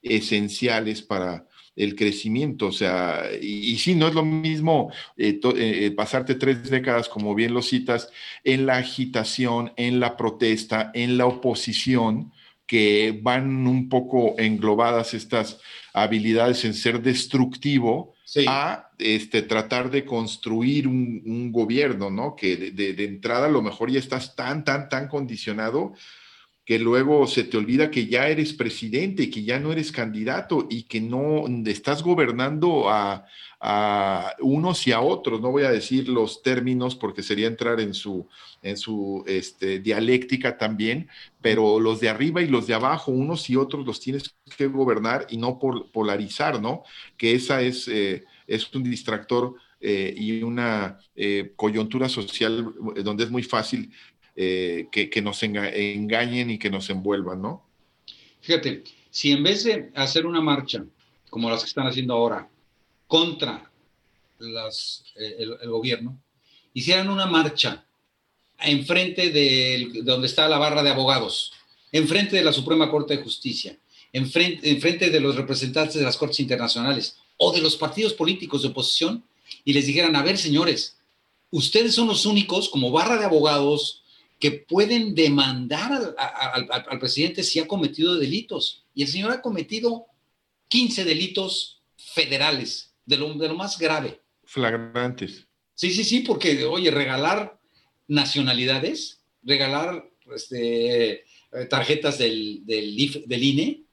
esenciales 0.02 1.04
para 1.04 1.46
el 1.76 1.96
crecimiento, 1.96 2.68
o 2.68 2.72
sea, 2.72 3.24
y, 3.42 3.78
sí, 3.78 3.96
no 3.96 4.08
es 4.08 4.14
lo 4.14 4.26
mismo 4.26 4.92
eh, 5.18 5.40
eh, 5.44 5.92
pasarte 5.92 6.36
tres 6.36 6.70
décadas, 6.70 7.08
como 7.08 7.34
bien 7.34 7.54
lo 7.54 7.62
citas, 7.62 8.10
en 8.44 8.66
la 8.66 8.78
agitación, 8.78 9.74
en 9.78 10.00
la 10.00 10.18
protesta, 10.18 10.92
en 10.94 11.18
la 11.18 11.26
oposición, 11.26 12.32
que 12.68 13.20
van 13.22 13.68
un 13.68 13.90
poco 13.90 14.36
englobadas 14.38 15.14
estas 15.14 15.60
habilidades 15.94 16.64
en 16.66 16.74
ser 16.74 17.02
destructivo, 17.02 18.14
a 18.48 18.90
este, 18.98 19.42
tratar 19.42 19.92
de 19.92 20.06
construir 20.06 20.88
un, 20.88 21.52
gobierno, 21.52 22.10
¿no? 22.10 22.36
Que 22.36 22.56
de, 22.56 22.94
de, 22.94 23.04
entrada 23.04 23.48
a 23.48 23.52
lo 23.52 23.62
mejor 23.62 23.92
ya 23.92 24.00
estás 24.00 24.36
tan, 24.38 24.64
tan, 24.64 24.88
tan 24.88 25.10
condicionado 25.10 25.94
que 26.66 26.78
luego 26.78 27.26
se 27.26 27.44
te 27.44 27.58
olvida 27.58 27.90
que 27.90 28.06
ya 28.06 28.28
eres 28.28 28.54
presidente, 28.54 29.30
que 29.30 29.44
ya 29.44 29.60
no 29.60 29.72
eres 29.72 29.92
candidato 29.92 30.68
y 30.70 30.84
que 30.84 31.02
no 31.02 31.46
estás 31.66 32.04
gobernando 32.04 32.90
a, 32.90 33.26
unos 34.40 34.88
y 34.88 34.92
a 34.92 35.02
otros. 35.02 35.42
No 35.42 35.52
voy 35.52 35.64
a 35.64 35.72
decir 35.72 36.08
los 36.08 36.42
términos 36.42 36.96
porque 36.96 37.24
sería 37.24 37.48
entrar 37.48 37.80
en 37.80 37.94
su, 37.94 38.28
en 38.62 38.78
su 38.78 39.24
este, 39.28 39.80
dialéctica 39.80 40.58
también, 40.58 41.10
pero 41.42 41.80
los 41.80 42.00
de 42.00 42.10
arriba 42.10 42.42
y 42.42 42.48
los 42.48 42.68
de 42.68 42.74
abajo, 42.74 43.12
unos 43.12 43.50
y 43.50 43.56
otros 43.56 43.86
los 43.86 44.00
tienes 44.00 44.34
que 44.58 44.68
gobernar 44.68 45.28
y 45.30 45.38
no 45.38 45.60
por, 45.60 45.92
polarizar, 45.92 46.62
¿no? 46.62 46.84
Que 47.18 47.34
esa 47.34 47.62
es, 47.62 47.88
eh, 47.88 48.24
es 48.48 48.74
un 48.74 48.84
distractor. 48.84 49.56
Eh, 49.84 50.14
y 50.16 50.44
una 50.44 51.00
eh, 51.16 51.54
coyuntura 51.56 52.08
social 52.08 52.72
donde 53.04 53.24
es 53.24 53.32
muy 53.32 53.42
fácil 53.42 53.92
eh, 54.44 54.88
que, 54.92 55.22
nos 55.22 55.44
engañen 55.44 56.50
y 56.50 56.58
que 56.58 56.72
nos 56.72 56.90
envuelvan, 56.90 57.44
¿no? 57.44 57.64
Fíjate, 58.42 58.84
si 59.12 59.32
en 59.32 59.44
vez 59.44 59.64
de 59.66 59.92
hacer 59.94 60.26
una 60.26 60.42
marcha 60.42 60.84
como 61.30 61.48
las 61.48 61.62
que 61.62 61.68
están 61.68 61.86
haciendo 61.86 62.16
ahora 62.16 62.50
contra 63.06 63.70
eh, 64.40 65.36
el, 65.38 65.70
gobierno, 65.70 66.20
hicieran 66.74 67.10
una 67.10 67.28
marcha 67.28 67.86
enfrente 68.58 69.30
de, 69.30 70.02
donde 70.04 70.26
está 70.26 70.50
la 70.50 70.58
barra 70.58 70.82
de 70.82 70.90
abogados, 70.90 71.54
enfrente 71.92 72.36
de 72.36 72.44
la 72.44 72.52
Suprema 72.52 72.90
Corte 72.90 73.18
de 73.18 73.24
Justicia, 73.24 73.78
enfrente, 74.12 74.72
enfrente 74.72 75.12
de 75.12 75.20
los 75.20 75.36
representantes 75.36 75.96
de 75.96 76.04
las 76.04 76.18
Cortes 76.18 76.40
Internacionales 76.40 77.18
o 77.38 77.52
de 77.52 77.62
los 77.62 77.76
partidos 77.76 78.14
políticos 78.14 78.64
de 78.64 78.70
oposición 78.70 79.24
y 79.64 79.74
les 79.74 79.86
dijeran, 79.86 80.16
a 80.16 80.24
ver, 80.24 80.40
señores, 80.40 80.98
ustedes 81.52 81.94
son 81.94 82.08
los 82.08 82.26
únicos 82.26 82.70
como 82.70 82.90
barra 82.90 83.20
de 83.20 83.26
abogados, 83.26 84.02
que 84.42 84.52
pueden 84.52 85.14
demandar 85.14 86.16
al, 86.18 87.00
presidente 87.00 87.44
si 87.44 87.60
ha 87.60 87.68
cometido 87.68 88.16
delitos. 88.18 88.84
Y 88.96 89.04
el 89.04 89.08
señor 89.08 89.32
ha 89.32 89.42
cometido 89.42 90.08
15 90.68 91.06
delitos 91.06 91.80
federales, 91.96 92.92
de 93.06 93.18
lo, 93.18 93.36
de 93.36 93.48
lo 93.48 93.54
más 93.54 93.78
grave. 93.78 94.20
Flagrantes. 94.44 95.48
Sí, 95.76 95.92
sí, 95.92 96.04
sí, 96.04 96.22
porque, 96.22 96.66
oye, 96.66 96.90
regalar 96.90 97.60
nacionalidades, 98.08 99.22
regalar 99.44 100.10
este, 100.36 101.24
tarjetas 101.70 102.18
del, 102.18 102.66
del, 102.66 103.24
del 103.28 103.44
INE, 103.44 103.84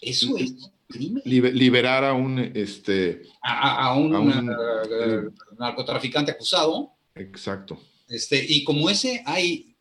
eso 0.00 0.36
es 0.38 0.54
crimen. 0.88 1.22
Liberar 1.24 2.04
a 2.04 2.14
un, 2.14 2.40
este, 2.40 3.22
a, 3.42 3.94
un, 3.94 4.50
eh, 4.50 5.30
narcotraficante 5.56 6.32
acusado. 6.32 6.94
Exacto. 7.14 7.80
Este, 8.08 8.44
y 8.48 8.64
como 8.64 8.88
ese 8.88 9.22
hay, 9.26 9.76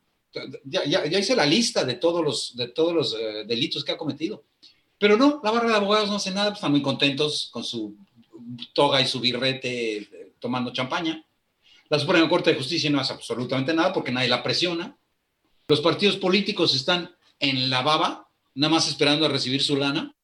ya, 0.65 0.86
ya, 0.86 1.19
hice 1.19 1.36
la 1.36 1.45
lista 1.45 1.86
de 1.86 1.95
todos 1.95 2.23
los, 2.23 2.55
de 2.55 2.67
todos 2.67 2.93
los 2.93 3.15
eh, 3.15 3.45
delitos 3.47 3.84
que 3.84 3.93
ha 3.93 3.97
cometido. 3.97 4.43
Pero 4.99 5.15
no, 5.15 5.39
la 5.43 5.51
barra 5.51 5.69
de 5.69 5.75
abogados 5.75 6.09
no 6.09 6.15
hace 6.15 6.32
nada, 6.32 6.49
pues, 6.49 6.57
están 6.57 6.71
muy 6.71 6.82
contentos 6.82 7.49
con 7.51 7.63
su 7.63 7.95
toga 8.73 9.01
y 9.01 9.07
su 9.07 9.19
birrete 9.19 9.97
eh, 9.97 10.34
tomando 10.39 10.73
champaña. 10.73 11.23
La 11.89 11.99
Suprema 11.99 12.28
Corte 12.28 12.51
de 12.51 12.57
Justicia 12.57 12.89
no 12.89 12.99
hace 12.99 13.13
absolutamente 13.13 13.73
nada 13.73 13.93
porque 13.93 14.11
nadie 14.11 14.28
la 14.28 14.43
presiona. 14.43 14.97
Los 15.67 15.82
partidos 15.82 16.17
políticos 16.17 16.75
están 16.75 17.15
en 17.39 17.69
la 17.69 17.82
baba, 17.82 18.30
nada 18.55 18.71
más 18.71 18.88
esperando 18.88 19.25
a 19.25 19.30
recibir 19.30 19.61
su 19.61 19.75
lana, 19.75 20.15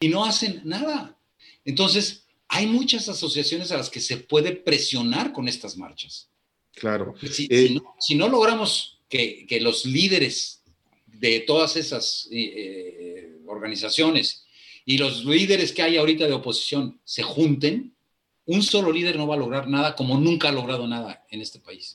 y 0.00 0.08
no 0.08 0.24
hacen 0.24 0.60
nada. 0.64 1.16
Entonces, 1.64 2.26
hay 2.48 2.66
muchas 2.66 3.08
asociaciones 3.08 3.72
a 3.72 3.76
las 3.76 3.90
que 3.90 4.00
se 4.00 4.18
puede 4.18 4.52
presionar 4.52 5.32
con 5.32 5.48
estas 5.48 5.76
marchas. 5.76 6.30
Claro. 6.76 7.14
Si, 7.32 7.48
eh, 7.50 7.80
no, 8.16 8.28
logramos 8.28 9.00
que, 9.08 9.46
los 9.62 9.86
líderes 9.86 10.62
de 11.06 11.40
todas 11.40 11.74
esas 11.76 12.28
eh, 12.30 12.52
eh, 12.54 13.38
organizaciones 13.46 14.44
y 14.84 14.98
los 14.98 15.24
líderes 15.24 15.72
que 15.72 15.82
hay 15.82 15.96
ahorita 15.96 16.26
de 16.26 16.34
oposición 16.34 17.00
se 17.02 17.22
junten, 17.22 17.96
un 18.44 18.62
solo 18.62 18.92
líder 18.92 19.16
no 19.16 19.26
va 19.26 19.36
a 19.36 19.38
lograr 19.38 19.68
nada 19.68 19.96
como 19.96 20.20
nunca 20.20 20.50
ha 20.50 20.52
logrado 20.52 20.86
nada 20.86 21.24
en 21.30 21.40
este 21.40 21.58
país. 21.60 21.94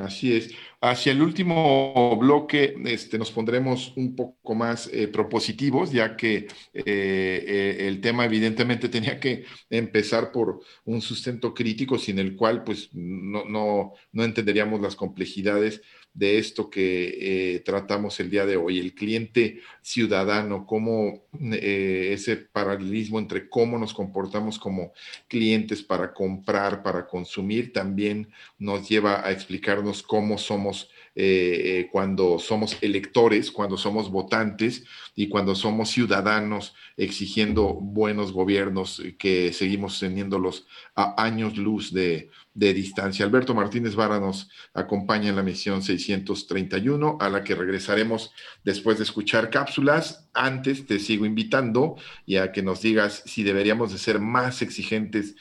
Así 0.00 0.34
es. 0.34 0.50
Hacia 0.80 1.12
el 1.12 1.20
último 1.20 2.16
bloque 2.16 2.74
este, 2.86 3.18
nos 3.18 3.30
pondremos 3.30 3.92
un 3.96 4.16
poco 4.16 4.54
más 4.54 4.88
eh, 4.90 5.06
propositivos, 5.06 5.92
ya 5.92 6.16
que 6.16 6.36
eh, 6.36 6.48
eh, 6.86 7.76
el 7.88 8.00
tema 8.00 8.24
evidentemente 8.24 8.88
tenía 8.88 9.20
que 9.20 9.44
empezar 9.68 10.32
por 10.32 10.60
un 10.86 11.02
sustento 11.02 11.52
crítico 11.52 11.98
sin 11.98 12.18
el 12.18 12.34
cual 12.36 12.64
pues 12.64 12.88
no, 12.94 13.44
no, 13.44 13.92
no 14.12 14.24
entenderíamos 14.24 14.80
las 14.80 14.96
complejidades 14.96 15.82
de 16.14 16.38
esto 16.38 16.68
que 16.68 17.54
eh, 17.54 17.60
tratamos 17.60 18.20
el 18.20 18.30
día 18.30 18.44
de 18.44 18.56
hoy, 18.56 18.78
el 18.78 18.94
cliente 18.94 19.60
ciudadano, 19.80 20.66
cómo 20.66 21.24
eh, 21.40 22.10
ese 22.12 22.36
paralelismo 22.36 23.18
entre 23.18 23.48
cómo 23.48 23.78
nos 23.78 23.94
comportamos 23.94 24.58
como 24.58 24.92
clientes 25.28 25.82
para 25.82 26.12
comprar, 26.12 26.82
para 26.82 27.06
consumir, 27.06 27.72
también 27.72 28.28
nos 28.58 28.88
lleva 28.88 29.26
a 29.26 29.32
explicarnos 29.32 30.02
cómo 30.02 30.36
somos 30.36 30.90
eh, 31.14 31.88
cuando 31.92 32.38
somos 32.38 32.78
electores, 32.80 33.50
cuando 33.50 33.76
somos 33.76 34.10
votantes 34.10 34.84
y 35.14 35.28
cuando 35.28 35.54
somos 35.54 35.90
ciudadanos 35.90 36.74
exigiendo 36.96 37.74
buenos 37.74 38.32
gobiernos 38.32 39.02
que 39.18 39.52
seguimos 39.52 39.98
teniéndolos 40.00 40.66
a 40.94 41.22
años 41.22 41.56
luz 41.56 41.92
de, 41.92 42.30
de 42.54 42.74
distancia. 42.74 43.24
Alberto 43.24 43.54
Martínez 43.54 43.94
Vara 43.94 44.20
nos 44.20 44.50
acompaña 44.74 45.30
en 45.30 45.36
la 45.36 45.42
misión 45.42 45.82
631, 45.82 47.18
a 47.20 47.28
la 47.28 47.44
que 47.44 47.54
regresaremos 47.54 48.32
después 48.64 48.98
de 48.98 49.04
escuchar 49.04 49.50
cápsulas. 49.50 50.28
Antes 50.34 50.86
te 50.86 50.98
sigo 50.98 51.24
invitando 51.24 51.96
y 52.26 52.36
a 52.36 52.52
que 52.52 52.62
nos 52.62 52.82
digas 52.82 53.22
si 53.26 53.42
deberíamos 53.42 53.92
de 53.92 53.98
ser 53.98 54.18
más 54.18 54.62
exigentes 54.62 55.34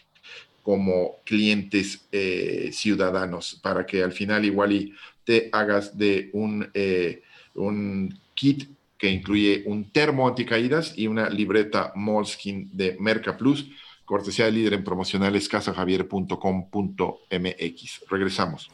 como 0.64 1.18
clientes 1.26 2.08
eh, 2.12 2.70
ciudadanos, 2.72 3.60
para 3.64 3.86
que 3.86 4.04
al 4.04 4.12
final 4.12 4.46
igual 4.46 4.72
y 4.72 4.94
te 5.24 5.50
hagas 5.52 5.98
de 5.98 6.30
un, 6.34 6.70
eh, 6.74 7.22
un 7.56 8.18
kit 8.34 8.70
que 8.98 9.10
incluye 9.10 9.64
un 9.66 9.92
termo 9.92 10.28
anticaídas 10.28 10.98
y 10.98 11.08
una 11.08 11.30
libreta 11.30 11.92
Moleskin 11.96 12.70
de 12.72 12.96
Merca 13.00 13.36
Plus 13.36 13.68
cortesía 14.12 14.46
de 14.46 14.52
líder 14.52 14.74
en 14.74 14.84
promocionales 14.84 15.48
casajavier.com.mx. 15.48 18.02
Regresamos. 18.10 18.70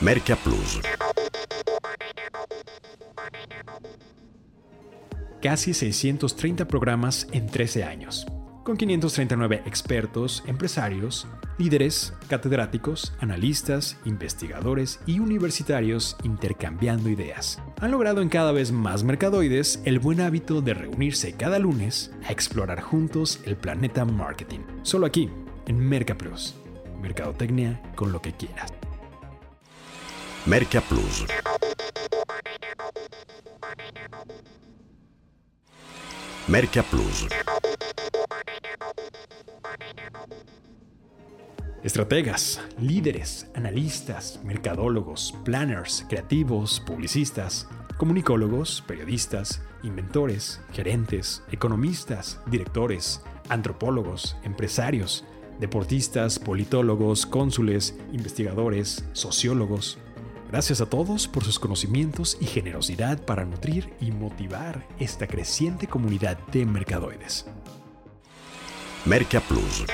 Merca 0.00 0.36
Plus. 0.36 0.80
Casi 5.42 5.74
630 5.74 6.68
programas 6.68 7.26
en 7.32 7.48
13 7.48 7.82
años. 7.82 8.24
Con 8.62 8.76
539 8.76 9.62
expertos, 9.66 10.42
empresarios, 10.46 11.26
líderes, 11.58 12.14
catedráticos, 12.28 13.12
analistas, 13.20 13.98
investigadores 14.04 15.00
y 15.06 15.18
universitarios 15.18 16.16
intercambiando 16.22 17.08
ideas. 17.08 17.60
Han 17.80 17.90
logrado 17.90 18.22
en 18.22 18.28
cada 18.28 18.52
vez 18.52 18.72
más 18.72 19.04
mercadoides 19.04 19.80
el 19.84 19.98
buen 19.98 20.20
hábito 20.20 20.60
de 20.60 20.74
reunirse 20.74 21.34
cada 21.34 21.58
lunes 21.58 22.12
a 22.24 22.32
explorar 22.32 22.80
juntos 22.80 23.40
el 23.44 23.56
planeta 23.56 24.04
marketing. 24.04 24.60
Solo 24.82 25.06
aquí, 25.06 25.28
en 25.66 25.78
MercaPlus. 25.78 26.54
Mercadotecnia 27.00 27.82
con 27.96 28.12
lo 28.12 28.22
que 28.22 28.32
quieras. 28.32 28.72
Merca 30.44 30.80
Plus. 30.80 31.24
Estrategas, 41.84 42.60
líderes, 42.78 43.48
analistas, 43.54 44.38
mercadólogos, 44.44 45.34
planners, 45.44 46.06
creativos, 46.08 46.78
publicistas, 46.78 47.66
comunicólogos, 47.96 48.84
periodistas, 48.86 49.60
inventores, 49.82 50.60
gerentes, 50.72 51.42
economistas, 51.50 52.38
directores, 52.46 53.20
antropólogos, 53.48 54.36
empresarios, 54.44 55.24
deportistas, 55.58 56.38
politólogos, 56.38 57.26
cónsules, 57.26 57.98
investigadores, 58.12 59.04
sociólogos. 59.12 59.98
Gracias 60.52 60.80
a 60.80 60.86
todos 60.86 61.26
por 61.26 61.42
sus 61.42 61.58
conocimientos 61.58 62.38
y 62.40 62.46
generosidad 62.46 63.24
para 63.24 63.44
nutrir 63.44 63.92
y 64.00 64.12
motivar 64.12 64.86
esta 65.00 65.26
creciente 65.26 65.88
comunidad 65.88 66.38
de 66.52 66.64
mercadoides. 66.64 67.44
Merca 69.04 69.40
Plus. 69.40 69.84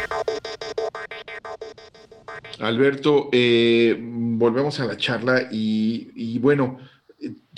Alberto, 2.60 3.28
eh, 3.32 3.96
volvemos 4.00 4.80
a 4.80 4.84
la 4.84 4.96
charla 4.96 5.48
y, 5.50 6.38
bueno, 6.38 6.78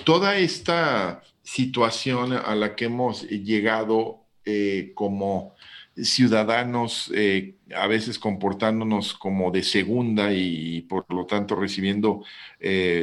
toda 0.05 0.37
esta 0.37 1.23
situación 1.43 2.33
a 2.33 2.55
la 2.55 2.77
que 2.77 2.87
hemos 2.87 3.23
llegado 3.29 4.25
eh, 4.45 4.93
como 4.95 5.55
ciudadanos, 5.97 7.11
eh, 7.15 7.57
a 7.75 7.87
veces 7.87 8.19
comportándonos 8.19 9.15
como 9.15 9.51
de 9.51 9.63
segunda 9.63 10.33
y, 10.33 10.83
por 10.83 11.07
lo 11.13 11.27
tanto 11.27 11.57
recibiendo 11.57 12.23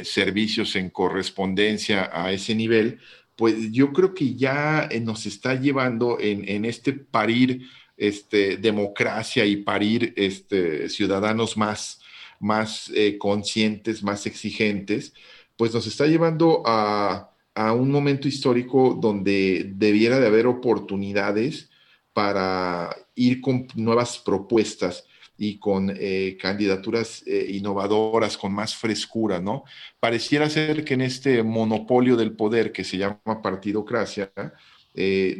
servicios 0.03 0.75
en 0.75 0.89
correspondencia 0.89 2.09
a 2.13 2.31
ese 2.31 2.53
nivel, 2.53 2.99
pues 3.35 3.71
yo 3.71 3.91
creo 3.91 4.13
que 4.13 4.35
ya 4.35 4.89
nos 5.01 5.25
está 5.25 5.55
llevando 5.55 6.19
en, 6.19 6.47
en 6.47 6.65
este 6.65 6.93
parir 6.93 7.67
este, 7.97 8.57
democracia 8.57 9.43
y 9.45 9.57
parir 9.57 10.13
este, 10.15 10.87
ciudadanos 10.87 11.57
más, 11.57 11.99
más 12.39 12.91
eh, 12.93 13.17
conscientes, 13.17 14.03
más 14.03 14.27
exigentes, 14.27 15.13
pues 15.57 15.73
nos 15.73 15.87
está 15.87 16.05
llevando 16.05 16.61
a, 16.65 17.33
un 17.75 17.89
momento 17.89 18.27
histórico 18.27 18.95
donde 19.01 19.71
debiera 19.73 20.19
de 20.19 20.27
haber 20.27 20.45
oportunidades 20.45 21.71
para 22.13 22.95
ir 23.15 23.41
con 23.41 23.67
nuevas 23.73 24.19
propuestas 24.19 25.05
y 25.39 25.57
con 25.57 25.91
eh, 25.97 26.37
candidaturas 26.39 27.23
eh, 27.25 27.47
innovadoras, 27.49 28.37
con 28.37 28.53
más 28.53 28.75
frescura, 28.75 29.39
¿no? 29.39 29.63
Pareciera 29.99 30.51
ser 30.51 30.85
que 30.85 30.93
en 30.93 31.01
este 31.01 31.41
monopolio 31.41 32.15
del 32.15 32.33
poder 32.33 32.71
que 32.71 32.83
se 32.83 32.99
llama 32.99 33.41
partidocracia, 33.41 34.31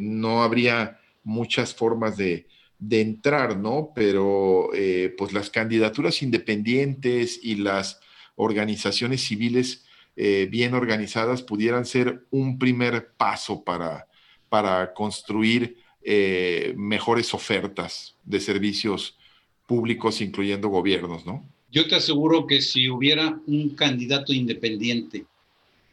no 0.00 0.42
habría 0.42 0.97
muchas 1.28 1.74
formas 1.74 2.16
de, 2.16 2.46
entrar, 2.90 3.56
¿no? 3.56 3.90
Pero 3.94 4.70
eh, 4.72 5.14
pues 5.18 5.32
las 5.32 5.50
candidaturas 5.50 6.22
independientes 6.22 7.40
y 7.42 7.56
las 7.56 8.00
organizaciones 8.36 9.22
civiles 9.24 9.84
eh, 10.16 10.48
bien 10.50 10.74
organizadas 10.74 11.42
pudieran 11.42 11.84
ser 11.84 12.24
un 12.30 12.58
primer 12.58 13.12
paso 13.16 13.62
para, 13.62 14.06
para 14.48 14.94
construir 14.94 15.76
eh, 16.02 16.72
mejores 16.76 17.34
ofertas 17.34 18.14
de 18.24 18.40
servicios 18.40 19.18
públicos, 19.66 20.20
incluyendo 20.20 20.68
gobiernos, 20.68 21.26
¿no? 21.26 21.44
Yo 21.70 21.86
te 21.88 21.96
aseguro 21.96 22.46
que 22.46 22.62
si 22.62 22.88
hubiera 22.88 23.38
un 23.46 23.70
candidato 23.70 24.32
independiente, 24.32 25.26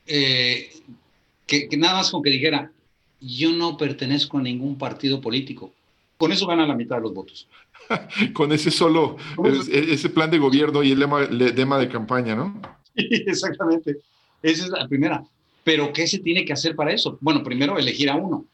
que 0.05 1.69
nada 1.77 1.95
más 1.95 2.11
con 2.11 2.23
que 2.23 2.29
dijera, 2.29 2.71
yo 3.19 3.51
no 3.51 3.77
pertenezco 3.77 4.37
a 4.37 4.41
ningún 4.41 4.77
partido 4.77 5.21
político. 5.21 5.73
Con 6.17 6.31
eso 6.31 6.47
gana 6.47 6.65
la 6.65 6.75
mitad 6.75 6.97
de 6.97 7.03
los 7.03 7.13
votos. 7.13 7.47
con 8.33 8.51
ese 8.51 8.71
solo, 8.71 9.17
ese 9.71 10.09
plan 10.09 10.31
de 10.31 10.39
gobierno 10.39 10.83
y 10.83 10.91
el 10.91 10.99
lema, 10.99 11.77
de 11.77 11.89
campaña, 11.89 12.35
¿no? 12.35 12.61
exactamente. 12.95 13.97
Esa 14.41 14.65
es 14.65 14.69
la 14.69 14.87
primera. 14.87 15.23
Pero 15.63 15.91
¿qué 15.91 16.07
se 16.07 16.19
tiene 16.19 16.45
que 16.45 16.53
hacer 16.53 16.75
para 16.75 16.93
eso? 16.93 17.17
Bueno, 17.21 17.43
primero, 17.43 17.77
elegir 17.77 18.09
a 18.09 18.15
uno. 18.15 18.45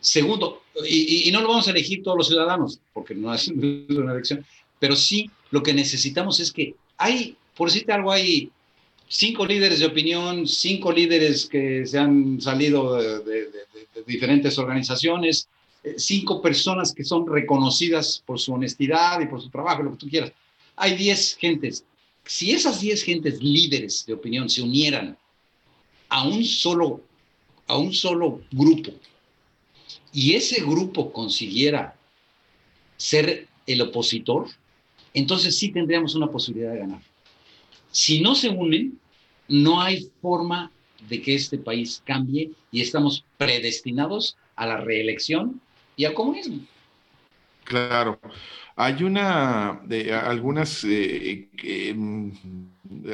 Segundo, 0.00 0.62
y, 0.88 1.30
no 1.32 1.40
lo 1.40 1.48
vamos 1.48 1.68
a 1.68 1.70
elegir 1.70 2.02
todos 2.02 2.18
los 2.18 2.26
ciudadanos, 2.26 2.80
porque 2.92 3.14
no 3.14 3.32
es 3.32 3.48
una 3.88 4.12
elección, 4.12 4.44
pero 4.78 4.96
sí 4.96 5.30
lo 5.50 5.62
que 5.62 5.72
necesitamos 5.72 6.40
es 6.40 6.52
que 6.52 6.74
hay, 6.98 7.36
por 7.56 7.68
decirte 7.68 7.92
algo, 7.92 8.10
hay 8.10 8.50
cinco 9.12 9.44
líderes 9.44 9.80
de 9.80 9.86
opinión, 9.86 10.48
cinco 10.48 10.90
líderes 10.90 11.44
que 11.44 11.84
se 11.84 11.98
han 11.98 12.40
salido 12.40 12.96
de, 12.96 13.46
diferentes 14.06 14.58
organizaciones, 14.58 15.48
eh, 15.84 15.96
cinco 15.98 16.40
personas 16.40 16.94
que 16.94 17.04
son 17.04 17.26
reconocidas 17.26 18.22
por 18.24 18.40
su 18.40 18.54
honestidad 18.54 19.20
y 19.20 19.26
por 19.26 19.42
su 19.42 19.50
trabajo, 19.50 19.82
lo 19.82 19.90
que 19.92 19.98
tú 19.98 20.08
quieras. 20.08 20.32
Hay 20.76 20.96
diez 20.96 21.36
gentes. 21.36 21.84
Si 22.24 22.52
esas 22.52 22.80
diez 22.80 23.02
gentes 23.02 23.42
líderes 23.42 24.06
de 24.06 24.14
opinión 24.14 24.48
se 24.48 24.62
unieran 24.62 25.18
a 26.08 26.26
un 26.26 26.42
solo, 26.42 27.02
a 27.66 27.76
un 27.76 27.92
solo 27.92 28.40
grupo 28.50 28.92
y 30.10 30.34
ese 30.34 30.62
grupo 30.62 31.12
consiguiera 31.12 31.94
ser 32.96 33.46
el 33.66 33.82
opositor, 33.82 34.48
entonces 35.12 35.58
sí 35.58 35.70
tendríamos 35.70 36.14
una 36.14 36.28
posibilidad 36.28 36.72
de 36.72 36.78
ganar. 36.78 37.02
Si 37.90 38.22
no 38.22 38.34
se 38.34 38.48
unen, 38.48 38.98
no 39.52 39.82
hay 39.82 40.10
forma 40.22 40.72
de 41.08 41.20
que 41.20 41.34
este 41.34 41.58
país 41.58 42.02
cambie 42.06 42.50
y 42.70 42.80
estamos 42.80 43.24
predestinados 43.36 44.36
a 44.56 44.66
la 44.66 44.78
reelección 44.78 45.60
y 45.96 46.06
al 46.06 46.14
comunismo. 46.14 46.60
Claro. 47.64 48.18
Hay 48.76 49.02
una, 49.02 49.82
algunas, 50.24 50.84
eh, 50.84 51.48
mm, 51.94 52.30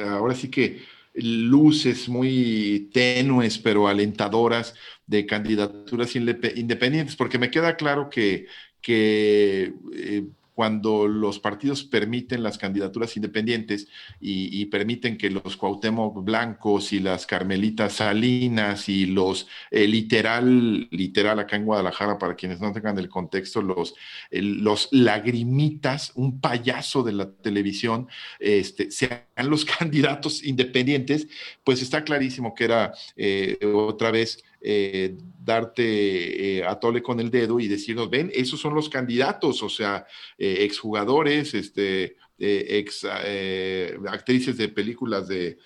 ahora 0.07 0.33
sí 0.33 0.49
que 0.49 0.81
luces 1.15 2.07
muy 2.07 2.89
tenues 2.93 3.57
pero 3.57 3.87
alentadoras 3.87 4.73
de 5.05 5.25
candidaturas 5.25 6.15
independientes, 6.15 7.15
porque 7.17 7.37
me 7.37 7.51
queda 7.51 7.75
claro 7.75 8.09
que, 8.09 8.47
que 8.81 9.73
eh, 9.93 10.23
cuando 10.59 11.07
los 11.07 11.39
partidos 11.39 11.85
permiten 11.85 12.43
las 12.43 12.57
candidaturas 12.57 13.15
independientes 13.15 13.87
y, 14.19 14.65
permiten 14.65 15.17
que 15.17 15.29
los 15.29 15.55
Cuauhtémoc 15.55 16.21
Blancos 16.21 16.91
y 16.91 16.99
las 16.99 17.25
Carmelitas 17.25 17.93
Salinas 17.93 18.89
y 18.89 19.05
los 19.05 19.47
eh, 19.71 19.87
literal, 19.87 20.89
literal 20.91 21.39
acá 21.39 21.55
en 21.55 21.63
Guadalajara, 21.63 22.17
para 22.17 22.35
quienes 22.35 22.59
no 22.59 22.73
tengan 22.73 22.99
el 22.99 23.07
contexto, 23.07 23.61
los, 23.61 23.95
los 24.31 24.89
lagrimitas, 24.91 26.11
un 26.15 26.41
payaso 26.41 27.03
de 27.03 27.13
la 27.13 27.31
televisión, 27.31 28.09
este, 28.37 28.91
sean 28.91 29.23
los 29.45 29.63
candidatos 29.79 30.43
independientes, 30.43 31.29
pues 31.63 31.81
está 31.81 32.03
clarísimo 32.03 32.53
que 32.53 32.65
era 32.65 32.93
eh, 33.15 33.57
otra 33.63 34.11
vez 34.11 34.43
eh, 34.61 35.17
darte 35.41 36.57
eh, 36.59 36.65
a 36.65 36.79
tole 36.79 37.01
con 37.01 37.19
el 37.19 37.31
dedo 37.31 37.59
y 37.59 37.67
decirnos, 37.67 38.09
ven, 38.09 38.29
esos 38.33 38.59
son 38.59 38.75
los 38.75 38.89
candidatos, 38.89 39.63
o 39.63 39.69
sea, 39.69 40.05
eh, 40.37 40.57
exjugadores, 40.61 41.53
este, 41.53 42.17
ex 42.37 43.05
actrices 43.05 44.57
de 44.57 44.69
películas 44.69 45.27
de, 45.27 45.57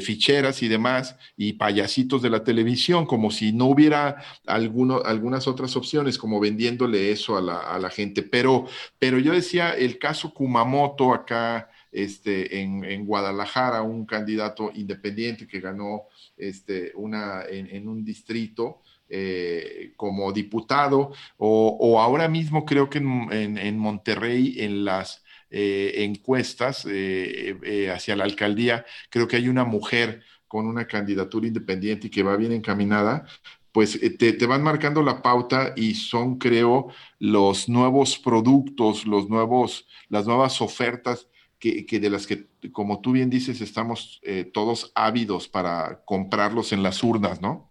ficheras 0.00 0.62
y 0.62 0.68
demás, 0.68 1.16
y 1.36 1.54
payasitos 1.54 2.22
de 2.22 2.30
la 2.30 2.44
televisión, 2.44 3.06
como 3.06 3.32
si 3.32 3.52
no 3.52 3.66
hubiera 3.66 4.22
algunas 4.46 5.48
otras 5.48 5.74
opciones, 5.74 6.16
como 6.16 6.38
vendiéndole 6.38 7.10
eso 7.10 7.36
a 7.36 7.40
la, 7.40 7.58
a 7.58 7.78
la, 7.80 7.90
gente. 7.90 8.22
Pero, 8.22 8.66
pero 9.00 9.18
yo 9.18 9.32
decía, 9.32 9.72
el 9.72 9.98
caso 9.98 10.32
Kumamoto 10.32 11.12
acá 11.12 11.70
este, 11.92 12.60
en, 12.60 13.06
Guadalajara, 13.06 13.82
un 13.82 14.06
candidato 14.06 14.70
independiente 14.74 15.46
que 15.46 15.60
ganó 15.60 16.04
este, 16.36 16.92
una, 16.94 17.44
en, 17.48 17.88
un 17.88 18.04
distrito 18.04 18.82
eh, 19.08 19.92
como 19.96 20.32
diputado, 20.32 21.12
o, 21.36 22.00
ahora 22.00 22.28
mismo 22.28 22.64
creo 22.64 22.88
que 22.88 22.98
en, 22.98 23.78
Monterrey, 23.78 24.56
en 24.58 24.84
las 24.84 25.24
eh, 25.50 25.94
encuestas 26.04 26.86
eh, 26.88 27.90
hacia 27.92 28.16
la 28.16 28.24
alcaldía, 28.24 28.84
creo 29.10 29.26
que 29.26 29.36
hay 29.36 29.48
una 29.48 29.64
mujer 29.64 30.22
con 30.46 30.66
una 30.66 30.86
candidatura 30.86 31.46
independiente 31.46 32.08
y 32.08 32.10
que 32.10 32.24
va 32.24 32.36
bien 32.36 32.52
encaminada, 32.52 33.24
pues 33.72 33.96
eh, 34.02 34.10
te, 34.10 34.46
van 34.46 34.62
marcando 34.62 35.02
la 35.02 35.22
pauta 35.22 35.74
y 35.76 35.94
son, 35.94 36.38
creo, 36.38 36.88
los 37.18 37.68
nuevos 37.68 38.18
productos, 38.18 39.06
los 39.06 39.28
nuevos, 39.28 39.86
las 40.08 40.26
nuevas 40.26 40.60
ofertas 40.60 41.28
que, 41.60 42.00
de 42.00 42.10
las 42.10 42.26
que, 42.26 42.46
como 42.72 43.00
tú 43.00 43.12
bien 43.12 43.28
dices, 43.28 43.60
estamos 43.60 44.18
eh, 44.22 44.44
todos 44.50 44.92
ávidos 44.94 45.46
para 45.46 46.02
comprarlos 46.06 46.72
en 46.72 46.82
las 46.82 47.04
urnas, 47.04 47.42
¿no? 47.42 47.70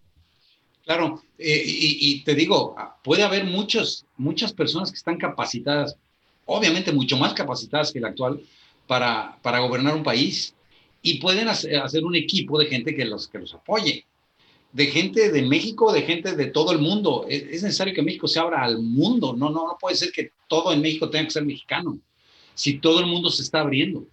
Claro, 0.86 1.22
eh, 1.38 1.64
y, 1.66 2.24
te 2.24 2.36
digo, 2.36 2.76
puede 3.04 3.24
haber 3.24 3.46
muchos, 3.46 4.06
muchas 4.16 4.54
personas 4.54 4.92
que 4.92 4.98
están 4.98 5.18
capacitadas, 5.18 5.98
obviamente 6.46 6.92
mucho 6.92 7.18
más 7.18 7.34
capacitadas 7.34 7.92
que 7.92 8.00
la 8.00 8.10
actual, 8.10 8.42
para, 8.88 9.38
para 9.42 9.60
gobernar 9.60 9.96
un 9.96 10.04
país 10.04 10.56
y 11.02 11.20
pueden 11.20 11.48
hacer, 11.48 12.04
un 12.04 12.16
equipo 12.16 12.60
de 12.60 12.68
gente 12.68 12.96
que 12.96 13.06
los, 13.06 13.28
que 13.28 13.40
los 13.40 13.54
apoye 13.54 14.06
de 14.72 14.86
gente 14.86 15.32
de 15.32 15.42
México, 15.42 15.92
de 15.92 16.04
gente 16.04 16.36
de 16.36 16.46
todo 16.46 16.72
el 16.72 16.78
mundo. 16.78 17.26
Es, 17.28 17.64
necesario 17.64 17.94
que 17.94 18.04
México 18.04 18.28
se 18.28 18.40
abra 18.40 18.64
al 18.64 18.80
mundo. 18.80 19.36
No, 19.36 19.50
no, 19.50 19.68
no 19.68 19.78
puede 19.80 19.96
ser 19.96 20.12
que 20.12 20.32
todo 20.48 20.72
en 20.72 20.82
México 20.82 21.10
tenga 21.10 21.26
que 21.26 21.32
ser 21.32 21.44
mexicano. 21.44 21.98
Si 22.60 22.80
todo 22.80 23.00
el 23.00 23.06
mundo 23.06 23.30
se 23.30 23.44
está 23.44 23.62
abriendo. 23.62 24.06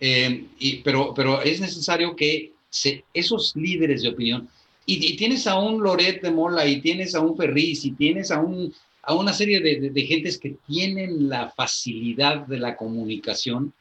Eh, 0.00 0.46
y, 0.58 0.76
pero, 0.78 1.14
pero 1.14 1.42
es 1.42 1.60
necesario 1.60 2.16
que 2.16 2.52
se, 2.70 3.04
esos 3.14 3.54
líderes 3.54 4.02
de 4.02 4.08
opinión, 4.08 4.48
y, 4.84 5.14
tienes 5.16 5.46
a 5.46 5.56
un 5.60 5.80
Loret 5.80 6.22
de 6.22 6.32
Mola, 6.32 6.66
y 6.66 6.80
tienes 6.80 7.14
a 7.14 7.20
un 7.20 7.36
Ferriz, 7.36 7.84
y 7.84 7.92
tienes 7.92 8.32
a, 8.32 8.40
un, 8.40 8.74
a 9.02 9.14
una 9.14 9.32
serie 9.32 9.60
de, 9.60 9.90
de 9.90 10.06
gentes 10.06 10.38
que 10.38 10.56
tienen 10.66 11.28
la 11.28 11.50
facilidad 11.50 12.46
de 12.48 12.58
la 12.58 12.76
comunicación, 12.76 13.72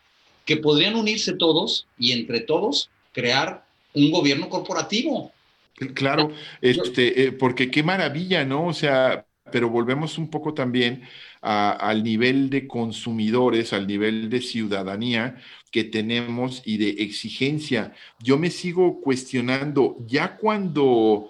que 0.45 0.57
podrían 0.57 0.95
unirse 0.95 1.33
todos 1.33 1.87
y 1.97 2.11
entre 2.11 2.41
todos 2.41 2.91
crear 3.13 3.65
un 3.95 4.11
gobierno 4.11 4.47
corporativo 4.47 5.31
Claro, 5.93 6.31
este, 6.61 7.23
eh, 7.23 7.31
porque 7.31 7.71
qué 7.71 7.81
maravilla, 7.83 8.45
¿no? 8.45 8.67
O 8.67 8.73
sea, 8.73 9.25
pero 9.51 9.69
volvemos 9.69 10.17
un 10.17 10.29
poco 10.29 10.53
también 10.53 11.03
al 11.41 12.03
nivel 12.03 12.49
de 12.49 12.67
consumidores, 12.67 13.73
al 13.73 13.87
nivel 13.87 14.29
de 14.29 14.41
ciudadanía 14.41 15.37
que 15.71 15.83
tenemos 15.83 16.61
y 16.65 16.77
de 16.77 16.89
exigencia. 17.03 17.93
Yo 18.19 18.37
me 18.37 18.49
sigo 18.49 19.01
cuestionando, 19.01 19.97
ya 20.07 20.37
cuando 20.37 21.29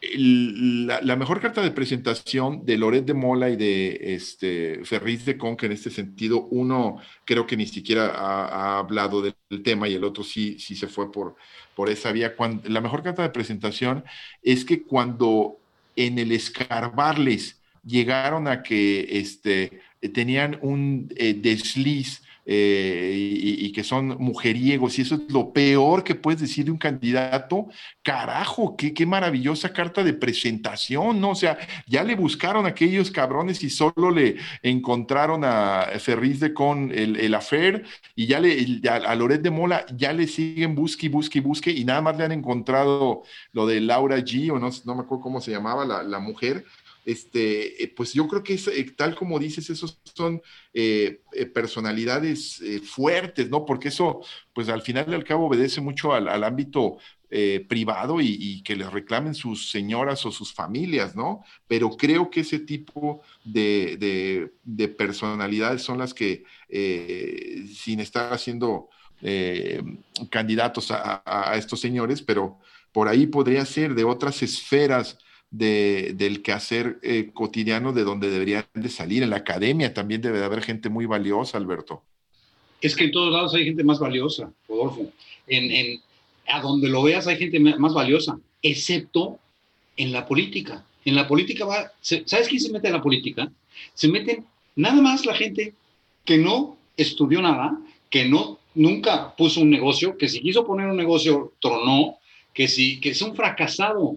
la, 0.00 1.16
mejor 1.16 1.40
carta 1.40 1.60
de 1.60 1.72
presentación 1.72 2.64
de 2.64 2.78
Loret 2.78 3.04
de 3.04 3.14
Mola 3.14 3.50
y 3.50 3.56
de 3.56 4.14
este, 4.14 4.84
Ferriz 4.84 5.24
de 5.24 5.36
Conca 5.36 5.66
en 5.66 5.72
este 5.72 5.90
sentido, 5.90 6.46
uno 6.50 7.00
creo 7.24 7.46
que 7.46 7.56
ni 7.56 7.66
siquiera 7.66 8.12
ha, 8.14 8.78
hablado 8.78 9.22
del 9.22 9.34
tema 9.62 9.88
y 9.88 9.94
el 9.94 10.04
otro 10.04 10.22
sí, 10.22 10.58
sí 10.58 10.76
se 10.76 10.86
fue 10.86 11.10
por, 11.10 11.36
por 11.74 11.88
esa 11.88 12.12
vía. 12.12 12.36
Cuando, 12.36 12.68
la 12.68 12.80
mejor 12.80 13.02
carta 13.02 13.22
de 13.22 13.30
presentación 13.30 14.04
es 14.42 14.64
que 14.64 14.82
cuando 14.82 15.58
en 15.98 16.18
el 16.18 16.32
escarbarles. 16.32 17.60
Llegaron 17.84 18.46
a 18.48 18.62
que 18.62 19.18
este, 19.18 19.80
tenían 20.14 20.58
un 20.62 21.12
eh, 21.16 21.34
desliz 21.34 22.22
eh, 22.50 23.12
y, 23.14 23.72
que 23.72 23.84
son 23.84 24.16
mujeriegos, 24.18 24.98
y 24.98 25.02
eso 25.02 25.16
es 25.16 25.30
lo 25.30 25.52
peor 25.52 26.02
que 26.02 26.14
puedes 26.14 26.40
decir 26.40 26.64
de 26.64 26.70
un 26.70 26.78
candidato, 26.78 27.66
carajo, 28.02 28.74
qué, 28.74 28.94
qué 28.94 29.04
maravillosa 29.04 29.70
carta 29.74 30.02
de 30.02 30.14
presentación, 30.14 31.20
¿no? 31.20 31.32
O 31.32 31.34
sea, 31.34 31.58
ya 31.86 32.02
le 32.02 32.14
buscaron 32.14 32.64
a 32.64 32.70
aquellos 32.70 33.10
cabrones 33.10 33.62
y 33.62 33.68
solo 33.68 34.10
le 34.10 34.36
encontraron 34.62 35.44
a 35.44 35.88
Ferriz 35.98 36.40
de 36.40 36.54
con 36.54 36.90
el, 36.90 37.16
el 37.20 37.34
afer, 37.34 37.84
y 38.14 38.26
ya 38.26 38.40
le, 38.40 38.80
a 38.88 39.14
Loret 39.14 39.42
de 39.42 39.50
Mola 39.50 39.84
ya 39.94 40.14
le 40.14 40.26
siguen 40.26 40.74
busque, 40.74 41.10
busque, 41.10 41.42
busque, 41.42 41.70
y 41.70 41.84
nada 41.84 42.00
más 42.00 42.16
le 42.16 42.24
han 42.24 42.32
encontrado 42.32 43.24
lo 43.52 43.66
de 43.66 43.82
Laura 43.82 44.16
G, 44.20 44.50
o 44.50 44.58
no, 44.58 44.70
no 44.86 44.94
me 44.94 45.02
acuerdo 45.02 45.22
cómo 45.22 45.42
se 45.42 45.50
llamaba 45.50 45.84
la, 45.84 46.02
la 46.02 46.18
mujer, 46.18 46.64
este, 47.08 47.82
eh, 47.82 47.88
pues 47.96 48.12
yo 48.12 48.28
creo 48.28 48.42
que 48.42 48.52
eh, 48.52 48.90
tal 48.94 49.14
como 49.14 49.38
dices, 49.38 49.70
esos 49.70 49.98
son 50.14 50.42
eh, 50.74 51.22
personalidades 51.54 52.62
fuertes, 52.84 53.48
¿no? 53.48 53.64
Porque 53.64 53.88
eso, 53.88 54.20
pues 54.52 54.68
al 54.68 54.82
final 54.82 55.06
y 55.08 55.14
al 55.14 55.24
cabo 55.24 55.46
obedece 55.46 55.80
mucho 55.80 56.12
al, 56.12 56.44
ámbito 56.44 56.98
privado 57.66 58.20
y, 58.20 58.62
que 58.62 58.76
les 58.76 58.90
reclamen 58.92 59.34
sus 59.34 59.70
señoras 59.70 60.24
o 60.26 60.30
sus 60.30 60.52
familias, 60.52 61.16
¿no? 61.16 61.44
Pero 61.66 61.90
creo 61.96 62.28
que 62.28 62.40
ese 62.40 62.58
tipo 62.58 63.22
de, 63.42 64.50
personalidades 64.98 65.80
son 65.80 65.98
las 65.98 66.12
que, 66.12 66.44
sin 66.68 68.00
estar 68.00 68.34
haciendo 68.34 68.90
candidatos 70.30 70.90
a, 70.90 71.54
estos 71.56 71.80
señores, 71.80 72.20
pero 72.20 72.58
por 72.92 73.08
ahí 73.08 73.26
podría 73.26 73.64
ser 73.64 73.94
de 73.94 74.04
otras 74.04 74.42
esferas 74.42 75.18
de, 75.50 76.12
del 76.14 76.42
quehacer 76.42 76.98
eh, 77.02 77.30
cotidiano 77.32 77.92
de 77.92 78.04
donde 78.04 78.30
deberían 78.30 78.66
de 78.74 78.88
salir. 78.88 79.22
En 79.22 79.30
la 79.30 79.36
academia 79.36 79.94
también 79.94 80.20
debe 80.20 80.38
de 80.38 80.44
haber 80.44 80.62
gente 80.62 80.88
muy 80.88 81.06
valiosa, 81.06 81.58
Alberto. 81.58 82.02
Es 82.80 82.94
que 82.94 83.04
en 83.04 83.12
todos 83.12 83.32
lados 83.32 83.54
hay 83.54 83.64
gente 83.64 83.82
más 83.82 83.98
valiosa, 83.98 84.52
Rodolfo. 84.68 85.10
En, 85.46 85.70
en, 85.70 86.00
a 86.46 86.60
donde 86.60 86.88
lo 86.88 87.02
veas 87.02 87.26
hay 87.26 87.36
gente 87.36 87.58
más 87.60 87.94
valiosa, 87.94 88.38
excepto 88.62 89.38
en 89.96 90.12
la 90.12 90.26
política. 90.26 90.84
En 91.04 91.14
la 91.14 91.26
política 91.26 91.66
¿sabes 92.00 92.48
quién 92.48 92.60
se 92.60 92.70
mete 92.70 92.88
en 92.88 92.94
la 92.94 93.02
política? 93.02 93.50
Se 93.94 94.08
meten 94.08 94.44
nada 94.76 95.00
más 95.00 95.26
la 95.26 95.34
gente 95.34 95.74
que 96.24 96.38
no 96.38 96.76
estudió 96.96 97.40
nada, 97.40 97.78
que 98.10 98.26
no 98.26 98.58
nunca 98.74 99.34
puso 99.34 99.60
un 99.60 99.70
negocio, 99.70 100.16
que 100.16 100.28
si 100.28 100.40
quiso 100.40 100.66
poner 100.66 100.86
un 100.86 100.96
negocio 100.96 101.54
tronó, 101.60 102.18
que 102.54 102.68
si 102.68 103.00
que 103.00 103.10
es 103.10 103.22
un 103.22 103.34
fracasado, 103.34 104.16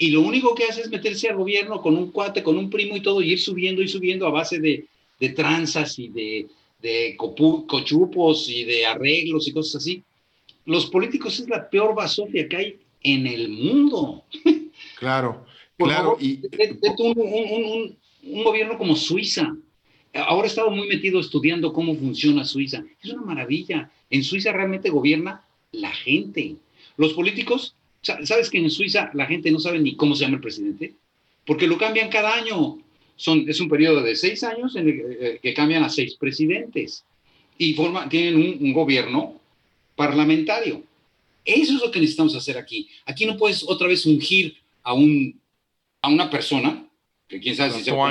y 0.00 0.08
lo 0.12 0.22
único 0.22 0.54
que 0.54 0.64
hace 0.64 0.80
es 0.80 0.88
meterse 0.88 1.28
al 1.28 1.36
gobierno 1.36 1.82
con 1.82 1.94
un 1.94 2.10
cuate, 2.10 2.42
con 2.42 2.56
un 2.56 2.70
primo 2.70 2.96
y 2.96 3.02
todo, 3.02 3.20
y 3.20 3.32
ir 3.32 3.38
subiendo 3.38 3.82
y 3.82 3.88
subiendo 3.88 4.26
a 4.26 4.30
base 4.30 4.58
de, 4.58 4.86
de 5.20 5.28
tranzas 5.28 5.98
y 5.98 6.08
de, 6.08 6.46
de 6.80 7.14
cochupos 7.18 8.48
y 8.48 8.64
de 8.64 8.86
arreglos 8.86 9.46
y 9.46 9.52
cosas 9.52 9.82
así. 9.82 10.02
Los 10.64 10.86
políticos 10.86 11.38
es 11.38 11.50
la 11.50 11.68
peor 11.68 11.94
basofia 11.94 12.48
que 12.48 12.56
hay 12.56 12.78
en 13.02 13.26
el 13.26 13.50
mundo. 13.50 14.24
Claro, 14.98 15.46
claro. 15.78 16.18
y... 16.20 16.40
un, 16.98 17.96
un, 18.22 18.44
gobierno 18.44 18.76
como 18.76 18.94
Suiza. 18.94 19.56
Ahora 20.12 20.46
he 20.46 20.50
estado 20.50 20.70
muy 20.70 20.86
metido 20.86 21.20
estudiando 21.20 21.72
cómo 21.72 21.94
funciona 21.94 22.44
Suiza. 22.44 22.84
Es 23.02 23.10
una 23.10 23.22
maravilla. 23.22 23.90
En 24.10 24.22
Suiza 24.22 24.52
realmente 24.52 24.90
gobierna 24.90 25.42
la 25.72 25.90
gente. 25.90 26.56
Los 26.98 27.14
políticos 27.14 27.76
¿Sabes 28.02 28.48
que 28.48 28.58
en 28.58 28.70
Suiza 28.70 29.10
la 29.14 29.26
gente 29.26 29.50
no 29.50 29.58
sabe 29.58 29.78
ni 29.78 29.94
cómo 29.94 30.14
se 30.14 30.24
llama 30.24 30.36
el 30.36 30.42
presidente? 30.42 30.94
Porque 31.44 31.66
lo 31.66 31.76
cambian 31.76 32.08
cada 32.08 32.34
año. 32.34 32.78
Son, 33.16 33.44
es 33.48 33.60
un 33.60 33.68
periodo 33.68 34.02
de 34.02 34.16
seis 34.16 34.42
años 34.44 34.76
en 34.76 34.88
el 34.88 35.16
eh, 35.20 35.40
que 35.42 35.52
cambian 35.52 35.84
a 35.84 35.90
seis 35.90 36.14
presidentes 36.14 37.04
y 37.58 37.74
forman, 37.74 38.08
tienen 38.08 38.36
un, 38.36 38.72
gobierno 38.72 39.38
parlamentario. 39.94 40.82
Eso 41.44 41.74
es 41.74 41.82
lo 41.82 41.90
que 41.90 42.00
necesitamos 42.00 42.34
hacer 42.34 42.56
aquí. 42.56 42.88
Aquí 43.04 43.26
no 43.26 43.36
puedes 43.36 43.62
otra 43.62 43.86
vez 43.86 44.06
ungir 44.06 44.56
a, 44.82 44.94
un, 44.94 45.38
a 46.00 46.08
una 46.08 46.30
persona, 46.30 46.88
que 47.28 47.38
quién 47.38 47.54
sabe 47.54 47.72
si 47.72 47.84
se 47.84 47.90
o 47.92 48.10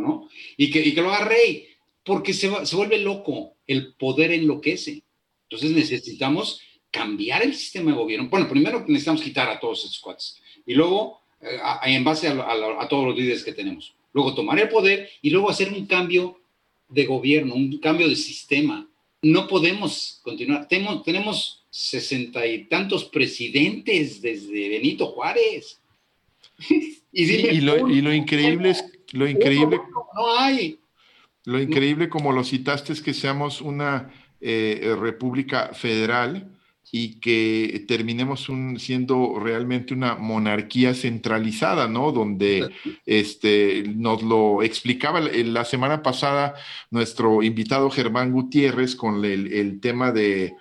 no, 0.00 0.28
y 0.58 0.70
que, 0.70 0.86
y 0.86 0.94
que 0.94 1.00
lo 1.00 1.10
haga 1.10 1.24
rey, 1.24 1.68
porque 2.04 2.34
se, 2.34 2.50
se 2.66 2.76
vuelve 2.76 2.98
loco. 2.98 3.54
El 3.66 3.94
poder 3.94 4.32
enloquece. 4.32 5.02
Entonces 5.48 5.70
necesitamos 5.70 6.60
cambiar 6.90 7.42
el 7.42 7.54
sistema 7.54 7.90
de 7.90 7.96
gobierno. 7.96 8.28
Bueno, 8.28 8.48
primero 8.48 8.84
necesitamos 8.86 9.22
quitar 9.22 9.48
a 9.48 9.60
todos 9.60 9.84
esos 9.84 10.00
cuates 10.00 10.40
y 10.66 10.74
luego, 10.74 11.20
eh, 11.40 11.58
en 11.84 12.04
base 12.04 12.28
a, 12.28 12.86
todos 12.88 13.06
los 13.06 13.16
líderes 13.16 13.44
que 13.44 13.52
tenemos, 13.52 13.94
luego 14.12 14.34
tomar 14.34 14.58
el 14.58 14.68
poder 14.68 15.08
y 15.22 15.30
luego 15.30 15.50
hacer 15.50 15.72
un 15.72 15.86
cambio 15.86 16.40
de 16.88 17.06
gobierno, 17.06 17.54
un 17.54 17.78
cambio 17.78 18.08
de 18.08 18.16
sistema. 18.16 18.88
No 19.22 19.46
podemos 19.46 20.20
continuar. 20.22 20.66
Tenemos, 20.66 21.02
tenemos 21.04 21.64
sesenta 21.70 22.46
y 22.46 22.64
tantos 22.64 23.04
presidentes 23.04 24.20
desde 24.22 24.68
Benito 24.68 25.06
Juárez. 25.08 25.80
y, 27.12 27.60
lo, 27.60 28.12
increíble 28.12 28.70
es 28.70 28.84
lo 29.12 29.28
increíble. 29.28 29.78
No, 30.14 30.38
hay. 30.38 30.78
Lo 31.44 31.60
increíble, 31.60 32.08
como 32.08 32.32
lo 32.32 32.44
citaste, 32.44 32.92
es 32.92 33.00
que 33.00 33.14
seamos 33.14 33.60
una 33.60 34.12
eh, 34.40 34.94
república 34.98 35.72
federal 35.72 36.59
y 36.92 37.20
que 37.20 37.84
terminemos 37.86 38.48
siendo 38.78 39.38
realmente 39.38 39.94
una 39.94 40.16
monarquía 40.16 40.94
centralizada, 40.94 41.88
¿no? 41.88 42.12
Donde 42.12 42.70
este, 43.06 43.84
nos 43.94 44.22
lo 44.22 44.62
explicaba 44.62 45.20
la 45.20 45.64
semana 45.64 46.02
pasada 46.02 46.54
nuestro 46.90 47.42
invitado 47.42 47.90
Germán 47.90 48.32
Gutiérrez 48.32 48.96
con 48.96 49.24
el, 49.24 49.80
tema 49.80 50.12
de, 50.12 50.54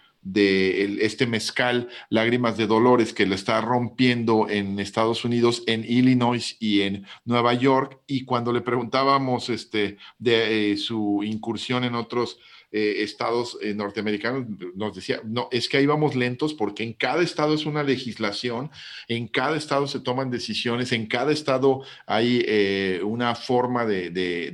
este 1.02 1.26
mezcal, 1.26 1.90
Lágrimas 2.10 2.58
de 2.58 2.68
Dolores, 2.68 3.14
que 3.14 3.26
lo 3.26 3.36
está 3.36 3.60
rompiendo 3.62 4.48
en 4.50 4.80
Estados 4.80 5.26
Unidos, 5.26 5.64
en 5.66 5.84
Illinois 5.84 6.58
y 6.60 6.82
en 6.82 7.06
Nueva 7.26 7.54
York. 7.56 8.00
Y 8.06 8.26
cuando 8.26 8.54
le 8.54 8.62
preguntábamos 8.62 9.50
este, 9.50 9.98
de 10.20 10.74
eh, 10.74 10.78
su 10.78 11.22
incursión 11.24 11.84
en 11.84 11.96
otros 11.96 12.40
eh, 12.72 13.02
estados 13.02 13.58
eh, 13.64 13.74
norteamericanos 13.74 14.46
nos 14.76 14.96
decía, 14.96 15.22
no, 15.26 15.50
es 15.52 15.68
que 15.68 15.78
ahí 15.78 15.88
vamos 15.88 16.16
lentos 16.16 16.54
porque 16.54 16.84
en 16.84 16.94
cada 16.94 17.24
estado 17.24 17.56
es 17.56 17.66
una 17.66 17.82
legislación, 17.82 18.70
en 19.08 19.28
cada 19.28 19.58
estado 19.58 19.88
se 19.88 20.02
toman 20.02 20.30
decisiones, 20.30 20.92
en 20.92 21.08
cada 21.08 21.32
estado 21.32 21.82
hay 22.06 22.44
eh, 22.46 23.02
una 23.04 23.34
forma 23.34 23.88
de, 23.88 24.54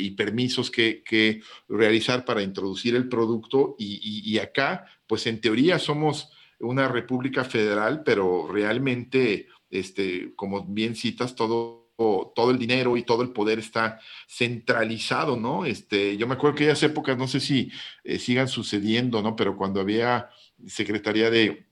y 0.00 0.10
permisos 0.12 0.70
que, 0.70 1.02
realizar 1.68 2.24
para 2.24 2.42
introducir 2.42 2.96
el 2.96 3.10
producto 3.10 3.76
y, 3.78 4.38
acá, 4.38 4.86
pues 5.06 5.26
en 5.26 5.40
teoría 5.40 5.78
somos 5.78 6.30
una 6.58 6.88
república 6.88 7.44
federal, 7.44 8.02
pero 8.02 8.48
realmente, 8.50 9.48
este, 9.70 10.32
como 10.36 10.64
bien 10.64 10.96
citas, 10.96 11.34
todo 11.34 11.81
todo 11.96 12.50
el 12.50 12.58
dinero 12.58 12.96
y 12.96 13.02
todo 13.02 13.22
el 13.22 13.30
poder 13.30 13.58
está 13.58 14.00
centralizado, 14.28 15.36
¿no? 15.36 15.64
Este, 15.64 16.16
yo 16.16 16.26
me 16.26 16.34
acuerdo 16.34 16.56
que 16.56 16.64
aquellas 16.64 16.82
épocas, 16.82 17.16
no 17.16 17.28
sé 17.28 17.40
si 17.40 17.70
eh, 18.04 18.18
sigan 18.18 18.48
sucediendo, 18.48 19.22
¿no? 19.22 19.36
Pero 19.36 19.56
cuando 19.56 19.80
había 19.80 20.30
Secretaría 20.66 21.30
de 21.30 21.66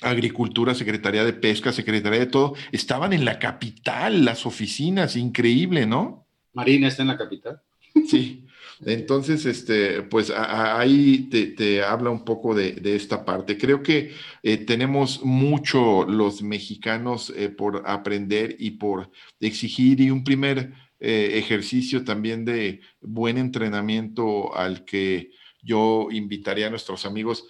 Agricultura, 0.00 0.74
Secretaría 0.74 1.24
de 1.24 1.32
Pesca, 1.32 1.72
Secretaría 1.72 2.20
de 2.20 2.26
todo, 2.26 2.54
estaban 2.72 3.12
en 3.12 3.24
la 3.24 3.38
capital, 3.38 4.24
las 4.24 4.46
oficinas, 4.46 5.16
increíble, 5.16 5.86
¿no? 5.86 6.26
Marina 6.52 6.88
está 6.88 7.02
en 7.02 7.08
la 7.08 7.16
capital. 7.16 7.62
Sí. 8.08 8.46
Entonces, 8.84 9.46
este, 9.46 10.02
pues 10.02 10.30
ahí 10.30 11.28
te, 11.30 11.82
habla 11.84 12.10
un 12.10 12.24
poco 12.24 12.54
de, 12.54 12.80
esta 12.96 13.24
parte. 13.24 13.56
Creo 13.56 13.82
que 13.82 14.12
eh, 14.42 14.56
tenemos 14.58 15.22
mucho 15.24 16.04
los 16.04 16.42
mexicanos 16.42 17.32
eh, 17.36 17.48
por 17.48 17.84
aprender 17.86 18.56
y 18.58 18.72
por 18.72 19.10
exigir 19.40 20.00
y 20.00 20.10
un 20.10 20.24
primer 20.24 20.72
eh, 21.00 21.32
ejercicio 21.34 22.04
también 22.04 22.44
de 22.44 22.80
buen 23.00 23.38
entrenamiento 23.38 24.54
al 24.56 24.84
que 24.84 25.30
yo 25.62 26.08
invitaría 26.10 26.66
a 26.66 26.70
nuestros 26.70 27.06
amigos 27.06 27.46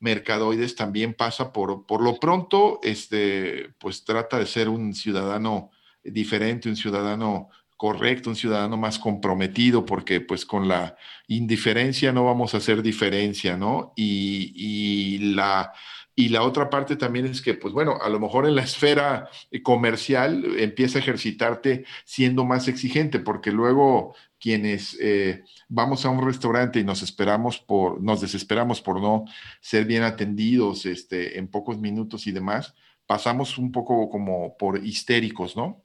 mercadoides 0.00 0.74
también 0.74 1.14
pasa 1.14 1.52
por, 1.52 1.86
por 1.86 2.02
lo 2.02 2.18
pronto, 2.18 2.80
este, 2.82 3.74
pues 3.78 4.04
trata 4.04 4.38
de 4.38 4.46
ser 4.46 4.68
un 4.68 4.94
ciudadano 4.94 5.70
diferente, 6.02 6.68
un 6.70 6.76
ciudadano 6.76 7.50
correcto, 7.80 8.28
un 8.28 8.36
ciudadano 8.36 8.76
más 8.76 8.98
comprometido, 8.98 9.86
porque 9.86 10.20
pues 10.20 10.44
con 10.44 10.68
la 10.68 10.96
indiferencia 11.28 12.12
no 12.12 12.26
vamos 12.26 12.52
a 12.52 12.58
hacer 12.58 12.82
diferencia, 12.82 13.56
¿no? 13.56 13.94
Y, 13.96 15.32
la, 15.34 15.72
y 16.14 16.28
la 16.28 16.42
otra 16.42 16.68
parte 16.68 16.96
también 16.96 17.24
es 17.24 17.40
que, 17.40 17.54
pues 17.54 17.72
bueno, 17.72 17.96
a 18.02 18.10
lo 18.10 18.20
mejor 18.20 18.46
en 18.46 18.54
la 18.54 18.64
esfera 18.64 19.30
comercial 19.62 20.44
empieza 20.58 20.98
a 20.98 21.00
ejercitarte 21.00 21.86
siendo 22.04 22.44
más 22.44 22.68
exigente, 22.68 23.18
porque 23.18 23.50
luego 23.50 24.14
quienes 24.38 24.98
eh, 25.00 25.44
vamos 25.70 26.04
a 26.04 26.10
un 26.10 26.22
restaurante 26.22 26.80
y 26.80 26.84
nos 26.84 27.00
esperamos 27.00 27.60
por, 27.60 28.02
nos 28.02 28.20
desesperamos 28.20 28.82
por 28.82 29.00
no 29.00 29.24
ser 29.62 29.86
bien 29.86 30.02
atendidos 30.02 30.84
este, 30.84 31.38
en 31.38 31.48
pocos 31.48 31.78
minutos 31.78 32.26
y 32.26 32.32
demás, 32.32 32.74
pasamos 33.10 33.58
un 33.58 33.72
poco 33.72 34.08
como 34.08 34.56
por 34.56 34.86
histéricos, 34.86 35.56
¿no? 35.56 35.84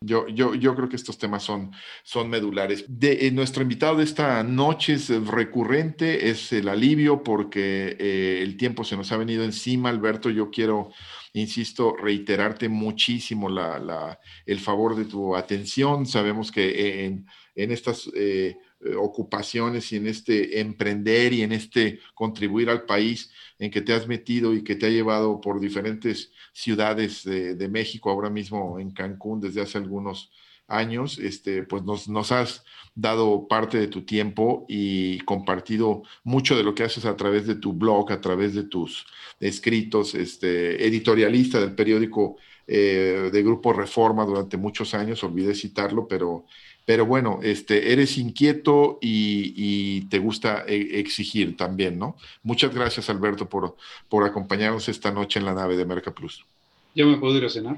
yo, 0.00 0.26
yo, 0.26 0.56
yo 0.56 0.74
creo 0.74 0.88
que 0.88 0.96
estos 0.96 1.16
temas 1.16 1.44
son, 1.44 1.70
son 2.02 2.28
medulares. 2.28 2.84
De, 2.88 3.28
eh, 3.28 3.30
nuestro 3.30 3.62
invitado 3.62 3.98
de 3.98 4.02
esta 4.02 4.42
noche 4.42 4.94
es 4.94 5.08
recurrente, 5.28 6.28
es 6.28 6.52
el 6.52 6.68
alivio 6.68 7.22
porque 7.22 7.96
eh, 8.00 8.40
el 8.42 8.56
tiempo 8.56 8.82
se 8.82 8.96
nos 8.96 9.12
ha 9.12 9.16
venido 9.16 9.44
encima, 9.44 9.90
Alberto. 9.90 10.28
Yo 10.28 10.50
quiero, 10.50 10.90
insisto, 11.34 11.94
reiterarte 11.94 12.68
muchísimo 12.68 13.48
la, 13.48 13.78
la, 13.78 14.18
el 14.44 14.58
favor 14.58 14.96
de 14.96 15.04
tu 15.04 15.36
atención. 15.36 16.04
Sabemos 16.04 16.50
que 16.50 17.04
en, 17.04 17.26
en 17.54 17.70
estas... 17.70 18.10
Eh, 18.16 18.56
ocupaciones 18.98 19.92
y 19.92 19.96
en 19.96 20.06
este 20.06 20.60
emprender 20.60 21.32
y 21.32 21.42
en 21.42 21.52
este 21.52 22.00
contribuir 22.14 22.70
al 22.70 22.84
país 22.84 23.32
en 23.58 23.70
que 23.70 23.80
te 23.80 23.92
has 23.92 24.06
metido 24.06 24.54
y 24.54 24.62
que 24.62 24.76
te 24.76 24.86
ha 24.86 24.90
llevado 24.90 25.40
por 25.40 25.60
diferentes 25.60 26.32
ciudades 26.52 27.24
de, 27.24 27.68
México, 27.68 28.10
ahora 28.10 28.30
mismo 28.30 28.78
en 28.78 28.90
Cancún 28.90 29.40
desde 29.40 29.62
hace 29.62 29.78
algunos 29.78 30.30
años, 30.68 31.18
este, 31.18 31.62
pues 31.62 31.84
nos, 31.84 32.08
nos, 32.08 32.32
has 32.32 32.64
dado 32.94 33.46
parte 33.46 33.78
de 33.78 33.88
tu 33.88 34.02
tiempo 34.02 34.64
y 34.68 35.18
compartido 35.20 36.02
mucho 36.24 36.56
de 36.56 36.64
lo 36.64 36.74
que 36.74 36.82
haces 36.82 37.04
a 37.04 37.16
través 37.16 37.46
de 37.46 37.54
tu 37.54 37.72
blog, 37.72 38.10
a 38.10 38.20
través 38.20 38.54
de 38.54 38.64
tus 38.64 39.06
escritos, 39.38 40.14
este, 40.14 40.84
editorialista 40.86 41.60
del 41.60 41.74
periódico 41.74 42.36
eh, 42.66 43.30
de 43.32 43.42
Grupo 43.42 43.72
Reforma 43.72 44.24
durante 44.24 44.56
muchos 44.56 44.92
años, 44.94 45.22
olvidé 45.22 45.54
citarlo, 45.54 46.08
pero 46.08 46.46
pero 46.86 47.04
bueno, 47.04 47.40
este, 47.42 47.92
eres 47.92 48.16
inquieto 48.16 48.98
y, 49.02 50.02
te 50.02 50.20
gusta 50.20 50.64
e, 50.66 51.00
exigir 51.00 51.56
también, 51.56 51.98
¿no? 51.98 52.16
Muchas 52.44 52.72
gracias, 52.72 53.10
Alberto, 53.10 53.48
por, 53.48 53.76
por 54.08 54.24
acompañarnos 54.24 54.88
esta 54.88 55.10
noche 55.10 55.40
en 55.40 55.46
la 55.46 55.52
nave 55.52 55.76
de 55.76 55.84
Merca 55.84 56.12
Plus. 56.12 56.46
¿Ya 56.94 57.04
me 57.04 57.18
puedo 57.18 57.36
ir 57.36 57.44
a 57.44 57.50
cenar? 57.50 57.76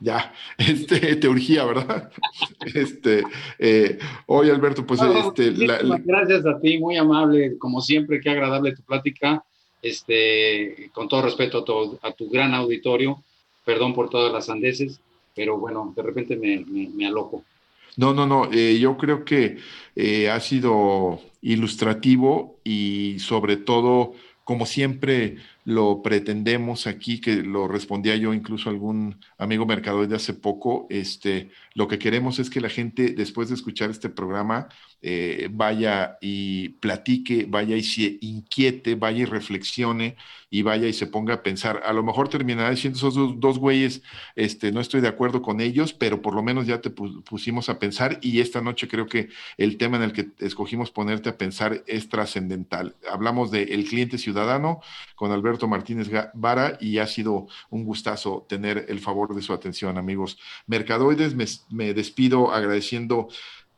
Ya, 0.00 0.34
este, 0.58 1.16
te 1.16 1.28
urgía, 1.28 1.64
¿verdad? 1.64 2.12
este, 2.74 3.24
eh, 3.58 3.98
oye, 4.26 4.52
Alberto, 4.52 4.86
pues... 4.86 5.00
este, 5.00 5.50
gracias 6.04 6.44
a 6.44 6.60
ti, 6.60 6.78
muy 6.78 6.98
amable, 6.98 7.56
como 7.56 7.80
siempre, 7.80 8.20
qué 8.20 8.30
agradable 8.30 8.76
tu 8.76 8.82
plática. 8.82 9.42
Este, 9.80 10.90
con 10.92 11.08
todo 11.08 11.22
respeto 11.22 11.58
a 11.58 11.64
tu, 11.64 11.98
a 12.02 12.12
tu 12.12 12.30
gran 12.30 12.54
auditorio, 12.54 13.24
perdón 13.64 13.94
por 13.94 14.10
todas 14.10 14.32
las 14.32 14.48
andeses, 14.48 15.00
pero 15.34 15.58
bueno, 15.58 15.92
de 15.96 16.02
repente 16.02 16.36
me, 16.36 16.64
me 16.64 17.04
aloco. 17.04 17.42
No, 17.96 18.14
no, 18.14 18.26
no. 18.26 18.50
Eh, 18.52 18.78
yo 18.78 18.96
creo 18.96 19.24
que 19.24 19.58
eh, 19.96 20.30
ha 20.30 20.40
sido 20.40 21.20
ilustrativo 21.42 22.58
y 22.64 23.18
sobre 23.18 23.56
todo, 23.56 24.14
como 24.44 24.66
siempre 24.66 25.36
lo 25.64 26.02
pretendemos 26.02 26.86
aquí, 26.86 27.20
que 27.20 27.36
lo 27.36 27.68
respondía 27.68 28.16
yo 28.16 28.34
incluso 28.34 28.68
algún 28.68 29.18
amigo 29.38 29.66
mercador 29.66 30.08
de 30.08 30.16
hace 30.16 30.34
poco, 30.34 30.86
este, 30.90 31.50
lo 31.74 31.88
que 31.88 31.98
queremos 31.98 32.38
es 32.38 32.50
que 32.50 32.60
la 32.60 32.68
gente, 32.68 33.10
después 33.10 33.48
de 33.48 33.54
escuchar 33.54 33.90
este 33.90 34.08
programa, 34.08 34.68
eh, 35.04 35.48
vaya 35.50 36.18
y 36.20 36.70
platique, 36.80 37.46
vaya 37.48 37.76
y 37.76 37.82
se 37.82 38.18
inquiete, 38.20 38.94
vaya 38.94 39.22
y 39.22 39.24
reflexione 39.24 40.16
y 40.48 40.62
vaya 40.62 40.86
y 40.86 40.92
se 40.92 41.06
ponga 41.06 41.34
a 41.34 41.42
pensar. 41.42 41.82
A 41.84 41.92
lo 41.92 42.02
mejor 42.02 42.28
terminará 42.28 42.70
diciendo 42.70 42.98
esos 42.98 43.40
dos, 43.40 43.58
güeyes, 43.58 44.02
este, 44.36 44.70
no 44.70 44.80
estoy 44.80 45.00
de 45.00 45.08
acuerdo 45.08 45.42
con 45.42 45.60
ellos, 45.60 45.92
pero 45.92 46.22
por 46.22 46.34
lo 46.34 46.42
menos 46.42 46.66
ya 46.66 46.80
te 46.80 46.90
pusimos 46.90 47.68
a 47.68 47.78
pensar 47.78 48.18
y 48.22 48.40
esta 48.40 48.60
noche 48.60 48.86
creo 48.86 49.06
que 49.06 49.28
el 49.56 49.76
tema 49.76 49.96
en 49.96 50.04
el 50.04 50.12
que 50.12 50.28
escogimos 50.38 50.90
ponerte 50.90 51.30
a 51.30 51.38
pensar 51.38 51.82
es 51.86 52.08
trascendental. 52.08 52.94
Hablamos 53.10 53.50
de 53.50 53.62
el 53.74 53.84
cliente 53.86 54.18
ciudadano 54.18 54.80
con 55.16 55.32
Alberto 55.32 55.51
Martínez 55.68 56.08
Vara 56.34 56.76
y 56.80 56.98
ha 56.98 57.06
sido 57.06 57.46
un 57.70 57.84
gustazo 57.84 58.46
tener 58.48 58.86
el 58.88 59.00
favor 59.00 59.34
de 59.34 59.42
su 59.42 59.52
atención, 59.52 59.98
amigos 59.98 60.38
mercadoides. 60.66 61.34
me 61.70 61.94
despido 61.94 62.52
agradeciendo 62.52 63.28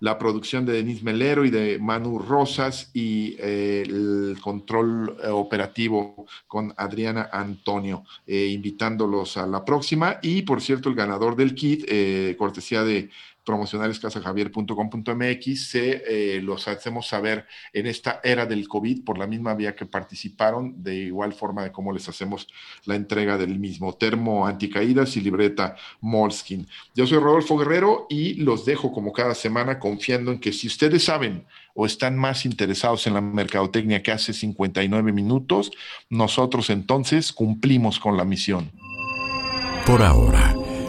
la 0.05 0.18
producción 0.18 0.66
de 0.66 0.75
Denis 0.75 1.03
Melero 1.03 1.47
y 1.47 1.51
de 1.51 1.79
Manu 1.79 2.18
Rosas 2.18 2.91
y 2.93 3.37
eh, 3.39 3.85
el 3.87 4.37
control 4.39 5.16
eh, 5.22 5.29
operativo 5.29 6.27
con 6.47 6.75
Adriana 6.77 7.31
Antonio, 7.33 8.05
eh, 8.27 8.49
invitándolos 8.49 9.39
a 9.39 9.47
la 9.47 9.64
próxima. 9.64 10.18
Y 10.20 10.43
por 10.43 10.61
cierto, 10.61 10.91
el 10.91 10.95
ganador 10.95 11.37
del 11.37 11.55
kit, 11.55 11.87
cortesía 12.37 12.85
de 12.85 13.09
promocionalescasajavier.com.mx, 13.45 15.69
se 15.69 16.03
eh, 16.07 16.41
los 16.41 16.67
hacemos 16.69 17.07
saber 17.07 17.47
en 17.73 17.87
esta 17.87 18.21
era 18.25 18.47
del 18.47 18.67
COVID 18.69 19.05
por 19.05 19.19
la 19.19 19.27
misma 19.27 19.55
vía 19.55 19.77
que 19.77 19.85
participaron, 19.87 20.83
de 20.83 20.97
igual 20.97 21.35
forma 21.35 21.63
de 21.63 21.73
cómo 21.73 21.93
les 21.93 22.09
hacemos 22.09 22.49
la 22.85 22.97
entrega 22.97 23.39
del 23.39 23.59
mismo 23.59 23.95
termo 23.95 24.47
anticaídas 24.47 25.17
y 25.17 25.21
libreta 25.21 25.77
Molskin. 26.01 26.67
Yo 26.95 27.07
soy 27.07 27.19
Rodolfo 27.19 27.59
Guerrero 27.59 28.07
y 28.09 28.35
los 28.35 28.65
dejo 28.65 28.93
como 28.93 29.13
cada 29.13 29.35
semana 29.35 29.79
confiando 29.79 30.33
en 30.33 30.41
que 30.41 30.53
si 30.53 30.67
ustedes 30.67 31.05
saben 31.05 31.47
o 31.75 31.87
están 31.87 32.17
más 32.17 32.47
interesados 32.47 33.07
en 33.07 33.15
la 33.15 33.21
mercadotecnia 33.21 34.03
que 34.03 34.13
hace 34.13 34.33
59 34.33 35.13
minutos, 35.13 35.73
nosotros 36.09 36.71
entonces 36.71 37.33
cumplimos 37.33 37.99
con 37.99 38.17
la 38.17 38.25
misión. 38.25 38.71
Por 39.87 40.03
ahora 40.03 40.55